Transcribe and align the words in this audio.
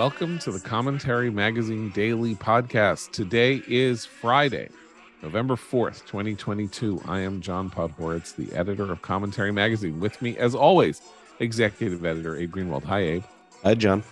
Welcome 0.00 0.38
to 0.38 0.50
the 0.50 0.60
Commentary 0.60 1.28
Magazine 1.28 1.90
Daily 1.90 2.34
Podcast. 2.34 3.12
Today 3.12 3.60
is 3.68 4.06
Friday, 4.06 4.70
November 5.22 5.56
4th, 5.56 6.06
2022. 6.06 7.02
I 7.04 7.20
am 7.20 7.42
John 7.42 7.68
Podhoretz, 7.68 8.34
the 8.34 8.50
editor 8.56 8.90
of 8.90 9.02
Commentary 9.02 9.52
Magazine. 9.52 10.00
With 10.00 10.22
me, 10.22 10.38
as 10.38 10.54
always, 10.54 11.02
executive 11.40 12.02
editor 12.06 12.34
Abe 12.34 12.50
Greenwald. 12.50 12.82
Hi, 12.84 13.00
Abe. 13.00 13.24
Hi, 13.62 13.74
John. 13.74 14.02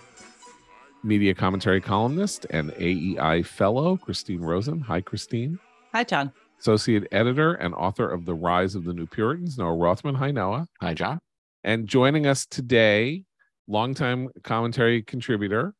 Media 1.03 1.33
commentary 1.33 1.81
columnist 1.81 2.45
and 2.51 2.71
AEI 2.77 3.41
fellow 3.41 3.97
Christine 3.97 4.41
Rosen. 4.41 4.81
Hi, 4.81 5.01
Christine. 5.01 5.57
Hi, 5.91 6.03
John. 6.03 6.31
Associate 6.59 7.07
editor 7.11 7.55
and 7.55 7.73
author 7.73 8.07
of 8.07 8.25
The 8.25 8.35
Rise 8.35 8.75
of 8.75 8.83
the 8.83 8.93
New 8.93 9.07
Puritans, 9.07 9.57
Noah 9.57 9.73
Rothman. 9.73 10.13
Hi, 10.13 10.29
Noah. 10.29 10.67
Hi, 10.81 10.93
John. 10.93 11.17
And 11.63 11.87
joining 11.87 12.27
us 12.27 12.45
today, 12.45 13.23
longtime 13.67 14.29
commentary 14.43 15.01
contributor, 15.01 15.73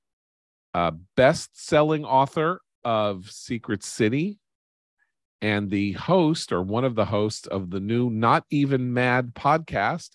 uh, 0.74 0.92
best-selling 1.16 2.06
author 2.06 2.62
of 2.84 3.30
Secret 3.30 3.84
City, 3.84 4.40
and 5.42 5.70
the 5.70 5.94
host 5.94 6.52
or 6.52 6.62
one 6.62 6.84
of 6.84 6.96
the 6.96 7.06
hosts 7.06 7.48
of 7.48 7.70
the 7.70 7.80
new 7.80 8.10
Not 8.10 8.44
Even 8.50 8.94
Mad 8.94 9.34
podcast, 9.34 10.10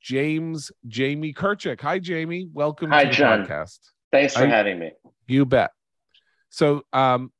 James 0.00 0.70
Jamie 0.86 1.32
Kirchick. 1.32 1.80
Hi, 1.80 1.98
Jamie. 1.98 2.48
Welcome 2.52 2.90
Hi, 2.90 3.04
to 3.04 3.08
the 3.10 3.14
John. 3.14 3.46
podcast. 3.46 3.78
Thanks 4.10 4.34
for 4.34 4.44
I- 4.44 4.46
having 4.46 4.78
me. 4.78 4.92
You 5.26 5.44
bet. 5.46 5.70
So, 6.50 6.82
um, 6.92 7.32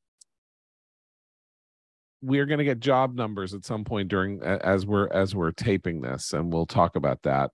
we're 2.23 2.47
going 2.47 2.59
to 2.59 2.65
get 2.65 2.79
job 2.79 3.15
numbers 3.17 3.53
at 3.53 3.65
some 3.65 3.83
point 3.85 4.09
during 4.09 4.41
as 4.43 4.87
we're 4.87 5.09
as 5.13 5.35
we're 5.35 5.51
taping 5.51 6.01
this, 6.01 6.33
and 6.33 6.53
we'll 6.53 6.67
talk 6.67 6.95
about 6.95 7.21
that. 7.23 7.51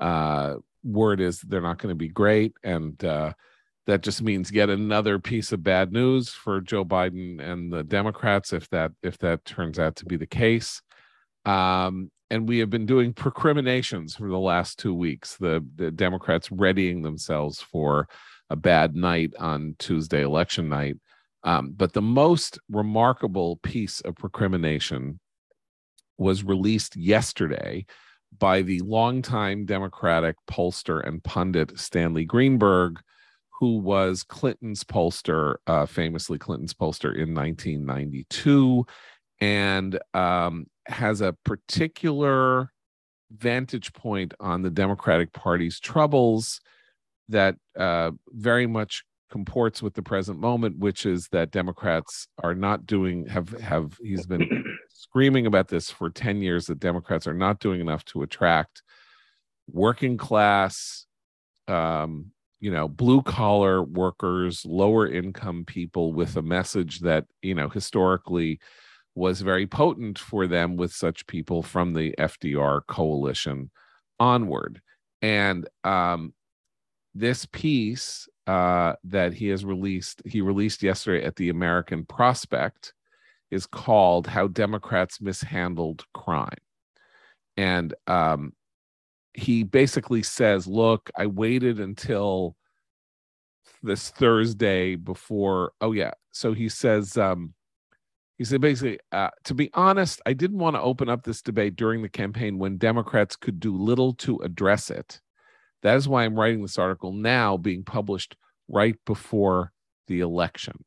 Uh, 0.00 0.56
word 0.82 1.20
is 1.20 1.40
they're 1.42 1.60
not 1.60 1.78
going 1.78 1.90
to 1.92 1.96
be 1.98 2.08
great, 2.08 2.52
and 2.64 3.02
uh, 3.04 3.32
that 3.90 4.02
just 4.02 4.22
means 4.22 4.52
yet 4.52 4.70
another 4.70 5.18
piece 5.18 5.52
of 5.52 5.62
bad 5.62 5.92
news 5.92 6.30
for 6.30 6.60
Joe 6.60 6.84
Biden 6.84 7.40
and 7.40 7.72
the 7.72 7.82
Democrats 7.82 8.52
if 8.52 8.68
that 8.70 8.92
if 9.02 9.18
that 9.18 9.44
turns 9.44 9.78
out 9.78 9.96
to 9.96 10.04
be 10.04 10.16
the 10.16 10.26
case. 10.26 10.80
Um, 11.44 12.10
and 12.30 12.48
we 12.48 12.58
have 12.58 12.70
been 12.70 12.86
doing 12.86 13.12
precriminations 13.12 14.14
for 14.14 14.28
the 14.28 14.38
last 14.38 14.78
two 14.78 14.94
weeks. 14.94 15.36
The, 15.36 15.66
the 15.74 15.90
Democrats 15.90 16.52
readying 16.52 17.02
themselves 17.02 17.60
for 17.60 18.08
a 18.48 18.56
bad 18.56 18.94
night 18.94 19.32
on 19.38 19.74
Tuesday 19.78 20.22
election 20.22 20.68
night. 20.68 20.96
Um, 21.42 21.72
but 21.76 21.92
the 21.92 22.02
most 22.02 22.58
remarkable 22.70 23.56
piece 23.56 24.00
of 24.02 24.14
precrimination 24.14 25.18
was 26.18 26.44
released 26.44 26.96
yesterday 26.96 27.86
by 28.38 28.62
the 28.62 28.80
longtime 28.80 29.64
Democratic 29.64 30.36
pollster 30.48 31.04
and 31.04 31.24
pundit 31.24 31.78
Stanley 31.78 32.24
Greenberg, 32.24 33.00
who 33.60 33.76
was 33.78 34.22
Clinton's 34.22 34.82
pollster, 34.84 35.56
uh, 35.66 35.84
famously 35.84 36.38
Clinton's 36.38 36.72
pollster 36.72 37.14
in 37.14 37.34
1992, 37.34 38.86
and 39.40 39.98
um, 40.14 40.66
has 40.86 41.20
a 41.20 41.36
particular 41.44 42.72
vantage 43.30 43.92
point 43.92 44.32
on 44.40 44.62
the 44.62 44.70
Democratic 44.70 45.32
Party's 45.34 45.78
troubles 45.78 46.60
that 47.28 47.56
uh, 47.78 48.10
very 48.30 48.66
much 48.66 49.04
comports 49.30 49.82
with 49.82 49.92
the 49.92 50.02
present 50.02 50.40
moment, 50.40 50.78
which 50.78 51.04
is 51.04 51.28
that 51.28 51.50
Democrats 51.50 52.28
are 52.42 52.54
not 52.54 52.86
doing 52.86 53.26
have 53.26 53.50
have 53.60 53.96
he's 54.02 54.26
been 54.26 54.64
screaming 54.90 55.46
about 55.46 55.68
this 55.68 55.90
for 55.90 56.08
10 56.08 56.40
years 56.40 56.66
that 56.66 56.80
Democrats 56.80 57.26
are 57.26 57.34
not 57.34 57.60
doing 57.60 57.80
enough 57.80 58.04
to 58.06 58.22
attract 58.22 58.82
working 59.70 60.16
class 60.16 61.06
um 61.68 62.32
you 62.60 62.70
know 62.70 62.86
blue 62.88 63.22
collar 63.22 63.82
workers 63.82 64.64
lower 64.64 65.08
income 65.08 65.64
people 65.64 66.12
with 66.12 66.36
a 66.36 66.42
message 66.42 67.00
that 67.00 67.24
you 67.42 67.54
know 67.54 67.68
historically 67.68 68.60
was 69.14 69.40
very 69.40 69.66
potent 69.66 70.18
for 70.18 70.46
them 70.46 70.76
with 70.76 70.92
such 70.92 71.26
people 71.26 71.62
from 71.62 71.92
the 71.92 72.14
FDR 72.18 72.80
coalition 72.86 73.70
onward 74.18 74.80
and 75.22 75.68
um 75.84 76.32
this 77.14 77.46
piece 77.46 78.28
uh, 78.46 78.94
that 79.04 79.32
he 79.32 79.48
has 79.48 79.64
released, 79.64 80.22
he 80.24 80.40
released 80.40 80.82
yesterday 80.82 81.24
at 81.24 81.36
the 81.36 81.48
American 81.48 82.04
Prospect, 82.04 82.94
is 83.50 83.66
called 83.66 84.26
How 84.26 84.46
Democrats 84.46 85.20
Mishandled 85.20 86.04
Crime. 86.14 86.58
And 87.56 87.94
um, 88.06 88.52
he 89.34 89.62
basically 89.62 90.22
says, 90.22 90.66
Look, 90.66 91.10
I 91.16 91.26
waited 91.26 91.80
until 91.80 92.56
this 93.82 94.10
Thursday 94.10 94.96
before. 94.96 95.72
Oh, 95.80 95.92
yeah. 95.92 96.12
So 96.32 96.52
he 96.52 96.68
says, 96.68 97.16
um, 97.16 97.54
he 98.38 98.44
said 98.44 98.60
basically, 98.60 98.98
uh, 99.12 99.28
to 99.44 99.54
be 99.54 99.70
honest, 99.74 100.20
I 100.24 100.32
didn't 100.32 100.58
want 100.58 100.76
to 100.76 100.80
open 100.80 101.08
up 101.08 101.24
this 101.24 101.42
debate 101.42 101.76
during 101.76 102.02
the 102.02 102.08
campaign 102.08 102.58
when 102.58 102.78
Democrats 102.78 103.36
could 103.36 103.60
do 103.60 103.76
little 103.76 104.14
to 104.14 104.38
address 104.38 104.90
it. 104.90 105.20
That 105.82 105.96
is 105.96 106.08
why 106.08 106.24
I'm 106.24 106.38
writing 106.38 106.62
this 106.62 106.78
article 106.78 107.12
now, 107.12 107.56
being 107.56 107.84
published 107.84 108.36
right 108.68 108.96
before 109.04 109.72
the 110.06 110.20
election. 110.20 110.84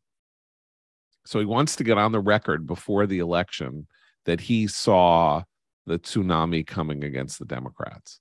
So 1.25 1.39
he 1.39 1.45
wants 1.45 1.75
to 1.77 1.83
get 1.83 1.97
on 1.97 2.11
the 2.11 2.19
record 2.19 2.67
before 2.67 3.07
the 3.07 3.19
election 3.19 3.87
that 4.25 4.41
he 4.41 4.67
saw 4.67 5.43
the 5.85 5.99
tsunami 5.99 6.65
coming 6.65 7.03
against 7.03 7.39
the 7.39 7.45
Democrats. 7.45 8.19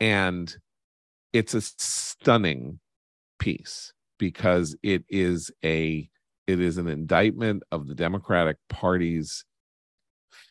And 0.00 0.54
it's 1.32 1.54
a 1.54 1.60
stunning 1.60 2.80
piece 3.38 3.92
because 4.18 4.76
it 4.82 5.04
is 5.08 5.50
a 5.64 6.08
it 6.46 6.60
is 6.60 6.78
an 6.78 6.86
indictment 6.86 7.64
of 7.72 7.88
the 7.88 7.94
Democratic 7.94 8.56
Party's 8.68 9.44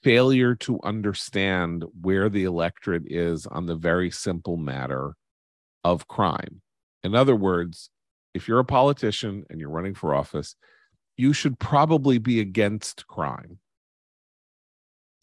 failure 0.04 0.56
to 0.56 0.80
understand 0.84 1.86
where 2.02 2.30
the 2.30 2.44
electorate 2.44 3.04
is 3.06 3.48
on 3.48 3.66
the 3.66 3.76
very 3.76 4.12
simple 4.12 4.58
matter 4.58 5.14
of 5.84 6.08
crime. 6.08 6.62
In 7.04 7.16
other 7.16 7.36
words, 7.36 7.90
if 8.34 8.48
you're 8.48 8.60
a 8.60 8.66
politician 8.66 9.46
and 9.50 9.60
you're 9.60 9.70
running 9.70 9.96
for 9.96 10.14
office, 10.14 10.56
you 11.18 11.32
should 11.32 11.60
probably 11.60 12.18
be 12.18 12.40
against 12.40 13.08
crime. 13.08 13.60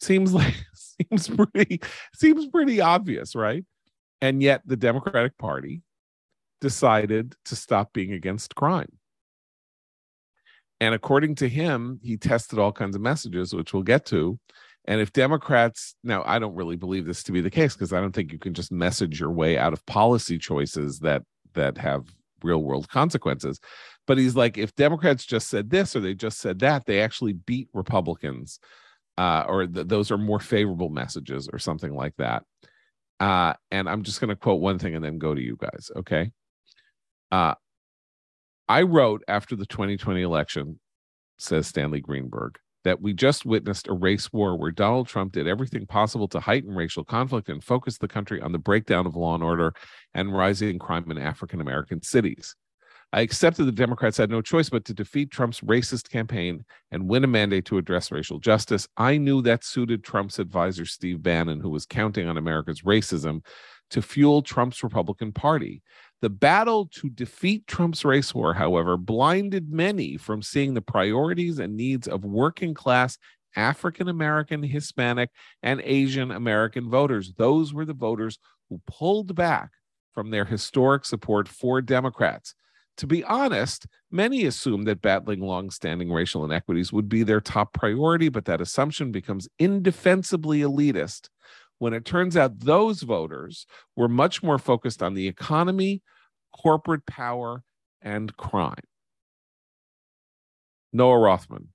Seems 0.01 0.33
like 0.33 0.55
seems 0.75 1.29
pretty 1.29 1.79
seems 2.15 2.47
pretty 2.47 2.81
obvious, 2.81 3.35
right? 3.35 3.63
And 4.23 4.41
yet 4.41 4.61
the 4.65 4.77
Democratic 4.77 5.37
Party 5.37 5.81
decided 6.61 7.35
to 7.43 7.57
stop 7.57 7.91
being 7.91 8.13
against 8.13 8.55
crime. 8.55 8.97
And 10.79 10.95
according 10.95 11.35
to 11.35 11.49
him, 11.49 11.99
he 12.01 12.15
tested 12.15 12.57
all 12.57 12.71
kinds 12.71 12.95
of 12.95 13.01
messages, 13.01 13.53
which 13.53 13.73
we'll 13.73 13.83
get 13.83 14.05
to. 14.05 14.39
And 14.85 15.01
if 15.01 15.11
Democrats, 15.11 15.95
now 16.05 16.23
I 16.25 16.39
don't 16.39 16.55
really 16.55 16.77
believe 16.77 17.05
this 17.05 17.21
to 17.23 17.33
be 17.33 17.41
the 17.41 17.49
case 17.49 17.73
because 17.73 17.91
I 17.91 17.99
don't 17.99 18.13
think 18.13 18.31
you 18.31 18.39
can 18.39 18.53
just 18.53 18.71
message 18.71 19.19
your 19.19 19.29
way 19.29 19.57
out 19.57 19.73
of 19.73 19.85
policy 19.87 20.37
choices 20.37 20.99
that 20.99 21.23
that 21.53 21.77
have 21.77 22.05
real 22.43 22.63
world 22.63 22.87
consequences. 22.87 23.59
But 24.07 24.19
he's 24.19 24.37
like, 24.37 24.57
if 24.57 24.73
Democrats 24.75 25.25
just 25.25 25.49
said 25.49 25.69
this 25.69 25.97
or 25.97 25.99
they 25.99 26.13
just 26.13 26.39
said 26.39 26.59
that, 26.59 26.85
they 26.85 27.01
actually 27.01 27.33
beat 27.33 27.67
Republicans, 27.73 28.59
uh, 29.17 29.43
or 29.49 29.67
th- 29.67 29.87
those 29.87 30.11
are 30.11 30.17
more 30.17 30.39
favorable 30.39 30.89
messages 30.89 31.49
or 31.51 31.59
something 31.59 31.93
like 31.93 32.15
that. 32.19 32.43
Uh, 33.19 33.53
and 33.71 33.87
I'm 33.87 34.03
just 34.03 34.19
going 34.19 34.29
to 34.29 34.35
quote 34.35 34.61
one 34.61 34.79
thing 34.79 34.95
and 34.95 35.03
then 35.03 35.17
go 35.17 35.33
to 35.33 35.41
you 35.41 35.57
guys. 35.57 35.91
Okay. 35.95 36.31
Uh, 37.31 37.55
I 38.67 38.83
wrote 38.83 39.23
after 39.27 39.55
the 39.55 39.65
2020 39.65 40.21
election, 40.21 40.79
says 41.37 41.67
Stanley 41.67 42.01
Greenberg, 42.01 42.57
that 42.83 43.01
we 43.01 43.13
just 43.13 43.45
witnessed 43.45 43.87
a 43.87 43.93
race 43.93 44.31
war 44.31 44.57
where 44.57 44.71
Donald 44.71 45.07
Trump 45.07 45.33
did 45.33 45.47
everything 45.47 45.85
possible 45.85 46.27
to 46.29 46.39
heighten 46.39 46.75
racial 46.75 47.03
conflict 47.03 47.49
and 47.49 47.63
focus 47.63 47.97
the 47.97 48.07
country 48.07 48.41
on 48.41 48.51
the 48.51 48.59
breakdown 48.59 49.05
of 49.05 49.15
law 49.15 49.35
and 49.35 49.43
order 49.43 49.73
and 50.13 50.35
rising 50.35 50.79
crime 50.79 51.09
in 51.09 51.17
African 51.17 51.61
American 51.61 52.01
cities. 52.01 52.55
I 53.13 53.21
accepted 53.21 53.65
the 53.65 53.71
Democrats 53.71 54.17
had 54.17 54.31
no 54.31 54.41
choice 54.41 54.71
but 54.71 54.85
to 54.85 54.93
defeat 54.93 55.29
Trump's 55.29 55.61
racist 55.61 56.09
campaign 56.09 56.65
and 56.89 57.07
win 57.07 57.23
a 57.23 57.27
mandate 57.27 57.63
to 57.65 57.77
address 57.77 58.11
racial 58.11 58.39
justice. 58.39 58.87
I 58.97 59.17
knew 59.17 59.43
that 59.43 59.63
suited 59.63 60.03
Trump's 60.03 60.39
advisor, 60.39 60.87
Steve 60.87 61.21
Bannon, 61.21 61.59
who 61.59 61.69
was 61.69 61.85
counting 61.85 62.27
on 62.27 62.37
America's 62.37 62.81
racism 62.81 63.45
to 63.91 64.01
fuel 64.01 64.41
Trump's 64.41 64.81
Republican 64.81 65.31
Party. 65.31 65.83
The 66.21 66.31
battle 66.31 66.89
to 66.95 67.09
defeat 67.11 67.67
Trump's 67.67 68.03
race 68.03 68.33
war, 68.33 68.55
however, 68.55 68.97
blinded 68.97 69.71
many 69.71 70.17
from 70.17 70.41
seeing 70.41 70.73
the 70.73 70.81
priorities 70.81 71.59
and 71.59 71.77
needs 71.77 72.07
of 72.07 72.25
working 72.25 72.73
class 72.73 73.19
African 73.55 74.07
American, 74.07 74.63
Hispanic, 74.63 75.29
and 75.61 75.81
Asian 75.83 76.31
American 76.31 76.89
voters. 76.89 77.31
Those 77.37 77.75
were 77.75 77.85
the 77.85 77.93
voters 77.93 78.39
who 78.69 78.81
pulled 78.87 79.35
back 79.35 79.69
from 80.15 80.31
their 80.31 80.45
historic 80.45 81.05
support 81.05 81.47
for 81.47 81.79
Democrats. 81.79 82.55
To 82.97 83.07
be 83.07 83.23
honest, 83.23 83.87
many 84.11 84.45
assume 84.45 84.83
that 84.83 85.01
battling 85.01 85.41
longstanding 85.41 86.11
racial 86.11 86.45
inequities 86.45 86.93
would 86.93 87.09
be 87.09 87.23
their 87.23 87.41
top 87.41 87.73
priority, 87.73 88.29
but 88.29 88.45
that 88.45 88.61
assumption 88.61 89.11
becomes 89.11 89.47
indefensibly 89.57 90.59
elitist 90.59 91.29
when 91.79 91.93
it 91.93 92.05
turns 92.05 92.37
out 92.37 92.59
those 92.59 93.01
voters 93.01 93.65
were 93.95 94.07
much 94.07 94.43
more 94.43 94.59
focused 94.59 95.01
on 95.01 95.15
the 95.15 95.27
economy, 95.27 96.03
corporate 96.55 97.05
power, 97.05 97.63
and 98.01 98.37
crime. 98.37 98.75
Noah 100.91 101.17
Rothman. 101.17 101.69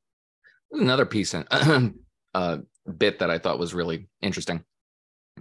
Another 0.70 1.04
piece, 1.04 1.34
uh, 1.34 1.44
uh, 2.34 2.58
bit 2.96 3.18
that 3.18 3.30
I 3.30 3.38
thought 3.38 3.58
was 3.58 3.74
really 3.74 4.08
interesting 4.22 4.62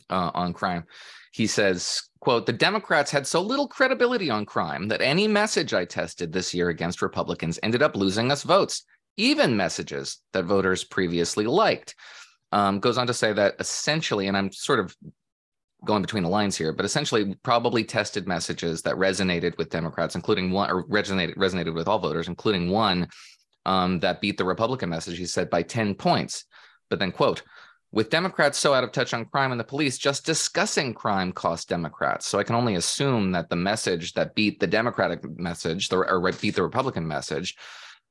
uh, 0.10 0.32
on 0.34 0.54
crime. 0.54 0.84
He 1.32 1.48
says, 1.48 2.02
quote, 2.20 2.46
the 2.46 2.54
Democrats 2.54 3.12
had 3.12 3.28
so 3.28 3.42
little 3.42 3.68
credibility 3.68 4.30
on 4.30 4.46
crime 4.46 4.88
that 4.88 5.02
any 5.02 5.28
message 5.28 5.74
I 5.74 5.86
tested 5.86 6.32
this 6.32 6.54
year 6.54 6.70
against 6.70 7.02
Republicans 7.02 7.60
ended 7.62 7.84
up 7.84 7.96
losing 7.96 8.32
us 8.32 8.44
votes, 8.44 8.84
even 9.18 9.58
messages 9.58 10.22
that 10.34 10.46
voters 10.46 10.84
previously 10.84 11.46
liked. 11.46 11.96
Um, 12.52 12.80
goes 12.80 12.98
on 12.98 13.08
to 13.08 13.14
say 13.14 13.34
that 13.34 13.56
essentially, 13.60 14.28
and 14.28 14.38
I'm 14.38 14.52
sort 14.52 14.80
of 14.80 14.96
going 15.86 16.02
between 16.02 16.24
the 16.24 16.30
lines 16.30 16.56
here, 16.56 16.74
but 16.74 16.86
essentially 16.86 17.36
probably 17.44 17.84
tested 17.84 18.28
messages 18.28 18.82
that 18.84 18.96
resonated 18.96 19.58
with 19.58 19.70
Democrats, 19.70 20.16
including 20.16 20.52
one 20.52 20.72
or 20.72 20.86
resonated 20.88 21.36
resonated 21.36 21.74
with 21.74 21.88
all 21.88 22.00
voters, 22.00 22.28
including 22.28 22.70
one 22.70 23.08
um, 23.66 24.00
that 24.00 24.22
beat 24.22 24.38
the 24.38 24.46
Republican 24.46 24.90
message. 24.90 25.18
He 25.18 25.26
said 25.26 25.50
by 25.50 25.62
10 25.62 25.96
points. 25.96 26.46
But 26.90 27.00
then, 27.00 27.12
quote, 27.12 27.44
with 27.92 28.10
Democrats 28.10 28.58
so 28.58 28.74
out 28.74 28.84
of 28.84 28.92
touch 28.92 29.14
on 29.14 29.26
crime 29.26 29.52
and 29.52 29.60
the 29.60 29.64
police, 29.66 29.98
just 29.98 30.26
discussing 30.26 30.94
crime 30.94 31.32
costs 31.32 31.66
Democrats. 31.66 32.28
So 32.28 32.38
I 32.38 32.44
can 32.44 32.56
only 32.56 32.76
assume 32.76 33.32
that 33.32 33.50
the 33.50 33.56
message 33.56 34.14
that 34.14 34.36
beat 34.36 34.60
the 34.60 34.68
Democratic 34.68 35.24
message, 35.40 35.92
or 35.92 36.32
beat 36.34 36.56
the 36.56 36.64
Republican 36.64 37.08
message, 37.08 37.56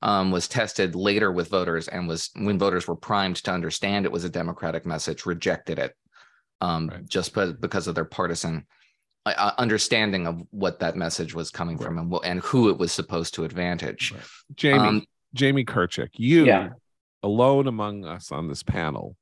um, 0.03 0.31
was 0.31 0.49
tested 0.49 0.95
later 0.95 1.33
with 1.33 1.49
voters 1.49 1.89
and 1.89 2.09
was 2.09 2.31
when 2.37 2.59
voters 2.59 2.87
were 2.87 2.97
primed 2.97 3.37
to 3.37 3.51
understand 3.51 4.05
it 4.05 4.13
was 4.13 4.25
a 4.25 4.31
Democratic 4.31 4.87
message, 4.87 5.27
rejected 5.27 5.79
it 5.79 5.95
um, 6.61 6.89
right. 6.89 7.07
just 7.07 7.35
because 7.61 7.87
of 7.87 7.95
their 7.95 8.05
partisan 8.05 8.67
uh, 9.25 9.35
uh, 9.37 9.53
understanding 9.59 10.27
of 10.27 10.43
what 10.51 10.81
that 10.81 10.97
message 10.97 11.35
was 11.35 11.51
coming 11.51 11.77
right. 11.77 11.85
from 11.85 11.99
and, 11.99 12.15
and 12.25 12.41
who 12.41 12.71
it 12.71 12.79
was 12.79 12.93
supposed 12.93 13.35
to 13.35 13.45
advantage. 13.45 14.13
Right. 14.13 14.23
Jamie, 14.55 14.79
um, 14.79 15.07
Jamie 15.35 15.65
Kirchick, 15.65 16.11
you 16.15 16.47
yeah. 16.47 16.71
alone 17.23 17.67
among 17.67 18.05
us 18.05 18.33
on 18.33 18.49
this 18.49 18.63
panel 18.63 19.17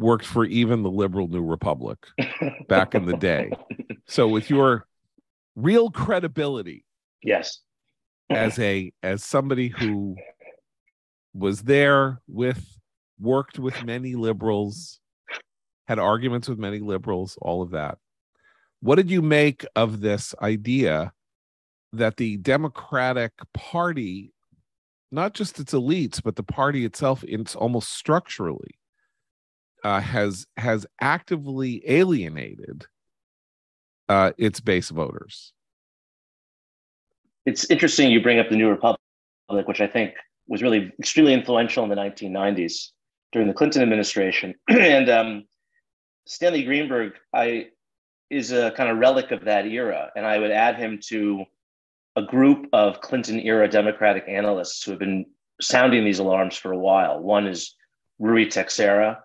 worked 0.00 0.26
for 0.26 0.44
even 0.44 0.82
the 0.82 0.90
liberal 0.90 1.28
New 1.28 1.44
Republic 1.44 1.98
back 2.68 2.94
in 2.94 3.04
the 3.04 3.16
day. 3.16 3.52
So 4.06 4.26
with 4.26 4.50
your 4.50 4.86
real 5.54 5.90
credibility, 5.90 6.84
yes, 7.22 7.60
as 8.30 8.58
a 8.58 8.92
as 9.02 9.24
somebody 9.24 9.68
who 9.68 10.16
was 11.34 11.62
there 11.62 12.20
with 12.26 12.64
worked 13.20 13.58
with 13.58 13.84
many 13.84 14.14
liberals, 14.14 14.98
had 15.86 15.98
arguments 15.98 16.48
with 16.48 16.58
many 16.58 16.78
liberals, 16.78 17.36
all 17.42 17.62
of 17.62 17.70
that. 17.70 17.98
What 18.80 18.96
did 18.96 19.10
you 19.10 19.20
make 19.20 19.66
of 19.76 20.00
this 20.00 20.34
idea 20.40 21.12
that 21.92 22.16
the 22.16 22.38
Democratic 22.38 23.32
Party, 23.52 24.32
not 25.12 25.34
just 25.34 25.60
its 25.60 25.74
elites, 25.74 26.22
but 26.22 26.36
the 26.36 26.42
party 26.42 26.84
itself, 26.84 27.22
it's 27.26 27.54
almost 27.54 27.92
structurally, 27.92 28.78
uh, 29.84 30.00
has 30.00 30.46
has 30.56 30.86
actively 31.00 31.82
alienated 31.86 32.86
uh, 34.08 34.32
its 34.38 34.60
base 34.60 34.90
voters. 34.90 35.52
It's 37.46 37.70
interesting 37.70 38.10
you 38.10 38.22
bring 38.22 38.38
up 38.38 38.50
the 38.50 38.56
New 38.56 38.68
Republic, 38.68 38.98
which 39.48 39.80
I 39.80 39.86
think 39.86 40.14
was 40.46 40.62
really 40.62 40.92
extremely 40.98 41.32
influential 41.32 41.84
in 41.84 41.90
the 41.90 41.96
1990s 41.96 42.88
during 43.32 43.48
the 43.48 43.54
Clinton 43.54 43.82
administration. 43.82 44.54
and 44.68 45.08
um, 45.08 45.44
Stanley 46.26 46.64
Greenberg, 46.64 47.12
I 47.32 47.68
is 48.30 48.52
a 48.52 48.70
kind 48.72 48.88
of 48.88 48.98
relic 48.98 49.32
of 49.32 49.44
that 49.44 49.66
era, 49.66 50.10
and 50.14 50.24
I 50.24 50.38
would 50.38 50.52
add 50.52 50.76
him 50.76 51.00
to 51.08 51.44
a 52.16 52.22
group 52.22 52.68
of 52.72 53.00
Clinton 53.00 53.40
era 53.40 53.68
Democratic 53.68 54.24
analysts 54.28 54.82
who 54.82 54.92
have 54.92 55.00
been 55.00 55.26
sounding 55.60 56.04
these 56.04 56.18
alarms 56.18 56.56
for 56.56 56.72
a 56.72 56.78
while. 56.78 57.20
One 57.20 57.46
is 57.46 57.74
Ruy 58.20 58.48
Teixeira, 58.50 59.22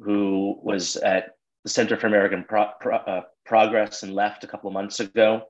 who 0.00 0.58
was 0.62 0.96
at 0.96 1.36
the 1.64 1.70
Center 1.70 1.96
for 1.96 2.06
American 2.06 2.44
Pro- 2.44 2.70
Pro- 2.80 2.96
uh, 2.96 3.22
Progress 3.44 4.02
and 4.02 4.14
left 4.14 4.44
a 4.44 4.46
couple 4.46 4.68
of 4.68 4.74
months 4.74 5.00
ago 5.00 5.42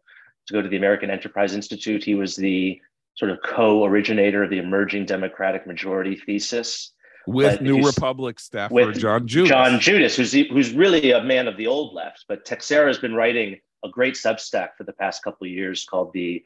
to 0.46 0.52
go 0.52 0.62
to 0.62 0.68
the 0.68 0.76
American 0.76 1.10
Enterprise 1.10 1.54
Institute. 1.54 2.04
He 2.04 2.14
was 2.14 2.36
the 2.36 2.80
sort 3.16 3.30
of 3.30 3.38
co-originator 3.44 4.42
of 4.42 4.50
the 4.50 4.58
emerging 4.58 5.06
democratic 5.06 5.66
majority 5.66 6.16
thesis 6.16 6.92
with 7.26 7.60
New 7.60 7.84
Republic 7.84 8.38
staffer 8.38 8.92
John 8.92 9.26
Judis. 9.26 9.48
John 9.48 9.72
Judis, 9.80 10.16
who's 10.16 10.32
who's 10.32 10.72
really 10.72 11.10
a 11.10 11.22
man 11.22 11.48
of 11.48 11.56
the 11.56 11.66
old 11.66 11.94
left, 11.94 12.24
but 12.28 12.44
Teixeira 12.44 12.86
has 12.86 12.98
been 12.98 13.14
writing 13.14 13.58
a 13.84 13.88
great 13.88 14.14
Substack 14.14 14.70
for 14.76 14.84
the 14.84 14.92
past 14.92 15.22
couple 15.22 15.46
of 15.46 15.50
years 15.50 15.84
called 15.84 16.12
the 16.12 16.44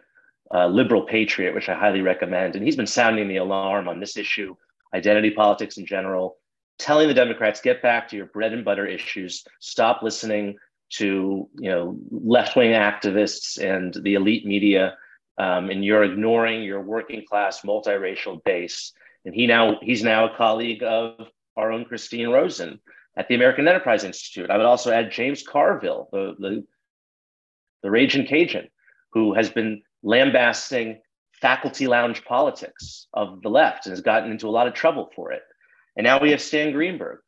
uh, 0.52 0.66
Liberal 0.66 1.02
Patriot, 1.02 1.54
which 1.54 1.68
I 1.68 1.74
highly 1.74 2.00
recommend. 2.00 2.56
And 2.56 2.64
he's 2.64 2.76
been 2.76 2.86
sounding 2.86 3.28
the 3.28 3.36
alarm 3.36 3.88
on 3.88 4.00
this 4.00 4.16
issue, 4.16 4.56
identity 4.94 5.30
politics 5.30 5.76
in 5.76 5.86
general, 5.86 6.38
telling 6.80 7.08
the 7.08 7.14
Democrats 7.14 7.60
get 7.60 7.82
back 7.82 8.08
to 8.08 8.16
your 8.16 8.26
bread 8.26 8.52
and 8.52 8.64
butter 8.64 8.86
issues, 8.86 9.44
stop 9.60 10.02
listening 10.02 10.56
to 10.90 11.48
you 11.58 11.70
know 11.70 11.96
left 12.10 12.56
wing 12.56 12.72
activists 12.72 13.58
and 13.62 13.94
the 14.02 14.14
elite 14.14 14.44
media, 14.44 14.96
um, 15.38 15.70
and 15.70 15.84
you're 15.84 16.02
ignoring 16.02 16.62
your 16.62 16.80
working 16.80 17.24
class 17.28 17.60
multiracial 17.60 18.42
base. 18.44 18.92
And 19.24 19.34
he 19.34 19.46
now 19.46 19.78
he's 19.82 20.02
now 20.02 20.26
a 20.32 20.36
colleague 20.36 20.82
of 20.82 21.28
our 21.56 21.70
own 21.70 21.84
Christine 21.84 22.30
Rosen 22.30 22.80
at 23.16 23.28
the 23.28 23.34
American 23.34 23.68
Enterprise 23.68 24.02
Institute. 24.02 24.50
I 24.50 24.56
would 24.56 24.66
also 24.66 24.90
add 24.90 25.12
James 25.12 25.42
Carville, 25.42 26.08
the 26.10 26.34
the, 26.38 26.64
the 27.82 27.90
Raging 27.90 28.26
Cajun, 28.26 28.68
who 29.12 29.34
has 29.34 29.50
been 29.50 29.82
lambasting 30.02 31.00
faculty 31.40 31.86
lounge 31.86 32.24
politics 32.24 33.06
of 33.14 33.42
the 33.42 33.48
left 33.48 33.86
and 33.86 33.92
has 33.92 34.00
gotten 34.00 34.30
into 34.30 34.48
a 34.48 34.50
lot 34.50 34.66
of 34.66 34.74
trouble 34.74 35.10
for 35.14 35.32
it. 35.32 35.42
And 35.96 36.04
now 36.04 36.20
we 36.20 36.30
have 36.30 36.40
Stan 36.40 36.72
Greenberg, 36.72 37.20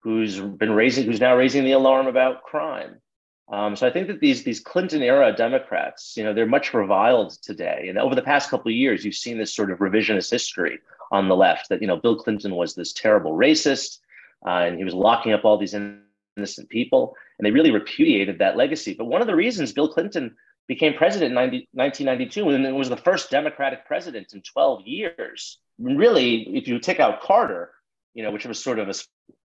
who's 0.00 0.40
been 0.40 0.72
raising, 0.72 1.04
who's 1.04 1.20
now 1.20 1.36
raising 1.36 1.64
the 1.64 1.72
alarm 1.72 2.06
about 2.06 2.42
crime. 2.42 3.00
Um, 3.48 3.76
so 3.76 3.86
I 3.86 3.90
think 3.90 4.08
that 4.08 4.20
these 4.20 4.42
these 4.42 4.60
Clinton 4.60 5.02
era 5.02 5.32
Democrats, 5.32 6.16
you 6.16 6.24
know, 6.24 6.34
they're 6.34 6.46
much 6.46 6.74
reviled 6.74 7.30
today. 7.42 7.86
And 7.88 7.98
over 7.98 8.14
the 8.14 8.22
past 8.22 8.50
couple 8.50 8.70
of 8.70 8.76
years, 8.76 9.04
you've 9.04 9.14
seen 9.14 9.38
this 9.38 9.54
sort 9.54 9.70
of 9.70 9.78
revisionist 9.78 10.30
history 10.30 10.80
on 11.12 11.28
the 11.28 11.36
left 11.36 11.68
that 11.68 11.80
you 11.80 11.86
know 11.86 11.96
Bill 11.96 12.16
Clinton 12.16 12.56
was 12.56 12.74
this 12.74 12.92
terrible 12.92 13.32
racist, 13.32 14.00
uh, 14.44 14.64
and 14.66 14.78
he 14.78 14.84
was 14.84 14.94
locking 14.94 15.32
up 15.32 15.44
all 15.44 15.58
these 15.58 15.74
innocent 15.74 16.68
people, 16.68 17.14
and 17.38 17.46
they 17.46 17.52
really 17.52 17.70
repudiated 17.70 18.40
that 18.40 18.56
legacy. 18.56 18.94
But 18.94 19.06
one 19.06 19.20
of 19.20 19.28
the 19.28 19.36
reasons 19.36 19.72
Bill 19.72 19.92
Clinton 19.92 20.34
became 20.66 20.94
president 20.94 21.30
in 21.30 21.34
90, 21.34 21.68
1992, 21.72 22.48
and 22.50 22.66
it 22.66 22.74
was 22.74 22.88
the 22.88 22.96
first 22.96 23.30
Democratic 23.30 23.86
president 23.86 24.32
in 24.34 24.42
12 24.42 24.82
years. 24.86 25.58
Really, 25.78 26.56
if 26.56 26.66
you 26.66 26.80
take 26.80 26.98
out 26.98 27.22
Carter, 27.22 27.70
you 28.16 28.22
know, 28.22 28.30
which 28.30 28.46
was 28.46 28.58
sort 28.58 28.78
of 28.78 28.88
a 28.88 28.94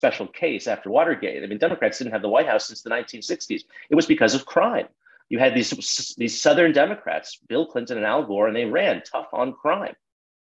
special 0.01 0.27
case 0.27 0.67
after 0.67 0.91
Watergate. 0.91 1.45
I 1.45 1.47
mean, 1.47 1.59
Democrats 1.59 1.99
didn't 1.99 2.13
have 2.13 2.23
the 2.23 2.29
White 2.29 2.47
House 2.47 2.67
since 2.67 2.83
the 2.83 2.91
1960s. 2.91 3.61
It 3.91 3.95
was 3.95 4.07
because 4.07 4.35
of 4.35 4.47
crime. 4.47 4.89
You 5.29 5.39
had 5.39 5.55
these 5.55 6.15
these 6.17 6.41
Southern 6.41 6.73
Democrats, 6.73 7.39
Bill 7.49 7.67
Clinton 7.67 7.99
and 7.99 8.07
Al 8.07 8.25
Gore, 8.25 8.47
and 8.47 8.57
they 8.57 8.65
ran 8.65 9.03
tough 9.03 9.29
on 9.33 9.53
crime. 9.53 9.95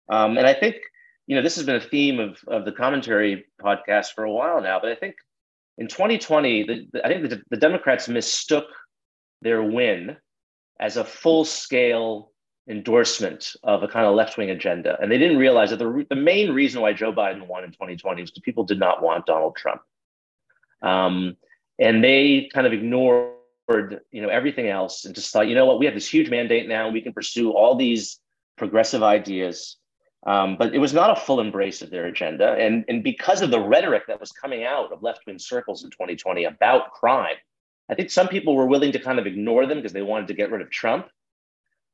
Um, 0.09 0.37
and 0.37 0.47
I 0.47 0.53
think 0.53 0.77
you 1.27 1.35
know 1.35 1.43
this 1.43 1.55
has 1.57 1.65
been 1.65 1.75
a 1.75 1.81
theme 1.81 2.19
of 2.19 2.39
of 2.47 2.65
the 2.65 2.71
commentary 2.71 3.45
podcast 3.61 4.13
for 4.15 4.23
a 4.23 4.31
while 4.31 4.61
now. 4.61 4.79
But 4.81 4.91
I 4.91 4.95
think 4.95 5.15
in 5.77 5.87
2020, 5.87 6.63
the, 6.63 6.87
the, 6.91 7.05
I 7.05 7.09
think 7.09 7.29
the, 7.29 7.41
the 7.51 7.57
Democrats 7.57 8.07
mistook 8.07 8.65
their 9.41 9.61
win 9.61 10.17
as 10.79 10.97
a 10.97 11.03
full 11.03 11.45
scale 11.45 12.30
endorsement 12.67 13.55
of 13.63 13.83
a 13.83 13.87
kind 13.87 14.05
of 14.05 14.15
left 14.15 14.37
wing 14.37 14.49
agenda. 14.49 14.97
And 15.01 15.11
they 15.11 15.17
didn't 15.17 15.37
realize 15.37 15.71
that 15.71 15.79
the, 15.79 16.05
the 16.09 16.15
main 16.15 16.51
reason 16.51 16.81
why 16.81 16.93
Joe 16.93 17.11
Biden 17.11 17.47
won 17.47 17.63
in 17.63 17.71
2020 17.71 18.21
was 18.21 18.31
because 18.31 18.43
people 18.43 18.63
did 18.63 18.79
not 18.79 19.01
want 19.01 19.25
Donald 19.25 19.55
Trump. 19.55 19.81
Um, 20.81 21.37
and 21.79 22.03
they 22.03 22.49
kind 22.53 22.67
of 22.67 22.73
ignored 22.73 23.31
you 24.11 24.21
know 24.21 24.29
everything 24.29 24.67
else 24.67 25.05
and 25.05 25.15
just 25.15 25.31
thought 25.31 25.47
you 25.47 25.55
know 25.55 25.65
what 25.65 25.79
we 25.79 25.85
have 25.85 25.95
this 25.95 26.11
huge 26.11 26.29
mandate 26.29 26.67
now 26.67 26.89
we 26.89 27.01
can 27.01 27.13
pursue 27.13 27.51
all 27.51 27.75
these 27.75 28.19
progressive 28.57 29.03
ideas 29.03 29.77
um, 30.27 30.55
but 30.57 30.75
it 30.75 30.77
was 30.77 30.93
not 30.93 31.09
a 31.09 31.19
full 31.19 31.39
embrace 31.39 31.81
of 31.81 31.89
their 31.89 32.05
agenda 32.05 32.53
and, 32.59 32.85
and 32.87 33.03
because 33.03 33.41
of 33.41 33.49
the 33.49 33.59
rhetoric 33.59 34.03
that 34.07 34.19
was 34.19 34.31
coming 34.31 34.63
out 34.63 34.91
of 34.91 35.01
left-wing 35.01 35.39
circles 35.39 35.83
in 35.83 35.89
2020 35.89 36.43
about 36.43 36.91
crime 36.91 37.35
i 37.89 37.95
think 37.95 38.11
some 38.11 38.27
people 38.27 38.55
were 38.55 38.67
willing 38.67 38.91
to 38.91 38.99
kind 38.99 39.19
of 39.19 39.25
ignore 39.25 39.65
them 39.65 39.77
because 39.77 39.93
they 39.93 40.01
wanted 40.01 40.27
to 40.27 40.33
get 40.33 40.51
rid 40.51 40.61
of 40.61 40.69
trump 40.69 41.07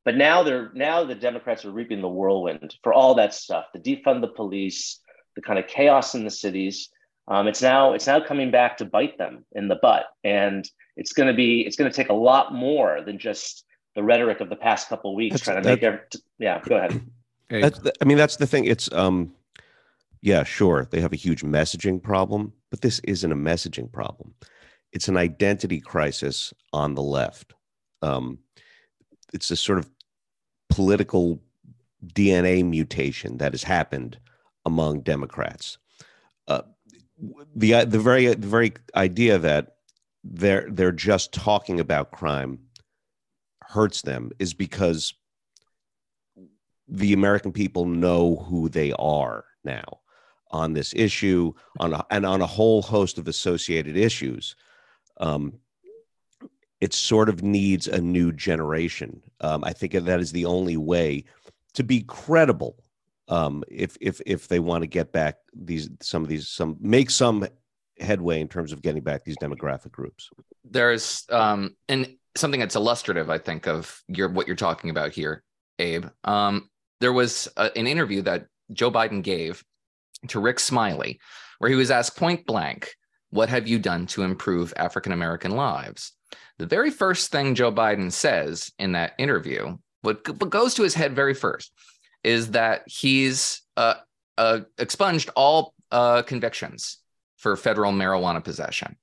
but 0.08 0.16
now 0.16 0.42
they're 0.42 0.72
now 0.74 1.04
the 1.04 1.14
Democrats 1.14 1.66
are 1.66 1.72
reaping 1.72 2.00
the 2.00 2.08
whirlwind 2.08 2.78
for 2.82 2.94
all 2.94 3.14
that 3.16 3.34
stuff, 3.34 3.66
the 3.74 3.80
defund 3.80 4.22
the 4.22 4.30
police, 4.30 5.02
the 5.36 5.42
kind 5.42 5.60
of 5.60 5.68
chaos 5.68 6.16
in 6.16 6.24
the 6.24 6.32
cities. 6.32 6.88
Um, 7.28 7.46
it's 7.50 7.62
now 7.62 7.92
it's 7.92 8.08
now 8.08 8.22
coming 8.22 8.50
back 8.50 8.78
to 8.78 8.86
bite 8.86 9.18
them 9.18 9.44
in 9.52 9.68
the 9.68 9.76
butt, 9.82 10.06
and 10.24 10.64
it's 10.96 11.12
going 11.12 11.28
to 11.28 11.34
be 11.34 11.60
it's 11.60 11.76
going 11.76 11.92
to 11.92 11.96
take 11.96 12.08
a 12.08 12.14
lot 12.14 12.54
more 12.54 13.02
than 13.06 13.20
just 13.20 13.66
the 13.96 14.02
rhetoric 14.02 14.40
of 14.40 14.48
the 14.48 14.56
past 14.56 14.88
couple 14.88 15.12
of 15.12 15.18
weeks 15.18 15.34
that's, 15.34 15.44
trying 15.44 15.62
to 15.62 15.68
make 15.68 15.84
every, 15.84 16.00
yeah 16.40 16.62
go 16.64 16.78
ahead. 16.78 17.02
That's 17.50 17.80
the, 17.80 17.94
i 18.02 18.06
mean 18.06 18.18
that's 18.18 18.36
the 18.38 18.48
thing. 18.48 18.64
It's 18.64 18.90
um 18.94 19.34
yeah 20.22 20.44
sure 20.44 20.88
they 20.90 21.02
have 21.02 21.14
a 21.14 21.18
huge 21.18 21.44
messaging 21.44 22.02
problem 22.02 22.54
but 22.70 22.80
this 22.80 23.00
isn't 23.00 23.32
a 23.32 23.36
messaging 23.36 23.92
problem. 23.92 24.34
It's 24.94 25.10
an 25.10 25.18
identity 25.18 25.82
crisis 25.82 26.54
on 26.72 26.96
the 26.96 27.04
left. 27.04 27.54
Um 28.02 28.40
it's 29.34 29.52
a 29.52 29.56
sort 29.56 29.80
of 29.80 29.90
political 30.78 31.42
DNA 32.06 32.64
mutation 32.64 33.40
that 33.40 33.52
has 33.54 33.64
happened 33.64 34.20
among 34.64 35.02
Democrats. 35.02 35.80
Uh, 36.48 36.62
the 37.56 37.84
the 37.84 37.98
very 37.98 38.28
the 38.28 38.48
very 38.48 38.74
idea 38.96 39.40
that 39.40 39.78
they're 40.24 40.68
they're 40.70 40.92
just 40.92 41.34
talking 41.34 41.80
about 41.80 42.12
crime 42.12 42.60
hurts 43.64 44.04
them 44.04 44.30
is 44.38 44.54
because 44.54 45.16
the 46.88 47.12
American 47.12 47.52
people 47.52 47.86
know 47.86 48.36
who 48.48 48.70
they 48.70 48.94
are 49.00 49.46
now 49.64 50.02
on 50.52 50.74
this 50.74 50.94
issue 50.96 51.52
on 51.80 51.96
a, 51.96 52.06
and 52.12 52.24
on 52.24 52.42
a 52.42 52.46
whole 52.46 52.84
host 52.84 53.18
of 53.18 53.28
associated 53.28 53.98
issues. 53.98 54.56
Um, 55.20 55.54
it 56.80 56.94
sort 56.94 57.30
of 57.30 57.44
needs 57.44 57.88
a 57.88 58.00
new 58.00 58.32
generation. 58.32 59.22
Um, 59.42 59.64
I 59.64 59.74
think 59.74 59.94
that 59.94 60.20
is 60.20 60.32
the 60.32 60.46
only 60.46 60.78
way 60.78 61.26
to 61.74 61.84
be 61.84 62.02
credible. 62.02 62.78
Um, 63.30 63.64
if 63.68 63.98
if 64.00 64.22
if 64.26 64.48
they 64.48 64.60
want 64.60 64.84
to 64.84 64.88
get 64.88 65.12
back 65.12 65.38
these 65.54 65.90
some 66.02 66.24
of 66.24 66.30
these 66.30 66.48
some 66.48 66.78
make 66.80 67.10
some 67.10 67.46
headway 68.00 68.40
in 68.40 68.48
terms 68.48 68.72
of 68.72 68.82
getting 68.82 69.04
back 69.04 69.24
these 69.24 69.38
demographic 69.38 69.92
groups. 69.92 70.30
There's 70.64 71.26
um, 71.30 71.76
and 71.90 72.16
something 72.36 72.60
that's 72.60 72.76
illustrative, 72.76 73.30
I 73.30 73.38
think, 73.38 73.68
of 73.68 74.02
your 74.08 74.30
what 74.30 74.48
you're 74.48 74.56
talking 74.56 74.90
about 74.90 75.12
here, 75.12 75.44
Abe. 75.80 76.06
Um, 76.24 76.70
there 77.00 77.14
was 77.14 77.48
a, 77.58 77.76
an 77.78 77.88
interview 77.88 78.22
that 78.24 78.48
Joe 78.72 78.92
Biden 78.92 79.22
gave 79.22 79.64
to 80.30 80.40
Rick 80.40 80.60
Smiley, 80.60 81.20
where 81.60 81.70
he 81.70 81.76
was 81.76 81.92
asked 81.92 82.18
point 82.18 82.46
blank, 82.46 82.94
"What 83.30 83.50
have 83.50 83.68
you 83.68 83.80
done 83.80 84.08
to 84.08 84.24
improve 84.24 84.74
African 84.78 85.12
American 85.12 85.52
lives?" 85.52 86.14
The 86.60 86.66
very 86.66 86.90
first 86.90 87.32
thing 87.32 87.56
Joe 87.56 87.72
Biden 87.72 88.12
says 88.12 88.72
in 88.80 88.94
that 88.94 89.14
interview, 89.18 89.78
what, 90.02 90.28
what 90.40 90.50
goes 90.50 90.74
to 90.76 90.84
his 90.84 90.96
head 90.96 91.16
very 91.16 91.34
first, 91.34 91.72
is 92.24 92.52
that 92.52 92.84
he's 92.88 93.62
uh, 93.76 93.96
uh, 94.38 94.62
expunged 94.78 95.30
all 95.36 95.74
uh, 95.92 96.24
convictions 96.24 96.98
for 97.38 97.56
federal 97.56 97.92
marijuana 97.92 98.44
possession. 98.44 98.98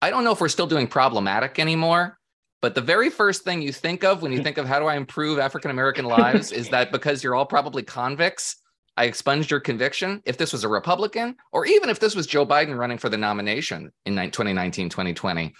I 0.00 0.10
don't 0.10 0.24
know 0.24 0.32
if 0.32 0.40
we're 0.40 0.48
still 0.48 0.66
doing 0.66 0.86
problematic 0.86 1.58
anymore, 1.58 2.18
but 2.62 2.74
the 2.74 2.80
very 2.80 3.10
first 3.10 3.42
thing 3.42 3.62
you 3.62 3.72
think 3.72 4.04
of 4.04 4.22
when 4.22 4.32
you 4.32 4.42
think 4.42 4.58
of 4.58 4.66
how 4.66 4.78
do 4.78 4.86
I 4.86 4.96
improve 4.96 5.38
African 5.38 5.70
American 5.70 6.04
lives 6.18 6.50
is 6.50 6.70
that 6.70 6.92
because 6.92 7.22
you're 7.22 7.34
all 7.34 7.46
probably 7.46 7.82
convicts, 7.82 8.56
I 8.96 9.04
expunged 9.04 9.50
your 9.50 9.60
conviction. 9.60 10.22
If 10.24 10.38
this 10.38 10.52
was 10.52 10.64
a 10.64 10.68
Republican, 10.68 11.36
or 11.52 11.66
even 11.66 11.88
if 11.88 12.00
this 12.00 12.16
was 12.16 12.26
Joe 12.26 12.46
Biden 12.46 12.76
running 12.76 12.98
for 12.98 13.08
the 13.08 13.16
nomination 13.16 13.92
in 14.06 14.14
2019, 14.14 14.88
2020, 14.88 15.54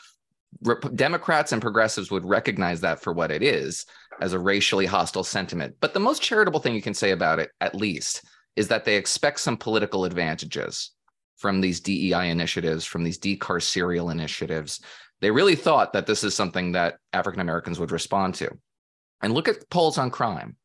Democrats 0.94 1.52
and 1.52 1.62
progressives 1.62 2.10
would 2.10 2.24
recognize 2.24 2.80
that 2.80 3.00
for 3.00 3.12
what 3.12 3.30
it 3.30 3.42
is 3.42 3.86
as 4.20 4.32
a 4.32 4.38
racially 4.38 4.86
hostile 4.86 5.24
sentiment. 5.24 5.76
But 5.80 5.94
the 5.94 6.00
most 6.00 6.22
charitable 6.22 6.60
thing 6.60 6.74
you 6.74 6.82
can 6.82 6.94
say 6.94 7.12
about 7.12 7.38
it, 7.38 7.50
at 7.60 7.74
least, 7.74 8.24
is 8.56 8.68
that 8.68 8.84
they 8.84 8.96
expect 8.96 9.40
some 9.40 9.56
political 9.56 10.04
advantages 10.04 10.90
from 11.36 11.60
these 11.60 11.80
DEI 11.80 12.30
initiatives, 12.30 12.84
from 12.84 13.04
these 13.04 13.18
decarceral 13.18 14.10
initiatives. 14.10 14.80
They 15.20 15.30
really 15.30 15.54
thought 15.54 15.92
that 15.92 16.06
this 16.06 16.24
is 16.24 16.34
something 16.34 16.72
that 16.72 16.98
African 17.12 17.40
Americans 17.40 17.78
would 17.78 17.92
respond 17.92 18.34
to. 18.36 18.50
And 19.22 19.32
look 19.32 19.48
at 19.48 19.70
polls 19.70 19.98
on 19.98 20.10
crime. 20.10 20.56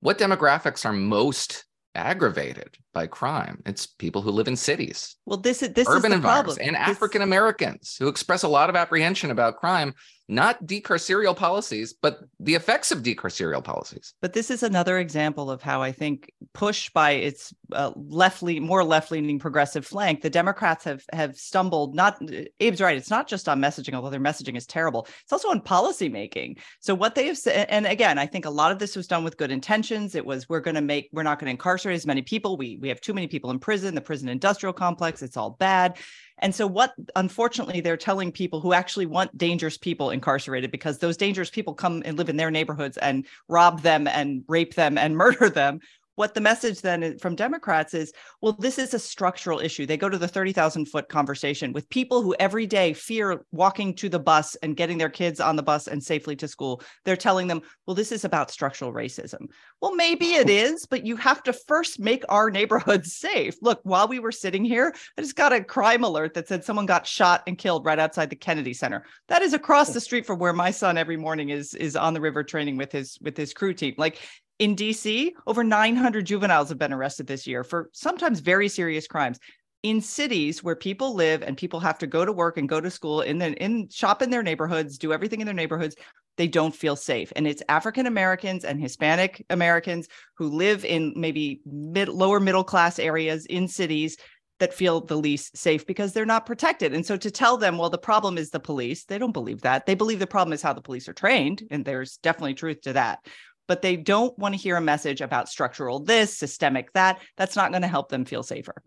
What 0.00 0.18
demographics 0.18 0.84
are 0.84 0.92
most 0.92 1.64
aggravated 1.94 2.76
by 2.96 3.06
crime. 3.06 3.62
It's 3.66 3.84
people 3.86 4.22
who 4.22 4.30
live 4.30 4.48
in 4.48 4.56
cities. 4.56 5.16
Well, 5.26 5.36
this 5.36 5.62
is 5.62 5.74
this 5.74 5.86
urban 5.86 6.12
is 6.12 6.16
environments 6.16 6.58
and 6.58 6.74
African 6.74 7.20
Americans 7.20 7.94
who 8.00 8.08
express 8.08 8.42
a 8.42 8.48
lot 8.48 8.70
of 8.70 8.76
apprehension 8.76 9.30
about 9.30 9.58
crime 9.58 9.92
not 10.28 10.64
decarceral 10.66 11.36
policies, 11.36 11.94
but 11.94 12.18
the 12.40 12.54
effects 12.54 12.90
of 12.90 13.02
decarceral 13.02 13.62
policies. 13.62 14.14
But 14.20 14.32
this 14.32 14.50
is 14.50 14.62
another 14.62 14.98
example 14.98 15.50
of 15.50 15.62
how 15.62 15.82
I 15.82 15.92
think, 15.92 16.32
pushed 16.52 16.92
by 16.92 17.12
its 17.12 17.54
uh, 17.72 17.92
left 17.94 18.42
more 18.42 18.82
left 18.82 19.10
leaning 19.10 19.38
progressive 19.38 19.86
flank, 19.86 20.22
the 20.22 20.30
Democrats 20.30 20.84
have 20.84 21.04
have 21.12 21.36
stumbled. 21.36 21.94
Not 21.94 22.20
Abe's 22.60 22.80
right; 22.80 22.96
it's 22.96 23.10
not 23.10 23.28
just 23.28 23.48
on 23.48 23.60
messaging, 23.60 23.94
although 23.94 24.10
their 24.10 24.20
messaging 24.20 24.56
is 24.56 24.66
terrible. 24.66 25.06
It's 25.22 25.32
also 25.32 25.50
on 25.50 25.60
policy 25.60 26.08
making. 26.08 26.56
So 26.80 26.94
what 26.94 27.14
they 27.14 27.26
have 27.28 27.38
said, 27.38 27.68
and 27.68 27.86
again, 27.86 28.18
I 28.18 28.26
think 28.26 28.46
a 28.46 28.50
lot 28.50 28.72
of 28.72 28.78
this 28.78 28.96
was 28.96 29.06
done 29.06 29.22
with 29.22 29.36
good 29.36 29.52
intentions. 29.52 30.14
It 30.14 30.26
was 30.26 30.48
we're 30.48 30.60
going 30.60 30.74
to 30.74 30.80
make, 30.80 31.08
we're 31.12 31.22
not 31.22 31.38
going 31.38 31.46
to 31.46 31.52
incarcerate 31.52 31.96
as 31.96 32.06
many 32.06 32.22
people. 32.22 32.56
We 32.56 32.78
we 32.86 32.90
have 32.90 33.00
too 33.00 33.14
many 33.14 33.26
people 33.26 33.50
in 33.50 33.58
prison. 33.58 33.96
The 33.96 34.00
prison 34.00 34.28
industrial 34.28 34.72
complex, 34.72 35.20
it's 35.20 35.36
all 35.36 35.50
bad. 35.50 35.98
And 36.38 36.54
so, 36.54 36.68
what 36.68 36.94
unfortunately 37.16 37.80
they're 37.80 37.96
telling 37.96 38.30
people 38.30 38.60
who 38.60 38.72
actually 38.72 39.06
want 39.06 39.36
dangerous 39.36 39.76
people 39.76 40.10
incarcerated 40.10 40.70
because 40.70 40.98
those 40.98 41.16
dangerous 41.16 41.50
people 41.50 41.74
come 41.74 42.02
and 42.04 42.16
live 42.16 42.28
in 42.28 42.36
their 42.36 42.52
neighborhoods 42.52 42.96
and 42.98 43.26
rob 43.48 43.82
them 43.82 44.06
and 44.06 44.44
rape 44.46 44.74
them 44.74 44.98
and 44.98 45.16
murder 45.24 45.50
them 45.50 45.80
what 46.16 46.34
the 46.34 46.40
message 46.40 46.80
then 46.80 47.18
from 47.18 47.36
Democrats 47.36 47.94
is, 47.94 48.12
well, 48.42 48.52
this 48.58 48.78
is 48.78 48.92
a 48.94 48.98
structural 48.98 49.60
issue. 49.60 49.86
They 49.86 49.96
go 49.96 50.08
to 50.08 50.18
the 50.18 50.28
30,000 50.28 50.86
foot 50.86 51.08
conversation 51.08 51.72
with 51.72 51.88
people 51.88 52.22
who 52.22 52.34
every 52.40 52.66
day 52.66 52.92
fear 52.92 53.44
walking 53.52 53.94
to 53.96 54.08
the 54.08 54.18
bus 54.18 54.56
and 54.56 54.76
getting 54.76 54.98
their 54.98 55.08
kids 55.08 55.40
on 55.40 55.56
the 55.56 55.62
bus 55.62 55.86
and 55.86 56.02
safely 56.02 56.34
to 56.36 56.48
school. 56.48 56.82
They're 57.04 57.16
telling 57.16 57.46
them, 57.46 57.62
well, 57.86 57.94
this 57.94 58.12
is 58.12 58.24
about 58.24 58.50
structural 58.50 58.92
racism. 58.92 59.46
Well, 59.80 59.94
maybe 59.94 60.34
it 60.34 60.50
is, 60.66 60.86
but 60.86 61.06
you 61.06 61.16
have 61.16 61.42
to 61.44 61.52
first 61.52 62.00
make 62.00 62.24
our 62.28 62.50
neighborhoods 62.50 63.14
safe. 63.16 63.56
Look, 63.62 63.80
while 63.84 64.08
we 64.08 64.18
were 64.18 64.32
sitting 64.32 64.64
here, 64.64 64.94
I 65.16 65.20
just 65.20 65.36
got 65.36 65.52
a 65.52 65.62
crime 65.62 66.02
alert 66.02 66.34
that 66.34 66.48
said 66.48 66.64
someone 66.64 66.86
got 66.86 67.06
shot 67.06 67.42
and 67.46 67.58
killed 67.58 67.84
right 67.84 67.98
outside 67.98 68.30
the 68.30 68.36
Kennedy 68.36 68.72
Center. 68.72 69.04
That 69.28 69.42
is 69.42 69.52
across 69.52 69.90
oh. 69.90 69.92
the 69.92 70.00
street 70.00 70.26
from 70.26 70.38
where 70.38 70.52
my 70.52 70.70
son 70.70 70.96
every 70.96 71.16
morning 71.16 71.50
is 71.50 71.74
is 71.74 71.94
on 71.94 72.14
the 72.14 72.20
river 72.20 72.42
training 72.42 72.76
with 72.76 72.92
his 72.92 73.18
with 73.20 73.36
his 73.36 73.52
crew 73.52 73.74
team. 73.74 73.94
Like 73.98 74.18
in 74.58 74.74
DC, 74.74 75.32
over 75.46 75.62
900 75.62 76.24
juveniles 76.24 76.68
have 76.68 76.78
been 76.78 76.92
arrested 76.92 77.26
this 77.26 77.46
year 77.46 77.62
for 77.62 77.90
sometimes 77.92 78.40
very 78.40 78.68
serious 78.68 79.06
crimes. 79.06 79.38
In 79.82 80.00
cities 80.00 80.64
where 80.64 80.74
people 80.74 81.14
live 81.14 81.42
and 81.42 81.56
people 81.56 81.78
have 81.80 81.98
to 81.98 82.06
go 82.06 82.24
to 82.24 82.32
work 82.32 82.56
and 82.56 82.68
go 82.68 82.80
to 82.80 82.90
school 82.90 83.20
and 83.20 83.40
then 83.40 83.54
in 83.54 83.88
shop 83.88 84.20
in 84.20 84.30
their 84.30 84.42
neighborhoods, 84.42 84.98
do 84.98 85.12
everything 85.12 85.40
in 85.40 85.46
their 85.46 85.54
neighborhoods, 85.54 85.94
they 86.36 86.48
don't 86.48 86.74
feel 86.74 86.96
safe. 86.96 87.32
And 87.36 87.46
it's 87.46 87.62
African 87.68 88.06
Americans 88.06 88.64
and 88.64 88.80
Hispanic 88.80 89.44
Americans 89.50 90.08
who 90.36 90.48
live 90.48 90.84
in 90.84 91.12
maybe 91.14 91.60
mid 91.66 92.08
lower 92.08 92.40
middle 92.40 92.64
class 92.64 92.98
areas 92.98 93.46
in 93.46 93.68
cities 93.68 94.16
that 94.58 94.74
feel 94.74 95.02
the 95.02 95.16
least 95.16 95.56
safe 95.56 95.86
because 95.86 96.12
they're 96.12 96.24
not 96.24 96.46
protected. 96.46 96.94
And 96.94 97.04
so 97.04 97.16
to 97.18 97.30
tell 97.30 97.58
them, 97.58 97.76
well, 97.76 97.90
the 97.90 97.98
problem 97.98 98.38
is 98.38 98.50
the 98.50 98.58
police, 98.58 99.04
they 99.04 99.18
don't 99.18 99.32
believe 99.32 99.60
that. 99.60 99.84
They 99.84 99.94
believe 99.94 100.18
the 100.18 100.26
problem 100.26 100.54
is 100.54 100.62
how 100.62 100.72
the 100.72 100.80
police 100.80 101.08
are 101.08 101.12
trained. 101.12 101.62
And 101.70 101.84
there's 101.84 102.16
definitely 102.18 102.54
truth 102.54 102.80
to 102.82 102.94
that 102.94 103.20
but 103.68 103.82
they 103.82 103.96
don't 103.96 104.36
want 104.38 104.54
to 104.54 104.60
hear 104.60 104.76
a 104.76 104.80
message 104.80 105.20
about 105.20 105.48
structural 105.48 106.00
this, 106.00 106.36
systemic 106.36 106.92
that. 106.92 107.20
That's 107.36 107.56
not 107.56 107.70
going 107.70 107.82
to 107.82 107.88
help 107.88 108.08
them 108.08 108.24
feel 108.24 108.42
safer. 108.42 108.82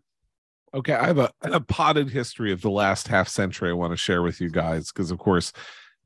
Okay, 0.74 0.94
I 0.94 1.08
have 1.08 1.18
a, 1.18 1.32
a 1.42 1.60
potted 1.60 2.10
history 2.10 2.52
of 2.52 2.62
the 2.62 2.70
last 2.70 3.08
half 3.08 3.28
century 3.28 3.72
I 3.72 3.74
want 3.74 3.92
to 3.92 3.98
share 3.98 4.22
with 4.22 4.40
you 4.40 4.50
guys 4.50 4.92
because, 4.92 5.10
of 5.10 5.18
course, 5.18 5.52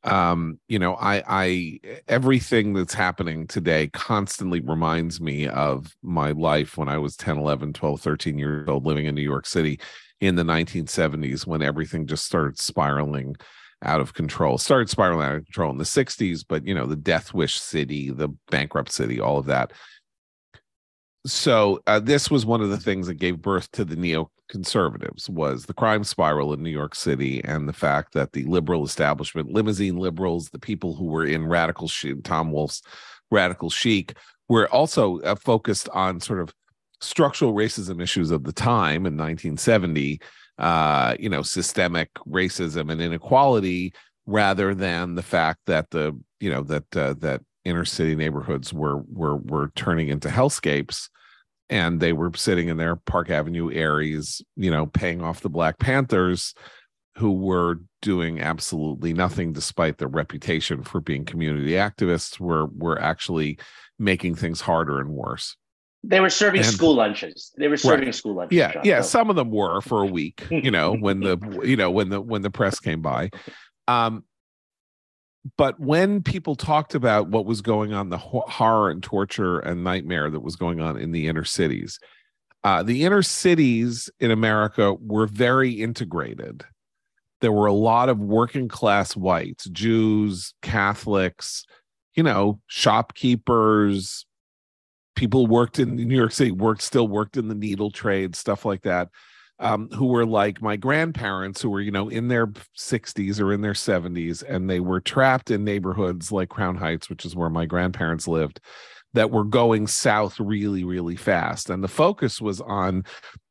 um, 0.05 0.59
you 0.67 0.79
know, 0.79 0.95
I, 0.95 1.23
I, 1.27 1.79
everything 2.07 2.73
that's 2.73 2.93
happening 2.93 3.47
today 3.47 3.87
constantly 3.87 4.59
reminds 4.59 5.21
me 5.21 5.47
of 5.47 5.95
my 6.01 6.31
life 6.31 6.77
when 6.77 6.89
I 6.89 6.97
was 6.97 7.15
10, 7.15 7.37
11, 7.37 7.73
12, 7.73 8.01
13 8.01 8.37
years 8.37 8.67
old 8.67 8.85
living 8.85 9.05
in 9.05 9.15
New 9.15 9.21
York 9.21 9.45
City 9.45 9.79
in 10.19 10.35
the 10.35 10.43
1970s 10.43 11.47
when 11.47 11.61
everything 11.61 12.05
just 12.05 12.25
started 12.25 12.57
spiraling 12.57 13.35
out 13.83 14.01
of 14.01 14.13
control. 14.13 14.57
Started 14.57 14.89
spiraling 14.89 15.25
out 15.25 15.35
of 15.35 15.45
control 15.45 15.71
in 15.71 15.77
the 15.77 15.83
60s, 15.83 16.43
but 16.47 16.65
you 16.65 16.73
know, 16.73 16.85
the 16.85 16.95
death 16.95 17.33
wish 17.33 17.59
city, 17.59 18.09
the 18.09 18.29
bankrupt 18.49 18.91
city, 18.91 19.19
all 19.19 19.37
of 19.37 19.45
that. 19.45 19.71
So 21.25 21.81
uh, 21.87 21.99
this 21.99 22.29
was 22.29 22.45
one 22.45 22.61
of 22.61 22.69
the 22.69 22.77
things 22.77 23.07
that 23.07 23.13
gave 23.15 23.41
birth 23.41 23.71
to 23.71 23.85
the 23.85 23.95
neoconservatives 23.95 25.29
was 25.29 25.65
the 25.65 25.73
crime 25.73 26.03
spiral 26.03 26.51
in 26.51 26.61
New 26.61 26.69
York 26.69 26.95
City 26.95 27.41
and 27.45 27.67
the 27.67 27.73
fact 27.73 28.13
that 28.13 28.33
the 28.33 28.43
liberal 28.43 28.83
establishment, 28.83 29.51
limousine 29.51 29.95
liberals, 29.95 30.49
the 30.49 30.59
people 30.59 30.95
who 30.95 31.05
were 31.05 31.25
in 31.25 31.47
radical 31.47 31.87
chic, 31.87 32.23
Tom 32.23 32.51
Wolfe's 32.51 32.81
radical 33.31 33.69
chic, 33.69 34.17
were 34.49 34.67
also 34.67 35.21
uh, 35.21 35.35
focused 35.35 35.87
on 35.89 36.19
sort 36.19 36.41
of 36.41 36.53
structural 36.99 37.53
racism 37.53 38.01
issues 38.01 38.31
of 38.31 38.43
the 38.43 38.53
time 38.53 39.05
in 39.05 39.15
1970 39.15 40.19
uh, 40.57 41.15
you 41.19 41.29
know, 41.29 41.41
systemic 41.41 42.13
racism 42.27 42.91
and 42.91 43.01
inequality 43.01 43.93
rather 44.25 44.73
than 44.73 45.15
the 45.15 45.23
fact 45.23 45.59
that 45.65 45.89
the, 45.89 46.17
you 46.39 46.49
know, 46.49 46.63
that 46.63 46.97
uh, 46.97 47.13
that 47.19 47.41
inner 47.65 47.85
city 47.85 48.15
neighborhoods 48.15 48.73
were 48.73 48.97
were 49.07 49.37
were 49.37 49.71
turning 49.75 50.09
into 50.09 50.27
hellscapes 50.27 51.09
and 51.69 51.99
they 51.99 52.13
were 52.13 52.31
sitting 52.35 52.67
in 52.67 52.77
their 52.77 52.95
Park 52.95 53.29
Avenue 53.29 53.71
areas, 53.71 54.41
you 54.55 54.69
know, 54.69 54.85
paying 54.85 55.21
off 55.21 55.41
the 55.41 55.49
Black 55.49 55.79
Panthers 55.79 56.53
who 57.17 57.31
were 57.31 57.79
doing 58.01 58.41
absolutely 58.41 59.13
nothing 59.13 59.53
despite 59.53 59.97
their 59.97 60.07
reputation 60.07 60.83
for 60.83 60.99
being 60.99 61.25
community 61.25 61.71
activists 61.71 62.39
were 62.39 62.65
were 62.67 62.99
actually 62.99 63.57
making 63.99 64.35
things 64.35 64.61
harder 64.61 64.99
and 64.99 65.09
worse 65.09 65.55
they 66.03 66.19
were 66.19 66.29
serving 66.29 66.61
and, 66.61 66.69
school 66.69 66.95
lunches. 66.95 67.51
They 67.57 67.67
were 67.67 67.77
serving 67.77 68.05
right. 68.05 68.15
school 68.15 68.35
lunches. 68.35 68.57
Yeah, 68.57 68.73
John, 68.73 68.81
yeah. 68.85 69.01
So. 69.01 69.07
Some 69.07 69.29
of 69.29 69.35
them 69.35 69.51
were 69.51 69.81
for 69.81 70.01
a 70.01 70.05
week. 70.05 70.43
You 70.49 70.71
know, 70.71 70.93
when 70.99 71.21
the 71.21 71.37
you 71.63 71.77
know 71.77 71.89
when 71.89 72.09
the 72.09 72.21
when 72.21 72.41
the 72.41 72.51
press 72.51 72.79
came 72.79 73.01
by. 73.01 73.29
Um, 73.87 74.23
but 75.57 75.79
when 75.79 76.23
people 76.23 76.55
talked 76.55 76.95
about 76.95 77.27
what 77.27 77.45
was 77.45 77.61
going 77.61 77.93
on, 77.93 78.09
the 78.09 78.17
horror 78.17 78.89
and 78.89 79.03
torture 79.03 79.59
and 79.59 79.83
nightmare 79.83 80.29
that 80.29 80.39
was 80.39 80.55
going 80.55 80.79
on 80.79 80.97
in 80.97 81.11
the 81.11 81.27
inner 81.27 81.43
cities, 81.43 81.99
uh, 82.63 82.81
the 82.81 83.03
inner 83.03 83.21
cities 83.21 84.09
in 84.19 84.31
America 84.31 84.93
were 84.93 85.27
very 85.27 85.71
integrated. 85.71 86.63
There 87.41 87.51
were 87.51 87.65
a 87.65 87.73
lot 87.73 88.07
of 88.07 88.19
working 88.19 88.69
class 88.69 89.17
whites, 89.17 89.65
Jews, 89.65 90.53
Catholics, 90.61 91.65
you 92.15 92.23
know, 92.23 92.61
shopkeepers, 92.67 94.25
people 95.15 95.47
worked 95.47 95.79
in 95.79 95.95
New 95.95 96.15
York 96.15 96.31
City, 96.31 96.51
worked 96.51 96.81
still 96.81 97.07
worked 97.07 97.37
in 97.37 97.47
the 97.47 97.55
needle 97.55 97.91
trade, 97.91 98.35
stuff 98.35 98.65
like 98.65 98.81
that 98.81 99.09
um, 99.59 99.89
who 99.91 100.07
were 100.07 100.25
like 100.25 100.61
my 100.61 100.75
grandparents 100.75 101.61
who 101.61 101.69
were 101.69 101.81
you 101.81 101.91
know 101.91 102.09
in 102.09 102.27
their 102.27 102.47
60s 102.47 103.39
or 103.39 103.53
in 103.53 103.61
their 103.61 103.73
70s 103.73 104.43
and 104.47 104.69
they 104.69 104.79
were 104.79 104.99
trapped 104.99 105.51
in 105.51 105.63
neighborhoods 105.63 106.31
like 106.31 106.49
crown 106.49 106.75
heights 106.75 107.09
which 107.09 107.25
is 107.25 107.35
where 107.35 107.49
my 107.49 107.65
grandparents 107.65 108.27
lived 108.27 108.59
that 109.13 109.31
were 109.31 109.43
going 109.43 109.87
south 109.87 110.39
really 110.39 110.83
really 110.83 111.15
fast 111.15 111.69
and 111.69 111.83
the 111.83 111.87
focus 111.87 112.41
was 112.41 112.61
on 112.61 113.03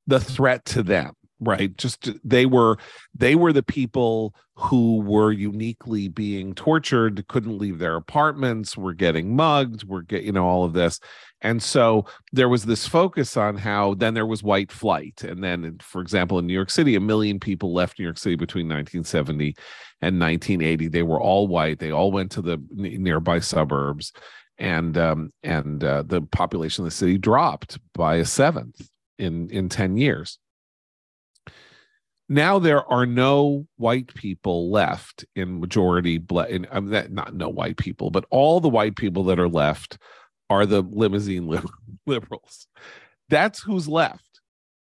the 0.07 0.21
threat 0.21 0.65
to 0.65 0.83
them 0.83 1.15
right. 1.43 1.77
Just 1.77 2.09
they 2.25 2.47
were 2.47 2.79
they 3.15 3.35
were 3.35 3.53
the 3.53 3.63
people 3.63 4.35
who 4.55 5.01
were 5.01 5.33
uniquely 5.33 6.09
being 6.09 6.55
tortured 6.55 7.27
couldn't 7.29 7.59
leave 7.59 7.79
their 7.79 7.97
apartments 7.97 8.77
were 8.77 8.93
getting 8.93 9.35
mugged 9.35 9.85
were 9.85 10.03
get 10.03 10.23
you 10.23 10.33
know 10.33 10.47
all 10.47 10.65
of 10.65 10.73
this. 10.73 11.01
And 11.41 11.61
so 11.61 12.07
there 12.33 12.49
was 12.49 12.65
this 12.65 12.87
focus 12.87 13.37
on 13.37 13.57
how 13.57 13.95
then 13.95 14.15
there 14.15 14.27
was 14.27 14.45
white 14.45 14.71
flight. 14.71 15.25
And 15.25 15.43
then 15.43 15.79
for 15.81 16.01
example 16.01 16.39
in 16.39 16.47
new 16.47 16.55
york 16.55 16.71
city 16.71 16.95
a 16.95 17.01
million 17.01 17.41
people 17.41 17.73
left 17.73 17.99
new 17.99 18.05
york 18.05 18.19
city 18.19 18.37
between 18.37 18.67
1970 18.67 19.57
and 20.01 20.21
1980 20.21 20.89
they 20.89 21.03
were 21.03 21.21
all 21.21 21.49
white. 21.49 21.79
They 21.79 21.91
all 21.91 22.13
went 22.13 22.31
to 22.33 22.43
the 22.43 22.63
nearby 22.71 23.41
suburbs. 23.41 24.13
And 24.59 24.97
um, 24.97 25.31
and 25.43 25.83
uh, 25.83 26.05
the 26.07 26.21
population 26.23 26.85
of 26.85 26.91
the 26.91 26.97
city 26.97 27.19
dropped 27.19 27.79
by 27.95 28.17
a 28.17 28.25
seventh 28.25 28.89
in 29.19 29.49
in 29.51 29.69
10 29.69 29.97
years 29.97 30.39
now 32.33 32.59
there 32.59 32.91
are 32.91 33.05
no 33.05 33.67
white 33.77 34.15
people 34.15 34.71
left 34.71 35.25
in 35.37 35.61
majority 35.61 36.19
black 36.19 36.49
in 36.49 36.67
um, 36.71 36.91
not 37.11 37.35
no 37.35 37.49
white 37.49 37.77
people 37.77 38.11
but 38.11 38.25
all 38.31 38.59
the 38.61 38.69
white 38.69 38.97
people 38.97 39.25
that 39.25 39.39
are 39.39 39.49
left 39.49 39.99
are 40.49 40.67
the 40.67 40.83
limousine 40.83 41.61
liberals. 42.07 42.67
That's 43.29 43.63
who's 43.63 43.89
left. 43.89 44.41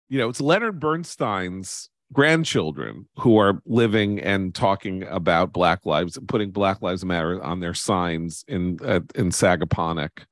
You 0.10 0.18
know 0.20 0.30
it's 0.30 0.42
leonard 0.42 0.80
bernstein's 0.80 1.90
grandchildren 2.12 3.08
who 3.18 3.38
are 3.38 3.62
living 3.66 4.20
and 4.20 4.56
talking 4.56 5.04
about 5.04 5.54
black 5.54 5.86
lives 5.86 6.18
putting 6.28 6.50
black 6.50 6.82
lives 6.82 7.06
matter 7.06 7.42
on 7.44 7.60
their 7.60 7.76
signs 7.76 8.44
in 8.48 8.80
uh, 8.84 9.02
in 9.14 9.30
sagaponack 9.30 10.26